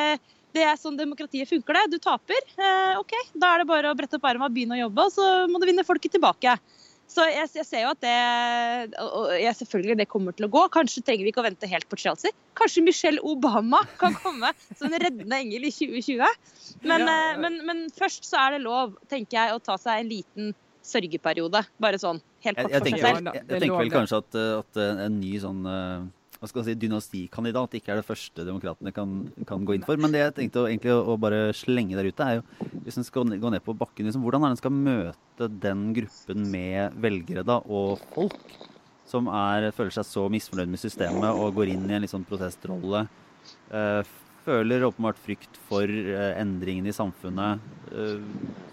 det 0.56 0.64
er 0.66 0.80
sånn 0.82 0.98
demokratiet 0.98 1.50
funker 1.52 1.78
det. 1.78 1.84
Du 1.94 2.00
taper. 2.02 2.42
Eh, 2.58 2.96
OK, 3.02 3.14
da 3.38 3.54
er 3.54 3.64
det 3.64 3.70
bare 3.70 3.92
å 3.92 3.98
brette 3.98 4.18
opp 4.18 4.26
armene 4.32 4.50
og 4.50 4.56
begynne 4.56 4.78
å 4.80 4.84
jobbe, 4.88 5.06
og 5.10 5.14
så 5.14 5.30
må 5.52 5.62
du 5.62 5.68
vinne 5.70 5.86
folket 5.88 6.16
tilbake. 6.18 6.58
Så 7.06 7.22
jeg, 7.30 7.52
jeg 7.54 7.66
ser 7.70 7.84
jo 7.84 7.92
at 7.94 8.00
det 8.02 8.14
og 8.98 9.28
jeg, 9.38 9.54
selvfølgelig 9.60 9.98
det 10.00 10.08
kommer 10.10 10.34
til 10.34 10.48
å 10.48 10.52
gå. 10.56 10.64
Kanskje 10.74 11.04
trenger 11.06 11.28
vi 11.28 11.30
ikke 11.32 11.44
å 11.44 11.46
vente 11.46 11.70
helt 11.70 11.86
på 11.92 12.00
Chelsea. 12.02 12.34
Kanskje 12.58 12.82
Michelle 12.88 13.22
Obama 13.22 13.84
kan 14.02 14.18
komme 14.24 14.50
som 14.74 14.90
en 14.90 14.98
reddende 15.04 15.38
engel 15.38 15.68
i 15.70 15.72
2020. 15.76 16.26
Men, 16.82 17.06
Ja. 17.06 17.14
eh, 17.14 17.38
men, 17.44 17.60
men 17.68 17.86
først 17.94 18.26
så 18.26 18.42
er 18.48 18.58
det 18.58 18.64
lov, 18.66 18.98
tenker 19.12 19.38
jeg, 19.38 19.54
å 19.54 19.62
ta 19.62 19.78
seg 19.78 20.02
en 20.02 20.10
liten 20.10 20.56
sørgeperiode. 20.86 21.62
Bare 21.82 22.02
sånn 22.02 22.20
helt 22.46 22.58
kort 22.60 22.74
jeg, 22.74 22.82
for 22.82 22.90
seg 22.90 23.06
selv. 23.06 23.30
jeg, 23.34 23.46
jeg 23.54 23.64
tenker 23.64 23.82
vel 23.86 23.94
kanskje 23.94 24.22
at, 24.24 24.38
eh, 24.42 24.52
at 24.64 24.82
eh, 24.82 25.06
en 25.06 25.20
ny 25.22 25.34
sånn 25.46 25.62
eh, 25.70 26.06
hva 26.40 26.50
skal 26.50 26.62
man 26.62 26.68
si, 26.68 26.76
dynastikandidat 26.80 27.78
ikke 27.80 27.94
er 27.94 28.02
det 28.02 28.08
første 28.08 28.46
demokratene 28.48 28.92
kan, 28.96 29.16
kan 29.48 29.66
gå 29.68 29.78
inn 29.78 29.86
for. 29.88 30.00
Men 30.02 30.14
det 30.14 30.22
jeg 30.24 30.36
tenkte 30.40 30.64
å, 30.64 30.68
egentlig 30.70 30.94
å, 30.94 31.02
å 31.14 31.18
bare 31.22 31.48
slenge 31.56 31.98
der 31.98 32.10
ute, 32.12 32.28
er 32.28 32.40
jo 32.40 32.70
hvis 32.86 33.00
en 33.00 33.08
skal 33.08 33.36
gå 33.40 33.52
ned 33.54 33.64
på 33.66 33.76
bakken, 33.78 34.10
liksom, 34.10 34.26
hvordan 34.26 34.44
er 34.44 34.52
det 34.52 34.58
en 34.58 34.64
skal 34.64 34.76
møte 34.76 35.50
den 35.64 35.88
gruppen 35.96 36.48
med 36.52 37.00
velgere 37.06 37.46
da, 37.48 37.62
og 37.66 38.04
folk 38.16 38.58
som 39.06 39.30
er, 39.30 39.70
føler 39.76 39.94
seg 39.94 40.08
så 40.10 40.26
misfornøyd 40.34 40.72
med 40.72 40.82
systemet 40.82 41.38
og 41.38 41.56
går 41.56 41.76
inn 41.76 41.88
i 41.90 41.98
en 41.98 42.06
litt 42.06 42.14
sånn 42.14 42.26
protestrolle. 42.28 43.06
eh, 43.72 44.02
føler 44.46 44.86
åpenbart 44.86 45.20
frykt 45.22 45.58
for 45.70 45.90
eh, 45.90 46.32
endringene 46.42 46.92
i 46.92 46.96
samfunnet, 46.96 47.64
eh, 47.92 48.20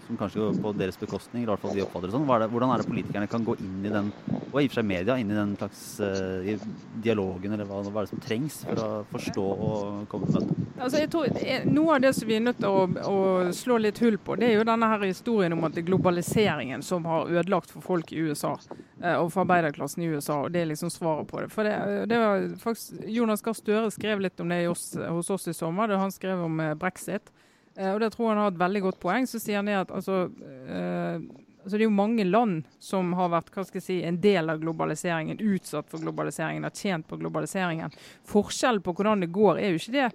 som 0.07 0.19
kanskje 0.19 0.41
går 0.41 0.59
på 0.61 0.73
deres 0.77 0.99
bekostning. 0.99 1.43
i 1.43 1.49
hvert 1.49 1.61
fall 1.61 1.73
vi 1.75 1.83
oppfatter 1.83 2.11
det 2.11 2.15
sånn. 2.15 2.27
Hvordan 2.27 2.73
er 2.73 2.81
det 2.81 2.89
politikerne 2.89 3.29
kan 3.31 3.45
gå 3.47 3.55
inn 3.63 3.85
i 3.87 3.93
den, 3.93 4.11
og 4.51 4.59
i 4.59 4.67
og 4.67 4.73
for 4.73 4.81
seg 4.81 4.89
media, 4.89 5.17
inn 5.17 5.31
i 5.31 5.37
den 5.37 5.55
slags 5.57 5.83
eh, 6.03 6.53
i 6.53 6.57
dialogen, 7.05 7.55
eller 7.55 7.69
hva, 7.69 7.81
hva 7.87 8.03
er 8.03 8.07
det 8.07 8.13
som 8.13 8.23
trengs 8.23 8.59
for 8.67 8.83
å 8.83 8.89
forstå 9.13 9.47
og 9.53 10.05
komme 10.11 10.29
til 10.29 10.43
møte? 10.43 10.69
Altså, 10.83 10.99
jeg 10.99 11.69
Noe 11.69 11.95
av 11.95 12.01
det 12.03 12.11
som 12.17 12.27
vi 12.27 12.35
er 12.35 12.43
nødt 12.43 12.59
til 12.59 12.67
å, 12.73 12.85
å 13.07 13.51
slå 13.55 13.77
litt 13.81 14.01
hull 14.03 14.17
på, 14.17 14.35
det 14.39 14.49
er 14.49 14.57
jo 14.57 14.67
denne 14.67 14.89
her 14.89 15.05
historien 15.05 15.53
om 15.55 15.63
at 15.67 15.75
det 15.75 15.83
er 15.83 15.89
globaliseringen 15.91 16.83
som 16.85 17.05
har 17.07 17.29
ødelagt 17.31 17.71
for 17.71 17.85
folk 17.85 18.11
i 18.11 18.23
USA. 18.27 18.55
Og 19.03 19.29
for 19.33 19.43
arbeiderklassen 19.43 20.03
i 20.03 20.09
USA. 20.13 20.39
og 20.45 20.53
Det 20.53 20.61
er 20.61 20.69
liksom 20.71 20.89
svaret 20.91 21.27
på 21.27 21.41
det. 21.43 21.49
For 21.53 21.67
det, 21.67 21.75
det 22.09 22.19
var 22.19 22.45
faktisk, 22.61 23.03
Jonas 23.11 23.43
Gahr 23.43 23.57
Støre 23.57 23.91
skrev 23.91 24.23
litt 24.23 24.39
om 24.39 24.51
det 24.51 24.61
i 24.63 24.69
oss, 24.71 24.93
hos 24.95 25.29
oss 25.33 25.49
i 25.51 25.55
sommer. 25.63 25.87
da 25.87 26.01
Han 26.01 26.11
skrev 26.13 26.43
om 26.43 26.59
eh, 26.59 26.75
brexit. 26.75 27.31
Eh, 27.77 27.93
og 27.93 28.01
det 28.03 28.13
tror 28.13 28.33
han 28.33 28.43
har 28.43 28.53
et 28.53 28.61
veldig 28.61 28.83
godt 28.89 29.01
poeng. 29.03 29.27
Så 29.29 29.41
sier 29.41 29.61
han 29.61 29.71
det 29.71 29.79
at 29.79 29.93
altså, 29.93 30.27
eh, 30.67 31.23
altså 31.63 31.77
Det 31.77 31.81
er 31.81 31.87
jo 31.87 31.95
mange 31.95 32.27
land 32.27 32.67
som 32.83 33.13
har 33.17 33.31
vært 33.33 33.53
hva 33.55 33.65
skal 33.65 33.79
jeg 33.79 33.87
si, 33.87 33.97
en 34.03 34.19
del 34.21 34.51
av 34.51 34.61
globaliseringen, 34.61 35.39
utsatt 35.39 35.89
for 35.89 36.03
globaliseringen, 36.03 36.67
har 36.67 36.75
tjent 36.75 37.07
på 37.07 37.19
globaliseringen. 37.21 37.95
Forskjellen 38.27 38.83
på 38.83 38.95
hvordan 38.97 39.23
det 39.23 39.31
går, 39.33 39.61
er 39.61 39.71
jo 39.71 39.81
ikke 39.81 39.99
det 39.99 40.09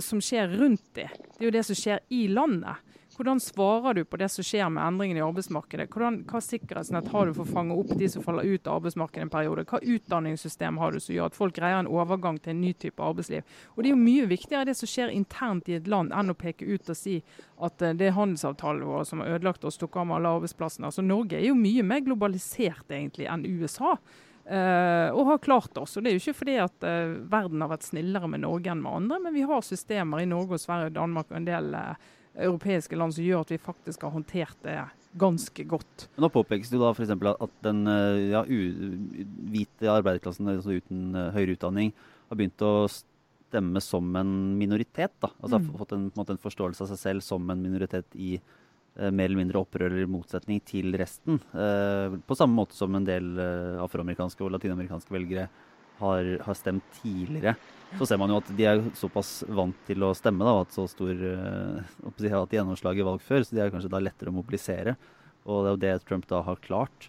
som 0.00 0.22
skjer 0.24 0.54
rundt 0.56 0.86
det. 0.96 1.10
Det 1.12 1.42
er 1.42 1.50
jo 1.50 1.56
det 1.58 1.64
som 1.68 1.76
skjer 1.76 2.00
i 2.16 2.22
landet. 2.32 2.87
Hvordan 3.18 3.40
svarer 3.40 3.94
du 3.94 4.04
på 4.04 4.16
det 4.16 4.28
som 4.30 4.46
skjer 4.46 4.68
med 4.70 4.78
endringene 4.78 5.18
i 5.18 5.22
arbeidsmarkedet? 5.26 5.88
Hvordan, 5.90 6.20
hva 6.30 6.38
sikkerhetsnett 6.38 7.08
har 7.10 7.26
du 7.26 7.32
for 7.34 7.42
å 7.42 7.50
fange 7.56 7.74
opp 7.74 7.90
de 7.98 8.06
som 8.12 8.22
faller 8.22 8.46
ut 8.46 8.68
av 8.70 8.76
arbeidsmarkedet 8.78 9.24
en 9.24 9.32
periode? 9.32 9.64
Hva 9.66 9.80
utdanningssystem 9.82 10.78
har 10.78 10.94
du 10.94 11.00
som 11.02 11.16
gjør 11.16 11.32
at 11.32 11.38
folk 11.38 11.56
greier 11.56 11.80
en 11.80 11.90
overgang 11.90 12.38
til 12.38 12.52
en 12.52 12.60
ny 12.62 12.70
type 12.78 13.02
arbeidsliv? 13.02 13.42
Og 13.74 13.82
Det 13.82 13.90
er 13.90 13.96
jo 13.96 14.04
mye 14.04 14.28
viktigere 14.30 14.68
det 14.68 14.76
som 14.78 14.92
skjer 14.92 15.10
internt 15.10 15.66
i 15.66 15.74
et 15.80 15.88
land, 15.90 16.14
enn 16.14 16.30
å 16.30 16.36
peke 16.38 16.68
ut 16.68 16.92
og 16.94 17.00
si 17.00 17.16
at 17.58 17.82
eh, 17.82 17.96
det 17.98 18.06
er 18.06 18.14
handelsavtalen 18.20 18.86
vår 18.86 19.08
som 19.10 19.24
har 19.24 19.34
ødelagt 19.34 19.66
oss, 19.66 19.80
tok 19.82 19.98
av 19.98 20.06
med 20.06 20.20
alle 20.20 20.36
arbeidsplassene. 20.38 20.86
Altså 20.86 21.02
Norge 21.02 21.40
er 21.40 21.48
jo 21.48 21.58
mye 21.58 21.82
mer 21.82 22.04
globalisert 22.06 22.86
egentlig 22.86 23.26
enn 23.26 23.48
USA. 23.50 23.96
Uh, 24.48 25.10
og 25.12 25.26
har 25.28 25.40
klart 25.44 25.76
oss. 25.76 25.98
Og 25.98 26.04
Det 26.06 26.08
er 26.08 26.14
jo 26.14 26.22
ikke 26.22 26.38
fordi 26.38 26.54
at 26.62 26.86
uh, 26.86 27.18
verden 27.28 27.60
har 27.60 27.68
vært 27.68 27.84
snillere 27.84 28.30
med 28.32 28.40
Norge 28.46 28.70
enn 28.72 28.80
med 28.80 28.94
andre, 29.02 29.18
men 29.26 29.34
vi 29.34 29.42
har 29.44 29.66
systemer 29.66 30.22
i 30.22 30.30
Norge 30.30 30.56
og 30.56 30.62
Sverige 30.62 30.88
og 30.88 30.94
Danmark 30.96 31.28
og 31.28 31.36
en 31.36 31.48
del 31.50 31.74
uh, 31.76 32.06
europeiske 32.38 32.98
land 32.98 33.14
som 33.16 33.24
gjør 33.24 33.44
at 33.44 33.52
vi 33.52 33.60
faktisk 33.62 34.06
har 34.06 34.14
håndtert 34.14 34.56
det 34.64 34.78
ganske 35.18 35.64
godt. 35.68 36.06
Men 36.14 36.26
Nå 36.26 36.30
påpekes 36.32 36.70
det 36.72 36.80
da 36.80 36.92
f.eks. 36.92 37.12
at 37.12 37.54
den 37.64 37.84
eh, 37.90 38.30
ja, 38.34 38.44
hvite 38.44 39.90
arbeiderklassen 39.92 40.50
altså 40.52 40.76
uten 40.78 41.16
uh, 41.16 41.30
høyere 41.34 41.56
utdanning 41.56 41.94
har 42.28 42.38
begynt 42.38 42.64
å 42.64 42.72
stemme 42.90 43.80
som 43.82 44.10
en 44.20 44.32
minoritet. 44.60 45.14
da. 45.22 45.32
Altså 45.40 45.58
mm. 45.58 45.70
har 45.72 45.82
fått 45.82 45.96
en, 45.96 46.08
en, 46.12 46.24
en, 46.34 46.42
forståelse 46.42 46.84
av 46.84 46.92
seg 46.92 47.00
selv 47.00 47.24
som 47.24 47.48
en 47.50 47.62
minoritet 47.62 48.18
i 48.20 48.34
eh, 48.36 49.08
mer 49.08 49.30
eller 49.30 49.40
mindre 49.40 49.62
opprør 49.62 49.88
eller 49.88 50.10
motsetning 50.10 50.60
til 50.68 50.92
resten. 51.00 51.40
Eh, 51.56 52.18
på 52.28 52.36
samme 52.38 52.60
måte 52.60 52.76
som 52.76 52.94
en 52.94 53.08
del 53.08 53.32
afroamerikanske 53.80 54.44
og 54.44 54.52
latinamerikanske 54.58 55.16
velgere 55.16 55.48
har, 55.98 56.34
har 56.44 56.58
stemt 56.60 56.84
tidligere 57.00 57.56
så 57.96 58.06
ser 58.06 58.18
man 58.20 58.30
jo 58.32 58.38
at 58.42 58.48
de 58.56 58.66
er 58.68 58.82
såpass 58.98 59.42
vant 59.48 59.76
til 59.88 60.04
å 60.04 60.12
stemme, 60.16 60.44
da, 60.44 60.60
at 60.60 60.74
så 60.74 60.84
stor 60.90 61.14
uh, 61.24 62.18
har 62.20 62.34
hatt 62.42 62.56
gjennomslag 62.58 63.00
i 63.00 63.06
valg 63.06 63.22
før, 63.24 63.44
så 63.46 63.56
de 63.56 63.62
er 63.64 63.72
kanskje 63.72 63.90
da 63.92 64.02
lettere 64.02 64.32
å 64.32 64.36
mobilisere. 64.36 64.94
Og 65.48 65.64
det 65.64 65.70
er 65.70 65.72
jo 65.72 65.82
det 65.84 65.92
Trump 66.08 66.26
da 66.28 66.42
har 66.44 66.60
klart. 66.64 67.08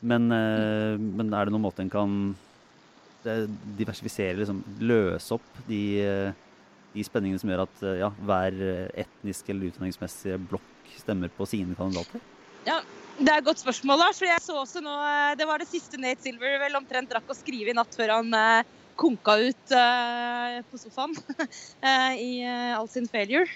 Men, 0.00 0.30
uh, 0.32 0.96
men 0.96 1.34
er 1.36 1.48
det 1.48 1.54
noen 1.54 1.66
måte 1.66 1.84
en 1.84 1.92
kan 1.92 2.14
diversifisere, 3.76 4.38
liksom 4.38 4.62
løse 4.88 5.34
opp 5.36 5.60
de, 5.66 5.82
uh, 6.00 6.72
de 6.94 7.04
spenningene 7.04 7.42
som 7.42 7.52
gjør 7.52 7.66
at 7.66 7.84
ja, 8.00 8.08
hver 8.24 8.56
etnisk 9.04 9.50
eller 9.52 9.68
utdanningsmessig 9.68 10.38
blokk 10.48 10.94
stemmer 10.96 11.28
på 11.34 11.44
sine 11.50 11.76
kandidater? 11.76 12.22
Ja, 12.64 12.80
det 13.18 13.28
er 13.28 13.42
et 13.42 13.46
godt 13.50 13.60
spørsmål, 13.60 14.00
Lars. 14.06 14.22
For 14.22 14.30
jeg 14.30 14.40
så 14.40 14.56
også 14.62 14.80
nå, 14.80 14.94
Det 15.36 15.44
var 15.46 15.60
det 15.60 15.68
siste 15.68 16.00
Nate 16.00 16.24
Silver 16.24 16.56
vel 16.62 16.80
omtrent 16.80 17.12
rakk 17.12 17.28
å 17.28 17.36
skrive 17.36 17.74
i 17.74 17.76
natt 17.76 17.92
før 17.98 18.16
han 18.16 18.32
konka 18.98 19.36
ut 19.38 19.74
uh, 19.74 20.58
på 20.70 20.80
sofaen 20.80 21.14
uh, 21.14 22.12
i 22.28 22.42
uh, 22.42 22.78
all 22.78 22.88
sin 22.90 23.06
failure. 23.08 23.46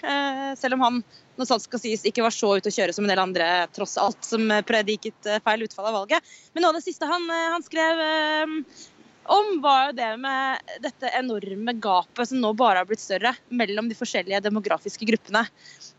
selv 0.57 0.77
om 0.77 0.87
han 0.87 1.03
når 1.35 1.49
sant 1.49 1.63
skal 1.65 1.81
sies, 1.81 2.03
ikke 2.05 2.21
var 2.21 2.33
så 2.33 2.51
ute 2.59 2.69
å 2.69 2.75
kjøre 2.75 2.93
som 2.93 3.07
en 3.07 3.09
del 3.09 3.21
andre, 3.21 3.45
tross 3.73 3.95
alt, 3.97 4.19
som 4.21 4.51
prediket 4.67 5.29
feil 5.41 5.63
utfall 5.65 5.87
av 5.89 5.95
valget. 5.97 6.33
Men 6.53 6.61
noe 6.61 6.69
av 6.69 6.77
det 6.77 6.85
siste 6.85 7.09
han, 7.09 7.25
han 7.25 7.65
skrev 7.65 8.01
om, 9.33 9.49
var 9.63 9.87
jo 9.87 9.95
det 9.97 10.11
med 10.21 10.75
dette 10.83 11.09
enorme 11.17 11.73
gapet 11.81 12.29
som 12.29 12.37
nå 12.43 12.51
bare 12.59 12.83
har 12.83 12.85
blitt 12.85 13.01
større 13.01 13.33
mellom 13.49 13.89
de 13.89 13.97
forskjellige 13.97 14.43
demografiske 14.45 15.09
gruppene. 15.09 15.41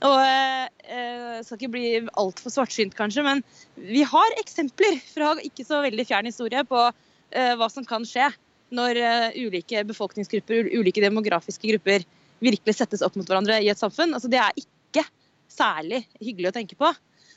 Og 0.06 0.20
Jeg 0.22 1.42
skal 1.48 1.58
ikke 1.58 1.72
bli 1.74 1.90
altfor 2.14 2.54
svartsynt, 2.54 2.94
kanskje, 2.94 3.26
men 3.26 3.42
vi 3.74 4.06
har 4.06 4.38
eksempler 4.38 5.02
fra 5.08 5.34
ikke 5.42 5.66
så 5.66 5.82
veldig 5.82 6.06
fjern 6.06 6.30
historie 6.30 6.62
på 6.62 6.86
hva 7.34 7.72
som 7.74 7.82
kan 7.90 8.06
skje 8.06 8.30
når 8.74 9.00
uh, 9.00 9.40
ulike 9.46 9.84
befolkningsgrupper, 9.88 10.70
ulike 10.74 11.02
demografiske 11.04 11.70
grupper, 11.72 12.04
virkelig 12.44 12.76
settes 12.76 13.04
opp 13.04 13.16
mot 13.18 13.28
hverandre 13.28 13.60
i 13.62 13.70
et 13.72 13.80
samfunn. 13.80 14.14
Altså, 14.16 14.30
det 14.32 14.40
er 14.42 14.60
ikke 14.60 15.04
særlig 15.50 16.04
hyggelig 16.20 16.50
å 16.50 16.56
tenke 16.58 16.78
på. 16.78 16.90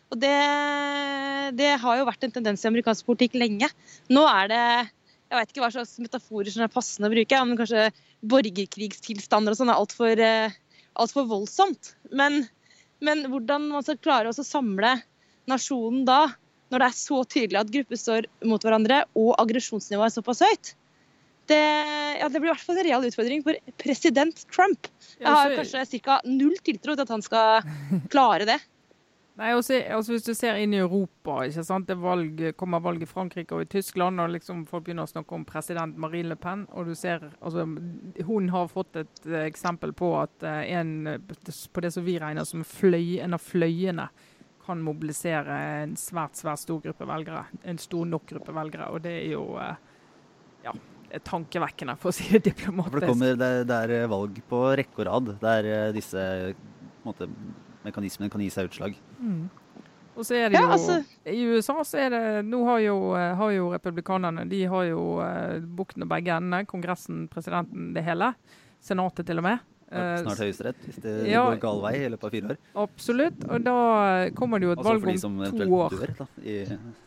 Og 0.07 0.19
det, 0.19 0.35
det, 1.59 1.73
har 1.81 1.97
jo 1.99 2.07
vært 2.07 2.23
en 2.23 2.37
tendens 2.37 2.63
i 2.63 2.69
amerikansk 2.69 3.07
politikk 3.07 3.35
lenge. 3.39 3.69
Nå 4.13 4.23
er 4.29 4.51
det 4.51 4.63
jeg 5.27 5.35
vet 5.41 5.49
ikke 5.51 5.63
hva 5.65 5.71
slags 5.75 5.97
metaforer 5.99 6.53
som 6.53 6.63
er 6.63 6.71
passende 6.71 7.09
å 7.09 7.11
bruke, 7.11 7.39
men 7.43 7.59
kanskje 7.59 7.89
borgerkrigstilstander 8.31 9.51
og 9.51 9.59
sånn 9.59 9.71
er 9.73 9.79
altfor 9.81 10.21
uh, 10.23 10.55
alt 11.03 11.13
for 11.13 11.27
voldsomt. 11.29 11.93
Men, 12.15 12.45
men, 13.03 13.25
hvordan 13.31 13.67
man 13.73 13.85
skal 13.85 13.99
klare 13.99 14.31
å 14.31 14.45
samle 14.47 14.95
nasjonen 15.51 16.05
da, 16.07 16.21
når 16.71 16.83
det 16.83 16.87
er 16.87 16.99
så 16.99 17.21
tydelig 17.27 17.59
at 17.59 17.73
grupper 17.75 17.99
står 17.99 18.29
mot 18.47 18.63
hverandre 18.63 19.03
og 19.19 19.35
aggresjonsnivået 19.43 20.09
er 20.09 20.15
såpass 20.15 20.43
høyt, 20.43 20.73
det, 21.49 21.63
ja, 22.19 22.29
det 22.29 22.39
blir 22.39 22.51
i 22.51 22.53
hvert 22.53 22.63
fall 22.63 22.79
en 22.79 22.87
real 22.87 23.05
utfordring 23.07 23.43
for 23.45 23.59
president 23.81 24.41
Trump. 24.53 24.89
Jeg 25.17 25.27
har 25.31 25.53
kanskje 25.57 26.01
ca. 26.03 26.21
null 26.27 26.57
tiltro 26.63 26.95
til 26.95 27.05
at 27.05 27.13
han 27.13 27.23
skal 27.25 27.69
klare 28.13 28.49
det. 28.49 28.59
Nei, 29.37 29.51
også, 29.53 29.77
også 29.93 30.15
Hvis 30.15 30.25
du 30.25 30.31
ser 30.33 30.57
inn 30.57 30.73
i 30.73 30.79
Europa, 30.81 31.43
ikke 31.45 31.63
sant? 31.65 31.85
det 31.89 31.99
valg, 32.01 32.39
kommer 32.57 32.81
valg 32.81 33.03
i 33.05 33.09
Frankrike 33.09 33.53
og 33.53 33.67
i 33.67 33.69
Tyskland, 33.69 34.17
og 34.23 34.31
liksom 34.33 34.63
folk 34.65 34.87
begynner 34.87 35.05
å 35.05 35.11
snakke 35.11 35.37
om 35.37 35.43
president 35.45 35.97
Marine 36.01 36.31
Le 36.31 36.37
Pen, 36.41 36.63
og 36.73 36.89
du 36.89 36.95
ser, 36.97 37.21
altså, 37.37 37.67
Hun 38.25 38.49
har 38.49 38.71
fått 38.71 38.97
et 39.03 39.21
uh, 39.29 39.43
eksempel 39.43 39.93
på 39.93 40.09
at 40.17 40.41
uh, 40.41 40.63
en, 40.65 41.21
på 41.29 41.85
det 41.85 41.93
som 41.93 42.07
vi 42.07 42.17
regner 42.17 42.49
som 42.49 42.65
fløy, 42.65 43.19
en 43.21 43.37
av 43.37 43.45
fløyene 43.45 44.07
kan 44.65 44.81
mobilisere 44.83 45.61
en 45.83 45.93
svært 45.95 46.35
svært 46.41 46.65
stor 46.65 46.81
gruppe 46.83 47.05
velgere. 47.07 47.45
En 47.63 47.77
stor 47.77 48.09
nok 48.09 48.25
gruppe 48.33 48.57
velgere. 48.57 48.89
og 48.89 49.05
det 49.05 49.19
er 49.21 49.35
jo 49.35 49.45
uh, 49.53 49.77
ja, 50.65 50.73
tankevekkende, 51.27 51.95
for 52.01 52.11
å 52.11 52.15
si 52.15 52.27
det 52.33 52.43
diplomatisk. 52.49 52.93
For 52.93 53.03
det, 53.03 53.11
kommer, 53.11 53.37
det, 53.39 53.51
det 53.69 53.77
er 53.85 54.11
valg 54.11 54.41
på 54.49 54.63
rekke 54.79 55.03
og 55.03 55.07
rad 55.07 55.31
der 55.41 55.69
eh, 55.71 55.93
disse 55.95 56.25
måte, 57.05 57.29
mekanismene 57.85 58.31
kan 58.33 58.43
gi 58.43 58.51
seg 58.53 58.69
utslag. 58.71 58.97
Mm. 59.21 59.47
Og 60.17 60.25
så 60.25 60.33
er 60.33 60.49
det 60.49 60.57
jo, 60.57 60.65
ja, 60.65 60.73
altså. 60.73 60.97
I 61.29 61.41
USA 61.53 61.75
så 61.85 61.99
er 62.01 62.13
det 62.13 62.21
Nå 62.49 62.63
har 62.65 62.81
jo, 62.81 62.97
eh, 63.19 63.33
har 63.37 63.51
jo 63.53 63.69
republikanerne 63.75 64.47
de 64.49 64.63
har 64.65 64.87
jo 64.89 65.01
uh, 65.21 65.57
buktene 65.61 66.07
begge 66.09 66.33
endene. 66.33 66.65
Kongressen, 66.69 67.27
presidenten, 67.31 67.91
det 67.93 68.05
hele. 68.07 68.31
Senatet 68.83 69.29
til 69.29 69.41
og 69.41 69.45
med. 69.45 69.61
Eh, 69.87 70.17
snart 70.19 70.41
Høyesterett, 70.43 70.79
hvis 70.83 70.97
det 70.99 71.11
ja, 71.31 71.45
går 71.47 71.61
gal 71.63 71.77
vei 71.85 71.93
i 72.01 72.07
løpet 72.11 72.27
av 72.27 72.33
fire 72.35 72.49
år. 72.51 72.57
Absolutt. 72.83 73.45
Og 73.47 73.63
da 73.63 73.75
kommer 74.35 74.59
det 74.59 74.67
jo 74.67 74.73
et 74.73 74.81
altså 74.81 74.95
valg 74.99 75.25
om 75.29 75.37
to 75.61 75.67
år. 75.77 75.95
Dør, 75.95 76.13
da. 76.17 76.27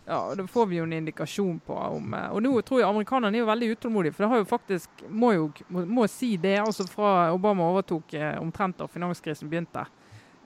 Ja, 0.08 0.20
Da 0.38 0.46
får 0.48 0.66
vi 0.70 0.78
jo 0.80 0.86
en 0.88 0.96
indikasjon 0.96 1.60
på 1.66 1.76
om 1.76 2.14
eh, 2.16 2.30
Og 2.32 2.40
nå 2.42 2.54
tror 2.64 2.80
jeg 2.80 2.88
amerikanerne 2.88 3.36
er 3.36 3.44
jo 3.44 3.50
veldig 3.50 3.68
utålmodige, 3.76 4.16
for 4.16 4.24
det 4.24 4.30
har 4.32 4.40
jo 4.40 4.48
faktisk 4.48 5.04
Må 5.10 5.32
jo 5.36 5.44
må 5.68 6.08
si 6.08 6.36
det. 6.40 6.56
altså 6.64 6.88
Fra 6.88 7.30
Obama 7.34 7.68
overtok 7.68 8.14
eh, 8.16 8.40
omtrent 8.40 8.80
da 8.80 8.88
finanskrisen 8.88 9.50
begynte, 9.50 9.84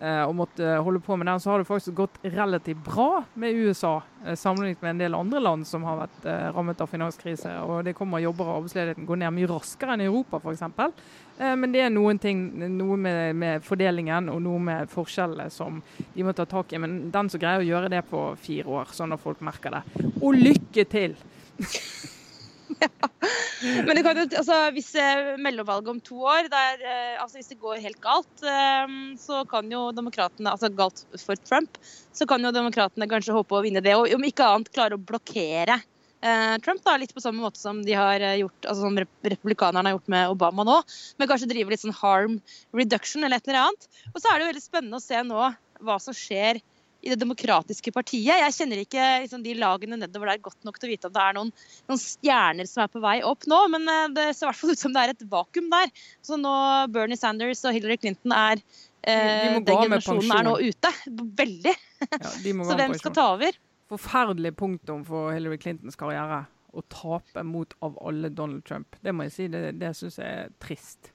og 0.04 0.34
måtte 0.36 0.66
holde 0.84 0.98
på 1.00 1.14
med 1.16 1.28
den, 1.30 1.40
så 1.40 1.52
har 1.52 1.62
det 1.62 1.68
faktisk 1.68 1.94
gått 1.96 2.16
relativt 2.26 2.80
bra 2.84 3.22
med 3.40 3.54
USA, 3.54 4.02
sammenlignet 4.36 4.82
med 4.82 4.90
en 4.90 4.98
del 4.98 5.14
andre 5.16 5.40
land 5.40 5.66
som 5.66 5.86
har 5.86 6.00
vært 6.02 6.26
rammet 6.56 6.82
av 6.82 6.90
finanskrise. 6.90 7.52
og 7.62 7.84
Det 7.86 7.94
kommer 7.96 8.18
jobber 8.20 8.50
og 8.50 8.56
arbeidsledigheten 8.58 9.06
går 9.06 9.22
ned 9.22 9.32
mye 9.38 9.48
raskere 9.48 9.94
enn 9.94 10.02
i 10.02 10.08
Europa, 10.10 10.42
f.eks. 10.42 10.66
Eh, 11.38 11.54
men 11.58 11.72
det 11.74 11.82
er 11.84 11.92
noen 11.92 12.20
ting, 12.22 12.46
noe 12.76 12.98
med, 13.00 13.34
med, 13.38 13.64
fordelingen 13.66 14.30
og 14.32 14.42
noe 14.44 14.62
med 14.62 14.90
forskjellene 14.92 15.50
som 15.52 15.80
de 16.14 16.26
må 16.26 16.34
ta 16.36 16.46
tak 16.48 16.72
i. 16.72 16.80
Men 16.82 17.10
den 17.14 17.30
som 17.32 17.42
greier 17.42 17.64
å 17.64 17.68
gjøre 17.68 17.92
det 17.92 18.04
på 18.10 18.26
fire 18.40 18.80
år, 18.80 18.94
sånn 18.94 19.14
at 19.16 19.22
folk 19.22 19.42
merker 19.44 19.78
det. 19.78 19.84
Og 20.20 20.38
lykke 20.38 20.86
til! 20.90 21.18
ja. 22.82 22.90
Men 23.86 23.96
det 23.96 24.02
kan, 24.04 24.18
altså, 24.20 24.56
hvis 24.76 24.90
eh, 25.00 25.34
mellomvalget 25.40 25.88
om 25.94 26.00
to 26.04 26.18
år, 26.28 26.50
der, 26.52 26.82
eh, 26.84 27.22
altså, 27.22 27.38
hvis 27.38 27.48
det 27.54 27.60
går 27.62 27.80
helt 27.80 28.00
galt, 28.02 28.44
så 29.20 29.40
kan 29.48 29.70
jo 29.72 29.86
demokratene 29.96 30.52
Altså 30.52 30.68
galt 30.68 31.04
for 31.22 31.38
Trump, 31.40 31.78
så 32.12 32.28
kan 32.28 32.44
jo 32.44 32.52
demokratene 32.52 33.08
kanskje 33.08 33.36
håpe 33.36 33.56
å 33.56 33.62
vinne 33.64 33.82
det. 33.84 33.96
Og 33.96 34.12
om 34.18 34.28
ikke 34.28 34.50
annet 34.52 34.72
klare 34.74 34.98
å 34.98 35.02
blokkere 35.02 35.80
Trump, 36.64 36.80
da, 36.86 36.96
litt 37.00 37.14
på 37.14 37.20
samme 37.20 37.42
måte 37.44 37.60
som 37.60 37.82
de 37.84 37.96
har 37.96 38.22
eh, 38.22 38.38
gjort, 38.40 38.60
altså 38.64 38.86
som 38.86 39.00
republikanerne 39.28 39.90
har 39.90 39.98
gjort 39.98 40.12
med 40.14 40.30
Obama 40.32 40.64
nå. 40.66 40.78
Men 41.18 41.30
kanskje 41.30 41.50
drive 41.50 41.74
litt 41.74 41.82
sånn 41.84 41.96
harm 41.98 42.38
reduction 42.76 43.26
eller 43.26 43.42
et 43.42 43.50
eller 43.50 43.66
annet. 43.66 43.90
Og 44.14 44.20
så 44.22 44.30
er 44.30 44.38
det 44.38 44.46
jo 44.46 44.52
veldig 44.54 44.64
spennende 44.64 45.00
å 45.00 45.04
se 45.04 45.20
nå 45.26 45.50
hva 45.84 45.98
som 46.00 46.16
skjer 46.16 46.62
i 47.04 47.12
det 47.12 47.18
demokratiske 47.20 47.92
partiet. 47.92 48.38
Jeg 48.40 48.54
kjenner 48.56 48.80
ikke 48.80 49.08
liksom, 49.26 49.42
de 49.44 49.52
lagene 49.58 49.98
nedover 50.00 50.30
der 50.32 50.40
godt 50.46 50.64
nok 50.64 50.78
til 50.80 50.88
å 50.88 50.92
vite 50.94 51.10
om 51.10 51.14
det 51.14 51.24
er 51.26 51.36
noen, 51.36 51.50
noen, 51.90 52.00
stjerner 52.00 52.70
som 52.70 52.86
er 52.86 52.94
på 52.94 53.02
vei 53.04 53.18
opp 53.28 53.44
nå, 53.50 53.58
men 53.74 53.84
eh, 53.92 54.06
det 54.16 54.26
ser 54.32 54.46
i 54.46 54.48
hvert 54.48 54.60
fall 54.62 54.72
ut 54.72 54.80
som 54.80 54.96
det 54.96 55.02
er 55.02 55.12
et 55.12 55.28
vakuum 55.28 55.68
der. 55.74 55.92
Så 56.24 56.40
nå 56.40 56.54
Bernie 56.94 57.20
Sanders 57.20 57.60
og 57.68 57.76
Hillary 57.76 57.98
Clinton 58.00 58.32
er 58.32 58.56
eh, 58.56 59.60
Den 59.60 59.68
generasjonen 59.68 60.32
er 60.38 60.48
nå 60.48 60.56
ute. 60.64 60.94
Veldig. 61.44 61.76
Ja, 62.08 62.34
så 62.70 62.80
hvem 62.80 62.96
skal 63.02 63.16
ta 63.20 63.28
over? 63.36 63.60
Forferdelig 63.94 64.54
punktum 64.58 65.04
for 65.08 65.32
Hillary 65.34 65.60
Clintons 65.62 65.98
karriere. 66.00 66.44
Å 66.74 66.82
tape 66.90 67.44
mot 67.46 67.70
av 67.86 67.98
alle 68.02 68.32
Donald 68.34 68.64
Trump. 68.66 68.96
Det 69.04 69.12
må 69.14 69.28
jeg 69.28 69.34
si, 69.36 69.50
det, 69.52 69.76
det 69.78 69.92
syns 69.94 70.18
jeg 70.18 70.44
er 70.44 70.54
trist. 70.62 71.14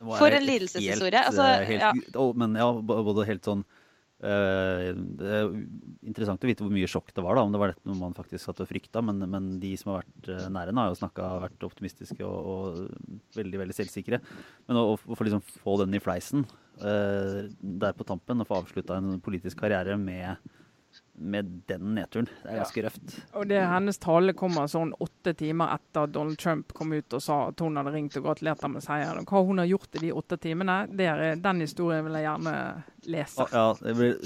For 0.00 0.32
en 0.32 0.46
lidelseshistorie. 0.46 1.20
Altså, 1.28 1.44
eh, 1.60 1.76
ja. 1.76 1.92
oh, 2.16 2.32
Men 2.38 2.56
ja, 2.56 2.70
både 2.72 3.26
helt 3.28 3.44
sånn 3.44 3.64
uh, 4.24 4.86
Det 4.96 5.32
er 5.36 5.50
interessant 6.08 6.44
å 6.44 6.48
vite 6.48 6.64
hvor 6.64 6.72
mye 6.72 6.88
sjokk 6.88 7.12
det 7.16 7.24
var, 7.24 7.36
da, 7.36 7.44
om 7.44 7.52
det 7.52 7.60
var 7.60 7.74
dette 7.74 7.96
man 8.00 8.16
faktisk 8.16 8.46
satt 8.46 8.62
og 8.64 8.70
frykta. 8.70 9.02
Men, 9.04 9.20
men 9.28 9.50
de 9.62 9.74
som 9.80 9.92
har 9.92 10.06
vært 10.06 10.30
eh, 10.32 10.46
nære, 10.46 10.72
henne, 10.72 10.86
har 10.86 10.94
jo 10.94 11.00
snakka, 11.02 11.28
vært 11.44 11.68
optimistiske 11.68 12.24
og, 12.24 12.48
og 12.54 13.36
veldig 13.36 13.60
veldig 13.64 13.76
selvsikre. 13.76 14.22
Men 14.70 14.80
å, 14.80 14.86
å 14.96 15.18
få 15.18 15.28
liksom 15.28 15.44
få 15.50 15.76
den 15.82 15.98
i 15.98 16.02
fleisen 16.02 16.46
uh, 16.80 17.44
der 17.60 17.98
på 17.98 18.08
tampen, 18.08 18.40
og 18.40 18.48
få 18.48 18.62
avslutta 18.62 19.00
en 19.00 19.20
politisk 19.24 19.60
karriere 19.60 19.98
med, 20.00 20.40
med 21.20 21.62
den 21.68 21.94
nedturen, 21.94 22.26
det 22.42 22.50
er 22.50 22.56
Ja. 22.56 22.62
ganske 22.64 22.82
røft. 22.86 23.16
Og 23.34 23.46
det 23.48 23.60
Hennes 23.60 23.98
tale 23.98 24.32
kommer 24.32 24.66
sånn 24.68 24.92
åtte 25.00 25.36
timer 25.36 25.74
etter 25.76 26.04
at 26.04 26.12
Donald 26.12 26.38
Trump 26.38 26.72
kom 26.74 26.92
ut 26.92 27.12
og 27.12 27.22
sa 27.22 27.48
at 27.48 27.60
hun 27.60 27.76
hadde 27.76 27.92
ringt 27.92 28.16
og 28.16 28.24
gratulert 28.24 28.62
ham 28.62 28.72
med 28.72 28.82
seieren. 28.82 29.24
Hva 29.26 29.44
hun 29.46 29.58
har 29.58 29.66
gjort 29.66 29.94
i 29.96 29.98
de 29.98 30.12
åtte 30.12 30.38
timene, 30.40 30.88
det 30.96 31.06
er, 31.06 31.36
den 31.36 31.60
historien 31.60 32.04
vil 32.04 32.12
jeg 32.14 32.24
gjerne 32.24 32.82
lese. 33.06 33.46
Ja, 33.52 33.72
det, 33.80 33.94
blir, 33.96 34.16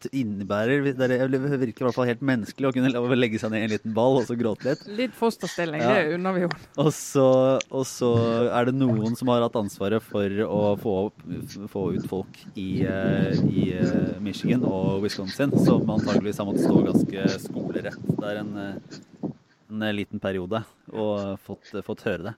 det 0.00 0.10
innebærer 0.12 0.82
Det 0.96 1.10
er- 1.10 1.28
det 1.28 1.40
virker 1.60 1.82
i 1.82 1.86
hvert 1.86 1.94
fall 1.94 2.06
helt 2.06 2.20
menneskelig 2.22 2.66
å 2.68 2.72
kunne 2.74 3.16
legge 3.16 3.38
seg 3.38 3.50
ned 3.52 3.60
i 3.60 3.64
en 3.64 3.70
liten 3.70 3.94
ball 3.94 4.18
og 4.18 4.26
så 4.26 4.36
gråte 4.38 4.64
litt. 4.64 4.86
Litt 4.88 5.12
fosterstilling, 5.14 5.80
Ja. 5.80 5.94
det 5.94 6.14
unner 6.14 6.32
vi 6.34 6.40
henne. 6.40 6.56
Og 6.78 6.90
så, 6.92 7.60
og 7.70 7.84
så 7.86 8.50
er 8.50 8.64
det 8.66 8.74
noen 8.74 9.16
som 9.16 9.28
har 9.28 9.42
hatt 9.42 9.52
ansvaret 9.54 10.02
for 10.02 10.26
å 10.28 10.76
få, 10.78 11.06
opp, 11.06 11.22
få 11.70 11.94
ut 11.96 12.06
folk 12.08 12.26
i, 12.56 12.82
eh, 12.82 13.32
i 13.46 13.72
eh, 13.78 14.18
Michigan 14.20 14.64
og 14.64 15.02
Wisconsin, 15.02 15.50
som 15.64 15.86
antageligvis 15.88 16.35
har 16.42 16.48
måttet 16.48 16.66
stå 16.66 16.82
ganske 16.86 17.26
skolerett 17.46 18.10
der 18.20 18.42
en, 18.42 18.52
eh, 18.62 19.30
en 19.70 19.86
eh, 19.88 19.96
liten 19.96 20.22
periode 20.22 20.64
og 20.92 21.40
fått, 21.46 21.72
fått 21.86 22.06
høre 22.08 22.30
det. 22.30 22.36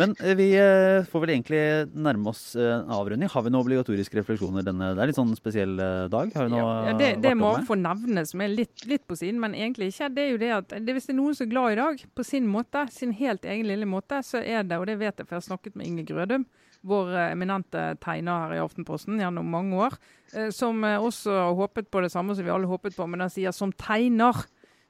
Men 0.00 0.14
eh, 0.20 0.34
vi 0.38 0.46
eh, 0.56 1.04
får 1.08 1.24
vel 1.24 1.32
egentlig 1.34 1.60
nærme 1.92 2.30
oss 2.32 2.54
eh, 2.56 2.70
en 2.78 2.92
avrunding. 2.96 3.28
Har 3.32 3.44
vi 3.44 3.52
noen 3.52 3.64
obligatoriske 3.64 4.16
refleksjoner 4.20 4.64
denne 4.64 4.92
Det 4.96 5.04
er 5.04 5.10
litt 5.10 5.18
sånn 5.18 5.34
spesiell 5.36 5.74
eh, 5.82 6.06
dag. 6.12 6.32
Har 6.36 6.48
vi 6.48 6.54
noe 6.54 6.70
Ja, 6.88 6.94
det, 6.96 7.10
det 7.24 7.34
må 7.36 7.52
få 7.68 7.76
nevne, 7.80 8.24
som 8.28 8.44
er 8.44 8.54
litt, 8.54 8.86
litt 8.88 9.04
på 9.08 9.18
siden, 9.18 9.40
men 9.42 9.56
egentlig 9.58 9.90
ikke. 9.92 10.08
Det 10.16 10.24
er 10.24 10.30
jo 10.32 10.40
det 10.40 10.52
at 10.56 10.74
det, 10.78 10.96
hvis 10.96 11.10
det 11.10 11.16
er 11.16 11.20
noen 11.20 11.36
som 11.36 11.46
er 11.46 11.52
glad 11.52 11.74
i 11.74 11.80
dag, 11.82 12.04
på 12.16 12.26
sin 12.26 12.48
måte, 12.48 12.86
sin 12.94 13.12
helt 13.20 13.44
egen 13.44 13.68
lille 13.68 13.88
måte, 13.88 14.22
så 14.26 14.40
er 14.40 14.64
det, 14.64 14.80
og 14.80 14.88
det 14.88 14.96
vet 15.02 15.12
jeg 15.12 15.28
for 15.28 15.36
jeg 15.36 15.42
har 15.42 15.48
snakket 15.50 15.76
med 15.76 15.90
Inge 15.90 16.06
Grødum, 16.08 16.48
vår 16.82 17.12
eminente 17.30 17.82
tegner 18.02 18.46
her 18.46 18.56
i 18.56 18.62
Aftenposten 18.62 19.20
gjennom 19.22 19.46
mange 19.52 19.78
år, 19.86 19.94
eh, 20.34 20.50
som 20.54 20.82
eh, 20.84 20.98
også 20.98 21.30
har 21.36 21.54
håpet 21.58 21.90
på 21.94 22.02
det 22.02 22.10
samme 22.14 22.34
som 22.34 22.44
vi 22.46 22.50
alle 22.54 22.70
håpet 22.70 22.96
på, 22.98 23.06
men 23.06 23.22
han 23.22 23.30
sier 23.32 23.54
som 23.54 23.72
tegner 23.72 24.42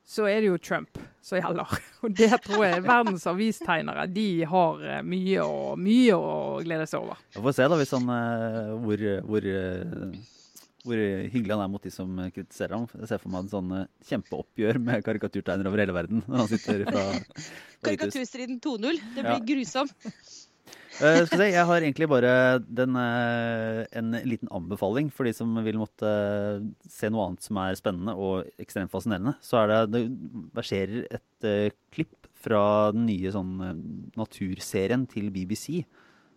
så 0.03 0.25
er 0.27 0.41
det 0.43 0.49
jo 0.49 0.57
Trump 0.59 0.99
som 1.23 1.39
gjelder. 1.39 1.77
Og 2.03 2.11
det 2.19 2.33
tror 2.43 2.65
jeg 2.67 2.83
verdens 2.83 3.27
avistegnere 3.31 4.09
de 4.11 4.27
har 4.51 4.81
eh, 4.83 5.03
mye 5.07 5.45
og, 5.47 5.77
mye 5.79 6.17
å 6.19 6.33
glede 6.65 6.89
seg 6.91 7.05
over. 7.05 7.21
Vi 7.37 7.45
får 7.45 7.55
se 7.61 7.69
da 7.71 7.79
hvis 7.79 7.95
han, 7.95 8.09
eh, 8.17 8.73
hvor, 8.83 9.05
hvor, 9.29 9.47
hvor 10.83 11.05
hyggelig 11.05 11.55
han 11.55 11.63
er 11.69 11.71
mot 11.71 11.87
de 11.87 11.93
som 11.95 12.19
kritiserer 12.35 12.75
ham. 12.75 12.89
Jeg 12.99 13.13
ser 13.13 13.23
for 13.23 13.31
meg 13.37 13.45
en 13.45 13.53
sånn 13.53 13.71
kjempeoppgjør 14.09 14.81
med 14.83 15.05
karikaturtegnere 15.07 15.71
over 15.71 15.85
hele 15.85 15.95
verden 16.01 16.25
når 16.27 16.43
han 16.43 16.51
sitter 16.51 16.83
fra. 16.89 17.05
Karikaturstriden 17.87 18.59
2-0. 18.65 18.99
Det 19.15 19.23
blir 19.23 19.37
Ja. 19.37 19.43
grusom. 19.53 19.95
Eh, 21.01 21.23
skal 21.25 21.41
vi 21.41 21.49
jeg 21.55 21.65
har 21.69 21.81
egentlig 21.81 22.09
bare 22.11 22.33
den, 22.67 22.99
uh, 22.99 23.83
en 23.97 24.13
liten 24.29 24.51
anbefaling 24.53 25.09
for 25.15 25.25
de 25.25 25.33
som 25.37 25.55
vil 25.65 25.81
måtte 25.81 26.05
uh, 26.05 26.67
se 26.85 27.09
noe 27.09 27.31
annet 27.31 27.47
som 27.47 27.61
er 27.63 27.79
spennende 27.79 28.17
og 28.17 28.51
ekstremt 28.61 28.93
fascinerende. 28.93 29.37
Så 29.41 29.63
er 29.63 29.73
det, 29.73 29.81
det 29.95 30.03
verserer 30.57 31.07
et 31.09 31.49
eh, 31.49 31.73
klipp 31.95 32.29
fra 32.43 32.91
den 32.95 33.07
nye 33.09 33.33
sånn 33.33 33.53
eh, 33.63 33.83
naturserien 34.19 35.07
til 35.11 35.31
BBC 35.35 35.83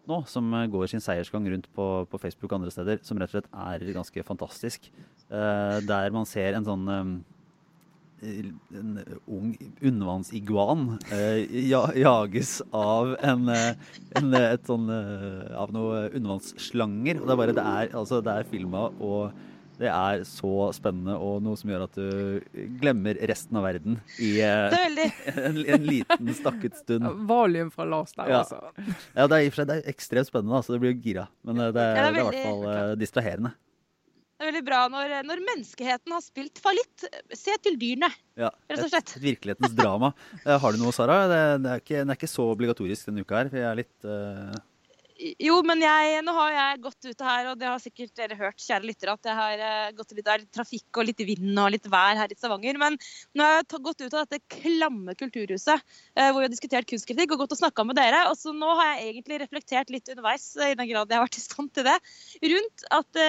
nå, 0.09 0.21
som 0.29 0.51
eh, 0.53 0.67
går 0.71 0.89
sin 0.91 1.03
seiersgang 1.03 1.47
rundt 1.51 1.69
på, 1.75 1.87
på 2.09 2.21
Facebook 2.21 2.51
og 2.51 2.59
andre 2.59 2.73
steder, 2.73 3.01
som 3.05 3.19
rett 3.19 3.31
og 3.31 3.39
slett 3.39 3.49
er 3.51 3.95
ganske 3.95 4.25
fantastisk. 4.27 4.89
Eh, 5.29 5.77
der 5.85 6.13
man 6.15 6.27
ser 6.29 6.57
en 6.57 6.67
sånn 6.67 6.91
eh, 6.91 7.15
en 8.21 8.99
ung 9.27 9.51
undervannsiguan 9.81 10.85
eh, 11.11 11.43
ja, 11.69 11.83
jages 11.97 12.61
av 12.75 13.15
en, 13.21 13.49
eh, 13.49 13.73
en 14.19 14.33
eh, 14.33 14.51
et 14.55 14.69
sånn 14.69 14.87
eh, 14.89 15.51
av 15.59 15.73
noen 15.75 16.07
undervannsslanger. 16.15 17.19
Og 17.21 17.27
det 17.27 17.35
er 17.35 17.41
bare 17.43 17.57
det 17.57 17.65
er, 17.65 17.91
altså, 17.99 18.21
det 18.25 18.37
er 18.39 18.47
filma, 18.49 18.87
og 19.03 19.35
det 19.75 19.89
er 19.91 20.21
så 20.23 20.69
spennende 20.71 21.17
og 21.19 21.41
noe 21.43 21.57
som 21.59 21.67
gjør 21.73 21.81
at 21.83 21.97
du 21.99 22.61
glemmer 22.79 23.17
resten 23.27 23.57
av 23.59 23.65
verden 23.67 23.97
i 24.23 24.37
eh, 24.39 24.71
en, 25.35 25.59
en 25.67 25.83
liten 25.89 26.31
stakket 26.37 26.79
stund. 26.79 27.09
Valium 27.29 27.73
fra 27.75 27.83
Lars 27.91 28.15
der, 28.15 28.31
Ja. 28.31 28.39
altså. 28.45 28.61
Ja, 29.17 29.27
det 29.27 29.35
er 29.35 29.43
i 29.43 29.51
og 29.51 29.57
for 29.57 29.67
seg 29.67 29.91
ekstremt 29.91 30.31
spennende, 30.31 30.55
altså. 30.61 30.77
Det 30.77 30.81
blir 30.85 30.95
gira. 31.03 31.27
Men 31.43 31.59
eh, 31.59 31.73
det, 31.75 31.83
det 31.83 31.85
er 31.91 31.99
det 31.99 32.07
er 32.07 32.23
i 32.23 32.27
hvert 32.31 32.47
fall 32.47 32.65
eh, 32.71 32.95
distraherende. 33.03 33.51
Bra 34.65 34.85
når, 34.91 35.19
når 35.27 35.43
menneskeheten 35.45 36.15
har 36.15 36.23
spilt 36.25 36.61
fallitt. 36.63 37.07
Se 37.35 37.55
til 37.63 37.77
dyrene. 37.81 38.11
Ja, 38.39 38.51
Rett 38.69 38.81
og 38.81 38.87
et, 38.87 38.93
slett. 38.93 39.17
et 39.17 39.27
virkelighetens 39.31 39.75
drama. 39.77 40.13
Eh, 40.45 40.57
Har 40.61 40.75
du 40.75 40.81
noe, 40.81 40.93
Sara? 40.93 41.25
Det, 41.29 41.41
det, 41.63 41.71
er 41.71 41.81
ikke, 41.81 41.99
den 42.01 42.13
er 42.13 42.17
ikke 42.19 42.29
så 42.29 42.45
obligatorisk 42.51 43.09
denne 43.09 43.23
uka 43.25 43.39
her. 43.39 43.51
For 43.51 43.61
jeg 43.61 43.67
er 43.69 43.77
litt 43.79 44.07
uh... 44.07 44.63
Jo, 45.39 45.61
men 45.63 45.79
jeg, 45.79 46.19
nå 46.27 46.33
har 46.35 46.49
jeg 46.51 46.79
gått 46.83 47.07
ut 47.07 47.21
her, 47.23 47.47
og 47.47 47.59
det 47.61 47.69
har 47.69 47.79
sikkert 47.79 48.11
dere 48.19 48.35
hørt, 48.35 48.59
kjære 48.59 48.83
lyttere, 48.89 49.13
at 49.15 49.29
jeg 49.29 49.37
har 49.37 49.61
eh, 49.63 49.93
gått 49.95 50.11
litt 50.17 50.27
der 50.27 50.43
trafikk 50.51 50.99
og 50.99 51.07
litt 51.07 51.23
vind 51.23 51.61
og 51.61 51.69
litt 51.71 51.87
vær 51.87 52.19
her 52.19 52.33
i 52.33 52.35
Stavanger. 52.35 52.79
Men 52.81 52.99
nå 53.31 53.47
har 53.47 53.61
jeg 53.61 53.81
gått 53.87 54.03
ut 54.03 54.09
av 54.11 54.25
dette 54.25 54.59
klamme 54.59 55.15
kulturhuset 55.15 55.85
hvor 56.19 56.41
vi 56.41 56.49
har 56.49 56.51
diskutert 56.51 56.89
kunstkritikk 56.91 57.31
og 57.31 57.45
gått 57.45 57.55
og 57.55 57.61
snakka 57.63 57.87
med 57.87 57.97
dere. 57.97 58.25
Og 58.27 58.35
så 58.39 58.51
nå 58.51 58.75
har 58.81 58.91
jeg 58.91 59.13
egentlig 59.13 59.39
reflektert 59.45 59.93
litt 59.95 60.11
underveis, 60.11 60.51
i 60.59 60.75
den 60.75 60.91
grad 60.91 61.07
jeg 61.07 61.21
har 61.21 61.29
vært 61.29 61.39
i 61.39 61.45
stand 61.47 61.71
til 61.79 61.87
det, 61.87 61.95
rundt 62.51 62.89
at 62.99 63.23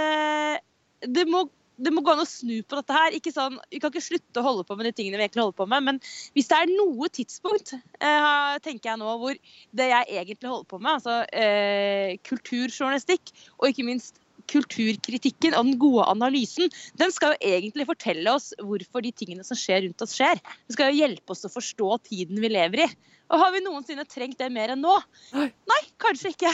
det 1.04 1.26
må 1.30 1.46
det 1.76 1.92
må 1.92 2.00
gå 2.00 2.12
an 2.14 2.22
å 2.22 2.28
snu 2.28 2.54
på 2.64 2.78
dette 2.78 2.96
her. 2.96 3.14
Ikke 3.18 3.32
sånn, 3.34 3.58
vi 3.72 3.80
kan 3.82 3.92
ikke 3.92 4.04
slutte 4.04 4.40
å 4.40 4.46
holde 4.46 4.64
på 4.64 4.76
med 4.78 4.88
de 4.88 4.94
tingene 4.96 5.18
vi 5.20 5.26
egentlig 5.26 5.44
holder 5.44 5.58
på 5.58 5.66
med. 5.68 5.84
Men 5.84 5.98
hvis 6.36 6.48
det 6.48 6.56
er 6.56 6.72
noe 6.72 7.10
tidspunkt, 7.12 7.74
eh, 7.76 8.54
tenker 8.64 8.92
jeg 8.92 9.00
nå, 9.02 9.16
hvor 9.20 9.36
det 9.76 9.88
jeg 9.90 10.22
egentlig 10.22 10.52
holder 10.52 10.70
på 10.70 10.80
med, 10.80 10.94
altså 10.96 11.18
eh, 11.36 12.16
kulturjournalistikk 12.24 13.34
og 13.58 13.68
ikke 13.68 13.84
minst 13.90 14.22
kulturkritikken 14.50 15.56
og 15.58 15.66
den 15.66 15.78
gode 15.82 16.06
analysen, 16.06 16.70
den 17.00 17.12
skal 17.12 17.34
jo 17.34 17.50
egentlig 17.56 17.88
fortelle 17.88 18.36
oss 18.38 18.52
hvorfor 18.62 19.02
de 19.04 19.12
tingene 19.12 19.44
som 19.46 19.58
skjer 19.58 19.84
rundt 19.84 20.04
oss, 20.04 20.14
skjer. 20.16 20.40
Den 20.68 20.76
skal 20.78 20.92
jo 20.92 21.02
hjelpe 21.02 21.34
oss 21.34 21.44
å 21.48 21.52
forstå 21.52 21.90
tiden 22.06 22.40
vi 22.40 22.52
lever 22.52 22.86
i. 22.86 22.90
Og 23.34 23.42
har 23.42 23.50
vi 23.50 23.64
noensinne 23.64 24.04
trengt 24.06 24.38
det 24.38 24.52
mer 24.54 24.70
enn 24.72 24.84
nå? 24.84 24.94
Nei, 25.34 25.80
kanskje 26.02 26.30
ikke. 26.30 26.52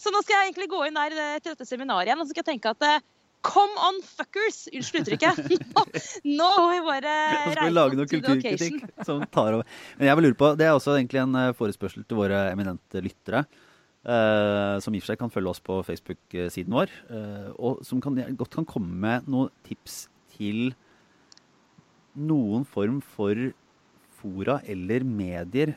Så 0.00 0.12
nå 0.14 0.22
skal 0.24 0.38
jeg 0.38 0.48
egentlig 0.48 0.70
gå 0.72 0.80
inn 0.86 0.96
der 0.96 1.12
eh, 1.12 1.36
til 1.42 1.52
dette 1.52 1.68
seminaret 1.68 2.08
igjen 2.08 2.22
og 2.22 2.26
så 2.26 2.32
skal 2.32 2.42
jeg 2.46 2.54
tenke 2.54 2.72
at 2.72 2.88
eh, 2.88 3.04
Come 3.44 3.76
on, 3.88 4.00
fuckers! 4.02 4.64
Unnskyld 4.72 5.04
uttrykket. 5.04 5.38
Nå, 5.76 5.84
nå 6.38 6.48
må 6.56 6.66
vi 6.72 6.80
bare 6.86 7.12
reise 7.52 7.74
lage 7.74 7.98
noe 7.98 8.10
kulturkritikk 8.10 8.82
som 9.08 9.22
tar 9.32 9.58
over. 9.58 9.78
Men 10.00 10.10
jeg 10.10 10.18
vil 10.18 10.28
lure 10.28 10.40
på, 10.40 10.50
Det 10.58 10.66
er 10.66 10.74
også 10.74 10.96
egentlig 10.96 11.22
en 11.22 11.38
eh, 11.42 11.52
forespørsel 11.58 12.06
til 12.08 12.20
våre 12.22 12.48
eminente 12.50 13.02
lyttere. 13.04 13.46
Uh, 14.06 14.78
som 14.78 14.94
i 14.94 15.00
og 15.00 15.02
for 15.02 15.10
seg 15.10 15.18
kan 15.18 15.32
følge 15.34 15.50
oss 15.50 15.60
på 15.66 15.80
Facebook-siden 15.82 16.74
vår. 16.74 16.92
Uh, 17.10 17.48
og 17.58 17.80
som 17.86 18.02
kan, 18.02 18.18
godt 18.38 18.54
kan 18.54 18.68
komme 18.68 18.94
med 19.02 19.26
noen 19.30 19.50
tips 19.66 20.04
til 20.36 20.70
noen 22.16 22.62
form 22.68 23.00
for 23.02 23.50
fora 24.16 24.60
eller 24.64 25.04
medier 25.04 25.74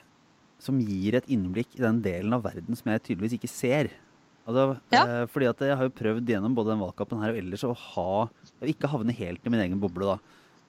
som 0.62 0.80
gir 0.84 1.18
et 1.18 1.28
innblikk 1.32 1.74
i 1.78 1.84
den 1.84 2.02
delen 2.04 2.36
av 2.36 2.46
verden 2.46 2.78
som 2.78 2.92
jeg 2.92 3.04
tydeligvis 3.08 3.38
ikke 3.40 3.52
ser. 3.52 3.92
Altså, 4.50 4.80
Ja. 4.92 5.04
eh, 5.06 5.26
fordi 5.30 5.50
at 5.52 5.60
jeg 5.62 5.78
har 5.78 5.86
jo 5.86 5.94
prøvd 5.94 6.26
gjennom 6.34 6.56
både 6.58 6.74
den 6.74 6.82
valgkampen 6.82 7.22
her 7.22 7.36
og 7.36 7.38
ellers 7.38 7.64
å 7.68 7.76
ha 7.78 8.30
ikke 8.66 8.90
havne 8.90 9.14
helt 9.14 9.46
i 9.46 9.50
min 9.54 9.62
egen 9.62 9.80
boble, 9.80 10.16
da. 10.16 10.20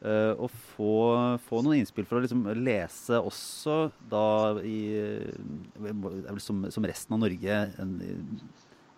Eh, 0.00 0.32
og 0.40 0.48
få, 0.76 0.92
få 1.44 1.62
noen 1.64 1.80
innspill 1.80 2.06
for 2.08 2.20
å 2.20 2.22
liksom 2.24 2.44
lese 2.64 3.18
også 3.20 3.90
da 4.08 4.56
i 4.64 4.78
eh, 4.96 6.38
som, 6.40 6.62
som 6.72 6.86
resten 6.88 7.16
av 7.16 7.20
Norge 7.24 7.58
en 7.80 7.96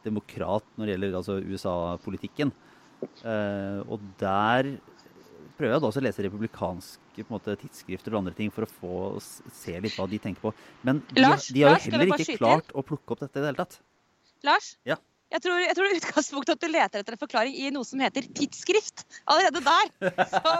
demokrat 0.04 0.66
når 0.78 0.86
det 0.86 0.94
gjelder 0.96 1.18
altså 1.18 1.38
USA-politikken. 1.42 2.52
Eh, 3.26 3.80
og 3.90 4.02
der 4.20 4.72
prøver 5.58 5.74
jeg 5.76 5.82
da 5.82 5.90
også 5.90 6.02
å 6.02 6.06
lese 6.06 6.24
republikanske 6.26 7.26
måte, 7.30 7.54
tidsskrifter 7.60 8.14
og 8.14 8.22
andre 8.22 8.34
ting 8.38 8.50
for 8.54 8.66
å 8.66 8.72
få 8.80 8.94
se 9.52 9.74
litt 9.82 9.98
hva 9.98 10.06
de 10.10 10.18
tenker 10.22 10.42
på. 10.42 10.54
Men 10.86 11.02
de, 11.10 11.22
Lars, 11.22 11.48
de 11.52 11.66
har 11.66 11.78
jo 11.78 11.92
heller 11.92 12.14
ikke 12.14 12.38
klart 12.40 12.70
å 12.74 12.84
plukke 12.86 13.14
opp 13.14 13.24
dette 13.24 13.38
i 13.38 13.42
det 13.42 13.50
hele 13.52 13.62
tatt. 13.64 13.78
Lars? 14.46 14.74
Ja. 14.88 14.98
Jeg 15.32 15.40
tror, 15.46 15.60
jeg 15.64 15.76
tror 15.76 15.94
utgangspunktet 15.96 16.58
at 16.58 16.60
du 16.60 16.68
leter 16.68 17.00
etter 17.00 17.14
en 17.14 17.20
forklaring 17.20 17.54
i 17.56 17.70
noe 17.72 17.88
som 17.88 18.00
heter 18.04 18.26
tidsskrift. 18.36 19.06
Allerede 19.32 19.62
der. 19.64 20.26
Så 20.28 20.52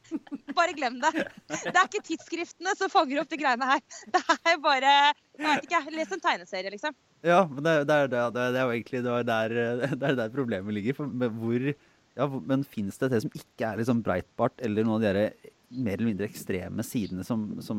bare 0.58 0.76
glem 0.76 0.96
det. 1.02 1.26
Det 1.50 1.74
er 1.74 1.82
ikke 1.84 2.00
tidsskriftene 2.06 2.72
som 2.78 2.92
fanger 2.92 3.20
opp 3.20 3.28
de 3.28 3.38
greiene 3.42 3.68
her. 3.68 3.82
Det 4.14 4.22
er 4.38 4.62
bare 4.64 4.94
Jeg 4.94 5.44
vet 5.44 5.68
ikke, 5.68 5.82
les 5.92 6.14
en 6.16 6.24
tegneserie, 6.24 6.72
liksom. 6.72 6.96
Ja, 7.24 7.42
men 7.50 7.60
det, 7.66 7.74
det, 7.90 7.98
er, 7.98 8.08
det, 8.12 8.22
det 8.36 8.46
er 8.46 8.64
jo 8.64 8.76
egentlig 8.78 9.02
det 9.04 9.12
er 9.12 9.28
der, 9.28 9.56
det 10.00 10.08
er 10.08 10.18
der 10.22 10.32
problemet 10.32 10.78
ligger. 10.78 10.96
For, 10.96 11.28
hvor, 11.42 11.68
ja, 12.16 12.30
men 12.48 12.64
fins 12.64 13.00
det 13.02 13.12
det 13.12 13.20
som 13.26 13.36
ikke 13.36 13.68
er 13.68 13.82
liksom 13.82 14.00
Breitbart 14.06 14.56
eller 14.64 14.88
noen 14.88 15.04
av 15.04 15.18
de 15.18 15.28
mer 15.74 15.98
eller 15.98 16.12
mindre 16.12 16.30
ekstreme 16.30 16.84
sidene 16.86 17.24
som, 17.26 17.46
som 17.64 17.78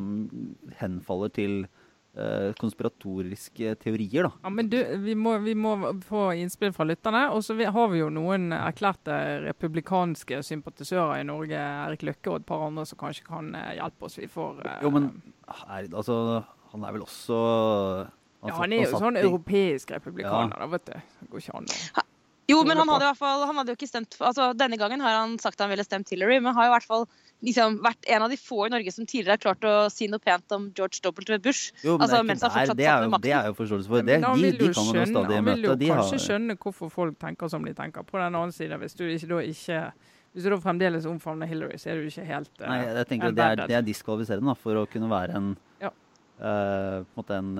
henfaller 0.78 1.32
til 1.34 1.58
konspiratoriske 2.59 3.76
teorier, 3.82 4.24
da. 4.28 4.32
Ja, 4.43 4.49
men 4.53 4.70
du, 4.72 4.78
vi 5.03 5.16
må, 5.20 5.34
vi 5.43 5.53
må 5.55 5.74
få 6.07 6.28
innspill 6.39 6.72
fra 6.76 6.86
lytterne. 6.88 7.26
Og 7.36 7.43
så 7.43 7.55
har 7.59 7.89
vi 7.91 7.99
jo 7.99 8.09
noen 8.13 8.51
erklærte 8.55 9.18
republikanske 9.49 10.41
sympatisører 10.47 11.22
i 11.22 11.28
Norge. 11.28 11.59
Erik 11.59 12.05
Løkke 12.07 12.32
og 12.32 12.39
et 12.41 12.47
par 12.49 12.66
andre 12.68 12.86
som 12.89 12.99
kanskje 13.01 13.26
kan 13.28 13.51
eh, 13.55 13.74
hjelpe 13.80 14.07
oss. 14.09 14.18
Vi 14.22 14.30
får 14.32 14.63
eh, 14.66 14.80
Jo, 14.86 14.91
men 14.95 15.09
er, 15.68 15.89
altså, 15.91 16.20
han 16.72 16.84
er 16.88 16.95
vel 16.97 17.05
også 17.05 17.39
ja, 18.45 18.55
Han 18.59 18.74
er 18.76 18.84
jo 18.86 18.91
satt 18.93 19.03
sånn 19.07 19.18
i- 19.20 19.24
europeisk 19.26 19.91
republikaner, 19.95 20.55
da, 20.59 20.68
vet 20.72 20.86
du. 20.91 20.97
Det 21.24 21.30
går 21.32 21.43
ikke 21.45 21.57
an 21.61 21.72
å 21.72 22.03
Jo, 22.51 22.59
men 22.61 22.78
han 22.78 22.89
hadde 22.93 23.07
i 23.07 23.09
hvert 23.09 23.18
fall, 23.18 23.41
han 23.49 23.57
hadde 23.57 23.74
jo 23.74 23.78
ikke 23.80 23.89
stemt 23.89 24.13
for- 24.13 24.28
altså 24.30 24.51
Denne 24.53 24.78
gangen 24.78 25.01
har 25.01 25.16
han 25.24 25.38
sagt 25.41 25.59
han 25.63 25.72
ville 25.72 25.84
stemt 25.88 26.11
Hillary, 26.13 26.38
men 26.39 26.53
har 26.53 26.68
jo 26.68 26.72
i 26.72 26.76
hvert 26.76 26.86
fall 26.86 27.07
liksom 27.43 27.79
vært 27.83 28.07
en 28.07 28.25
av 28.25 28.31
de 28.31 28.38
få 28.39 28.65
i 28.67 28.71
Norge 28.73 28.91
som 28.95 29.05
tidligere 29.05 29.36
har 29.36 29.43
klart 29.43 29.67
å 29.67 29.73
si 29.93 30.07
noe 30.11 30.23
pent 30.23 30.55
om 30.55 30.69
George 30.75 31.01
W. 31.03 31.38
Bush. 31.43 31.71
Jo, 31.83 31.97
men 31.97 32.05
Altså, 32.05 32.15
det, 32.15 32.19
er 32.19 32.27
mens 32.29 32.45
han 32.45 32.55
der, 32.55 32.73
det, 32.73 32.88
er 32.88 33.05
jo, 33.05 33.19
det 33.25 33.33
er 33.36 33.49
jo 33.49 33.57
forståelse 33.59 33.91
for. 33.91 34.07
Det, 34.07 34.19
de, 34.23 34.51
de 34.59 34.71
kan 34.71 34.89
man 34.89 34.99
jo 35.01 35.05
stadig 35.11 35.13
møte. 35.13 35.36
han 35.36 35.49
vil 35.51 35.69
jo. 35.69 35.75
De 35.81 35.91
har, 35.91 36.01
kanskje 36.01 36.21
skjønne 36.25 36.57
hvorfor 36.63 36.91
folk 36.93 37.19
tenker 37.21 37.51
som 37.51 37.65
de 37.67 37.75
tenker. 37.77 38.07
På 38.07 38.21
den 38.21 38.29
annen 38.29 38.55
side, 38.55 38.79
hvis 38.81 38.97
du 38.97 39.05
ikke, 39.07 39.31
da 39.33 39.41
ikke 39.45 39.81
hvis 40.36 40.43
du 40.43 40.51
da 40.51 40.57
fremdeles 40.59 41.05
omfavner 41.07 41.47
Hillary, 41.47 41.77
så 41.79 41.93
er 41.93 42.01
du 42.01 42.09
ikke 42.09 42.25
helt 42.27 42.51
uh, 42.59 42.65
nei, 42.67 42.81
jeg 42.83 43.07
tenker 43.07 43.31
at 43.31 43.38
det 43.38 43.45
er, 43.45 43.61
det 43.71 43.77
er 43.77 43.86
diskvalifiserende 43.88 44.55
for 44.59 44.81
å 44.81 44.83
kunne 44.91 45.07
være 45.07 45.38
en, 45.39 45.53
Ja. 45.79 45.93
uh, 46.41 47.05
på 47.07 47.07
en, 47.07 47.13
måte 47.15 47.38
en, 47.39 47.53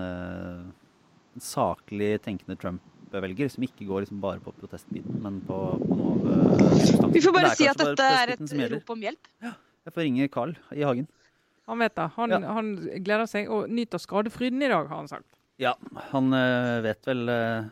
saklig 1.40 2.18
tenkende 2.24 2.60
saklig 2.60 2.82
tenkende 3.16 3.36
Trump-velger, 3.36 3.50
som 3.50 3.64
ikke 3.64 3.88
går 3.88 4.06
liksom 4.06 4.22
bare 4.22 4.40
på 4.44 4.54
protestbiten, 4.60 5.20
men 5.22 5.42
på, 5.46 5.58
på 5.82 5.96
noe 5.96 6.12
av 6.14 7.06
uh. 7.06 7.12
Vi 7.14 7.22
får 7.22 7.34
bare 7.34 7.56
si 7.56 7.68
at 7.68 7.78
dette 7.78 8.04
er 8.04 8.34
et 8.36 8.72
rop 8.74 8.90
om 8.90 9.02
hjelp. 9.02 9.28
Ja, 9.42 9.54
Jeg 9.86 9.94
får 9.94 10.02
ringe 10.02 10.28
Carl 10.30 10.56
i 10.74 10.84
Hagen. 10.84 11.08
Han 11.68 11.80
vet 11.80 11.96
det. 11.96 12.10
Han, 12.16 12.30
Ja. 12.30 12.40
han 12.54 12.76
gleder 13.02 13.26
seg 13.26 13.50
og 13.50 13.70
nyter 13.70 13.98
skadefryden 13.98 14.62
i 14.62 14.70
dag, 14.70 14.88
har 14.88 14.98
han 14.98 15.08
sagt. 15.08 15.28
Ja, 15.58 15.76
han 16.12 16.34
uh, 16.34 16.82
vet 16.84 17.06
vel 17.06 17.30
uh, 17.30 17.68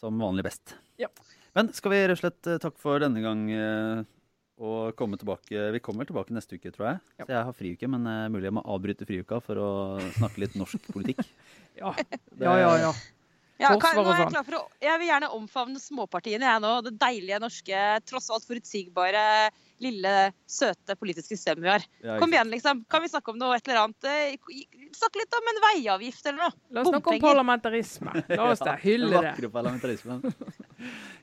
som 0.00 0.18
vanlig 0.18 0.44
best. 0.44 0.76
Ja. 0.98 1.08
Men 1.54 1.72
skal 1.72 1.90
vi 1.90 2.00
rett 2.06 2.18
og 2.18 2.20
slett 2.20 2.62
takke 2.62 2.78
for 2.78 3.00
denne 3.02 3.20
gang 3.24 3.48
og 4.60 4.92
komme 4.94 5.16
tilbake 5.18 5.70
Vi 5.72 5.80
kommer 5.82 6.04
tilbake 6.06 6.34
neste 6.36 6.54
uke, 6.54 6.70
tror 6.70 6.86
jeg. 6.90 6.98
Ja. 7.18 7.24
Så 7.24 7.32
jeg 7.32 7.46
har 7.48 7.56
friuke, 7.56 7.88
men 7.90 8.04
uh, 8.06 8.28
mulig 8.30 8.50
jeg 8.50 8.56
må 8.58 8.62
avbryte 8.62 9.08
friuka 9.08 9.40
for 9.42 9.58
å 9.58 9.70
snakke 10.18 10.44
litt 10.44 10.58
norsk 10.60 10.92
politikk. 10.92 11.24
Ja, 11.80 11.94
ja, 12.36 12.52
ja. 12.58 12.70
ja. 12.82 12.88
Ja, 13.60 13.74
kan, 13.76 13.92
nå 13.98 14.06
er 14.08 14.22
jeg, 14.22 14.30
klar 14.32 14.44
for 14.46 14.56
å, 14.56 14.60
jeg 14.80 15.00
vil 15.02 15.10
gjerne 15.10 15.28
omfavne 15.36 15.80
småpartiene, 15.82 16.46
jeg 16.48 16.62
nå. 16.64 16.70
Det 16.86 16.92
deilige 17.00 17.40
norske, 17.42 17.80
tross 18.08 18.30
alt 18.32 18.46
forutsigbare, 18.48 19.24
lille, 19.84 20.12
søte 20.48 20.96
politiske 20.96 21.36
systemet 21.36 21.64
vi 21.66 21.68
har. 21.68 21.84
Kom 22.22 22.32
igjen, 22.32 22.48
liksom. 22.52 22.80
Kan 22.88 23.04
vi 23.04 23.10
snakke 23.12 23.34
om 23.34 23.38
noe 23.40 23.58
et 23.58 23.68
eller 23.68 23.82
annet? 23.82 24.08
eh, 24.08 24.64
Snakke 24.96 25.20
litt 25.20 25.36
om 25.36 25.50
en 25.52 25.60
veiavgift 25.66 26.26
eller 26.30 26.46
noe. 26.46 26.54
La 26.72 26.82
oss 26.84 26.88
snakke 26.92 27.12
om 27.14 27.20
parlamentarisme. 27.22 28.14
La 28.32 28.48
oss 28.54 28.64
det. 28.64 28.74
Hylle 28.86 29.10
det. 29.12 29.20
vakre 29.28 29.50
parlamentarismen. 29.52 30.24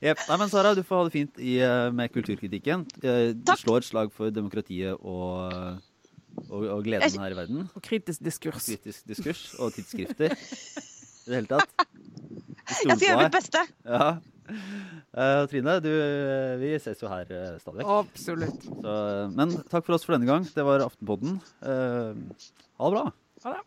Yep. 0.06 0.24
Nei, 0.30 0.38
men 0.44 0.54
Sara, 0.54 0.76
du 0.78 0.84
får 0.86 1.02
ha 1.02 1.08
det 1.10 1.16
fint 1.18 1.42
i, 1.42 1.58
eh, 1.66 1.90
med 1.94 2.14
kulturkritikken. 2.14 2.86
Eh, 3.02 3.32
Du 3.34 3.44
Takk. 3.50 3.64
slår 3.66 3.82
et 3.82 3.90
slag 3.90 4.14
for 4.14 4.30
demokratiet 4.34 4.94
og, 5.02 5.82
og, 6.50 6.62
og 6.78 6.86
gleden 6.86 7.18
her 7.22 7.34
i 7.34 7.40
verden. 7.42 7.66
Og 7.74 7.82
kritisk 7.86 8.22
diskurs. 8.26 8.70
Kritisk 8.70 9.10
diskurs 9.10 9.44
og 9.58 9.74
tidsskrifter. 9.78 10.38
I 11.28 11.30
det 11.30 11.42
hele 11.42 11.52
tatt. 11.52 11.70
Jeg 12.88 12.96
skal 12.96 13.04
gjøre 13.04 13.24
mitt 13.26 13.36
beste. 13.36 13.62
Ja. 13.88 14.08
Uh, 14.48 15.44
Trine, 15.52 15.80
du, 15.84 15.90
eh, 15.92 16.56
vi 16.62 16.80
ses 16.80 17.02
jo 17.04 17.10
her 17.12 17.28
uh, 17.28 17.58
stadig 17.60 17.82
vekk. 17.82 17.90
Absolutt. 18.00 18.64
Så, 18.64 18.94
eh, 18.94 19.28
Men 19.36 19.52
takk 19.68 19.84
for 19.88 19.98
oss 19.98 20.06
for 20.08 20.16
denne 20.16 20.30
gang. 20.30 20.48
Det 20.48 20.64
var 20.68 20.86
Aftenpodden. 20.86 21.40
Uh, 21.60 22.16
ha 22.80 22.86
det 22.88 22.94
bra. 22.96 23.06
Ha 23.44 23.50
det. 23.58 23.62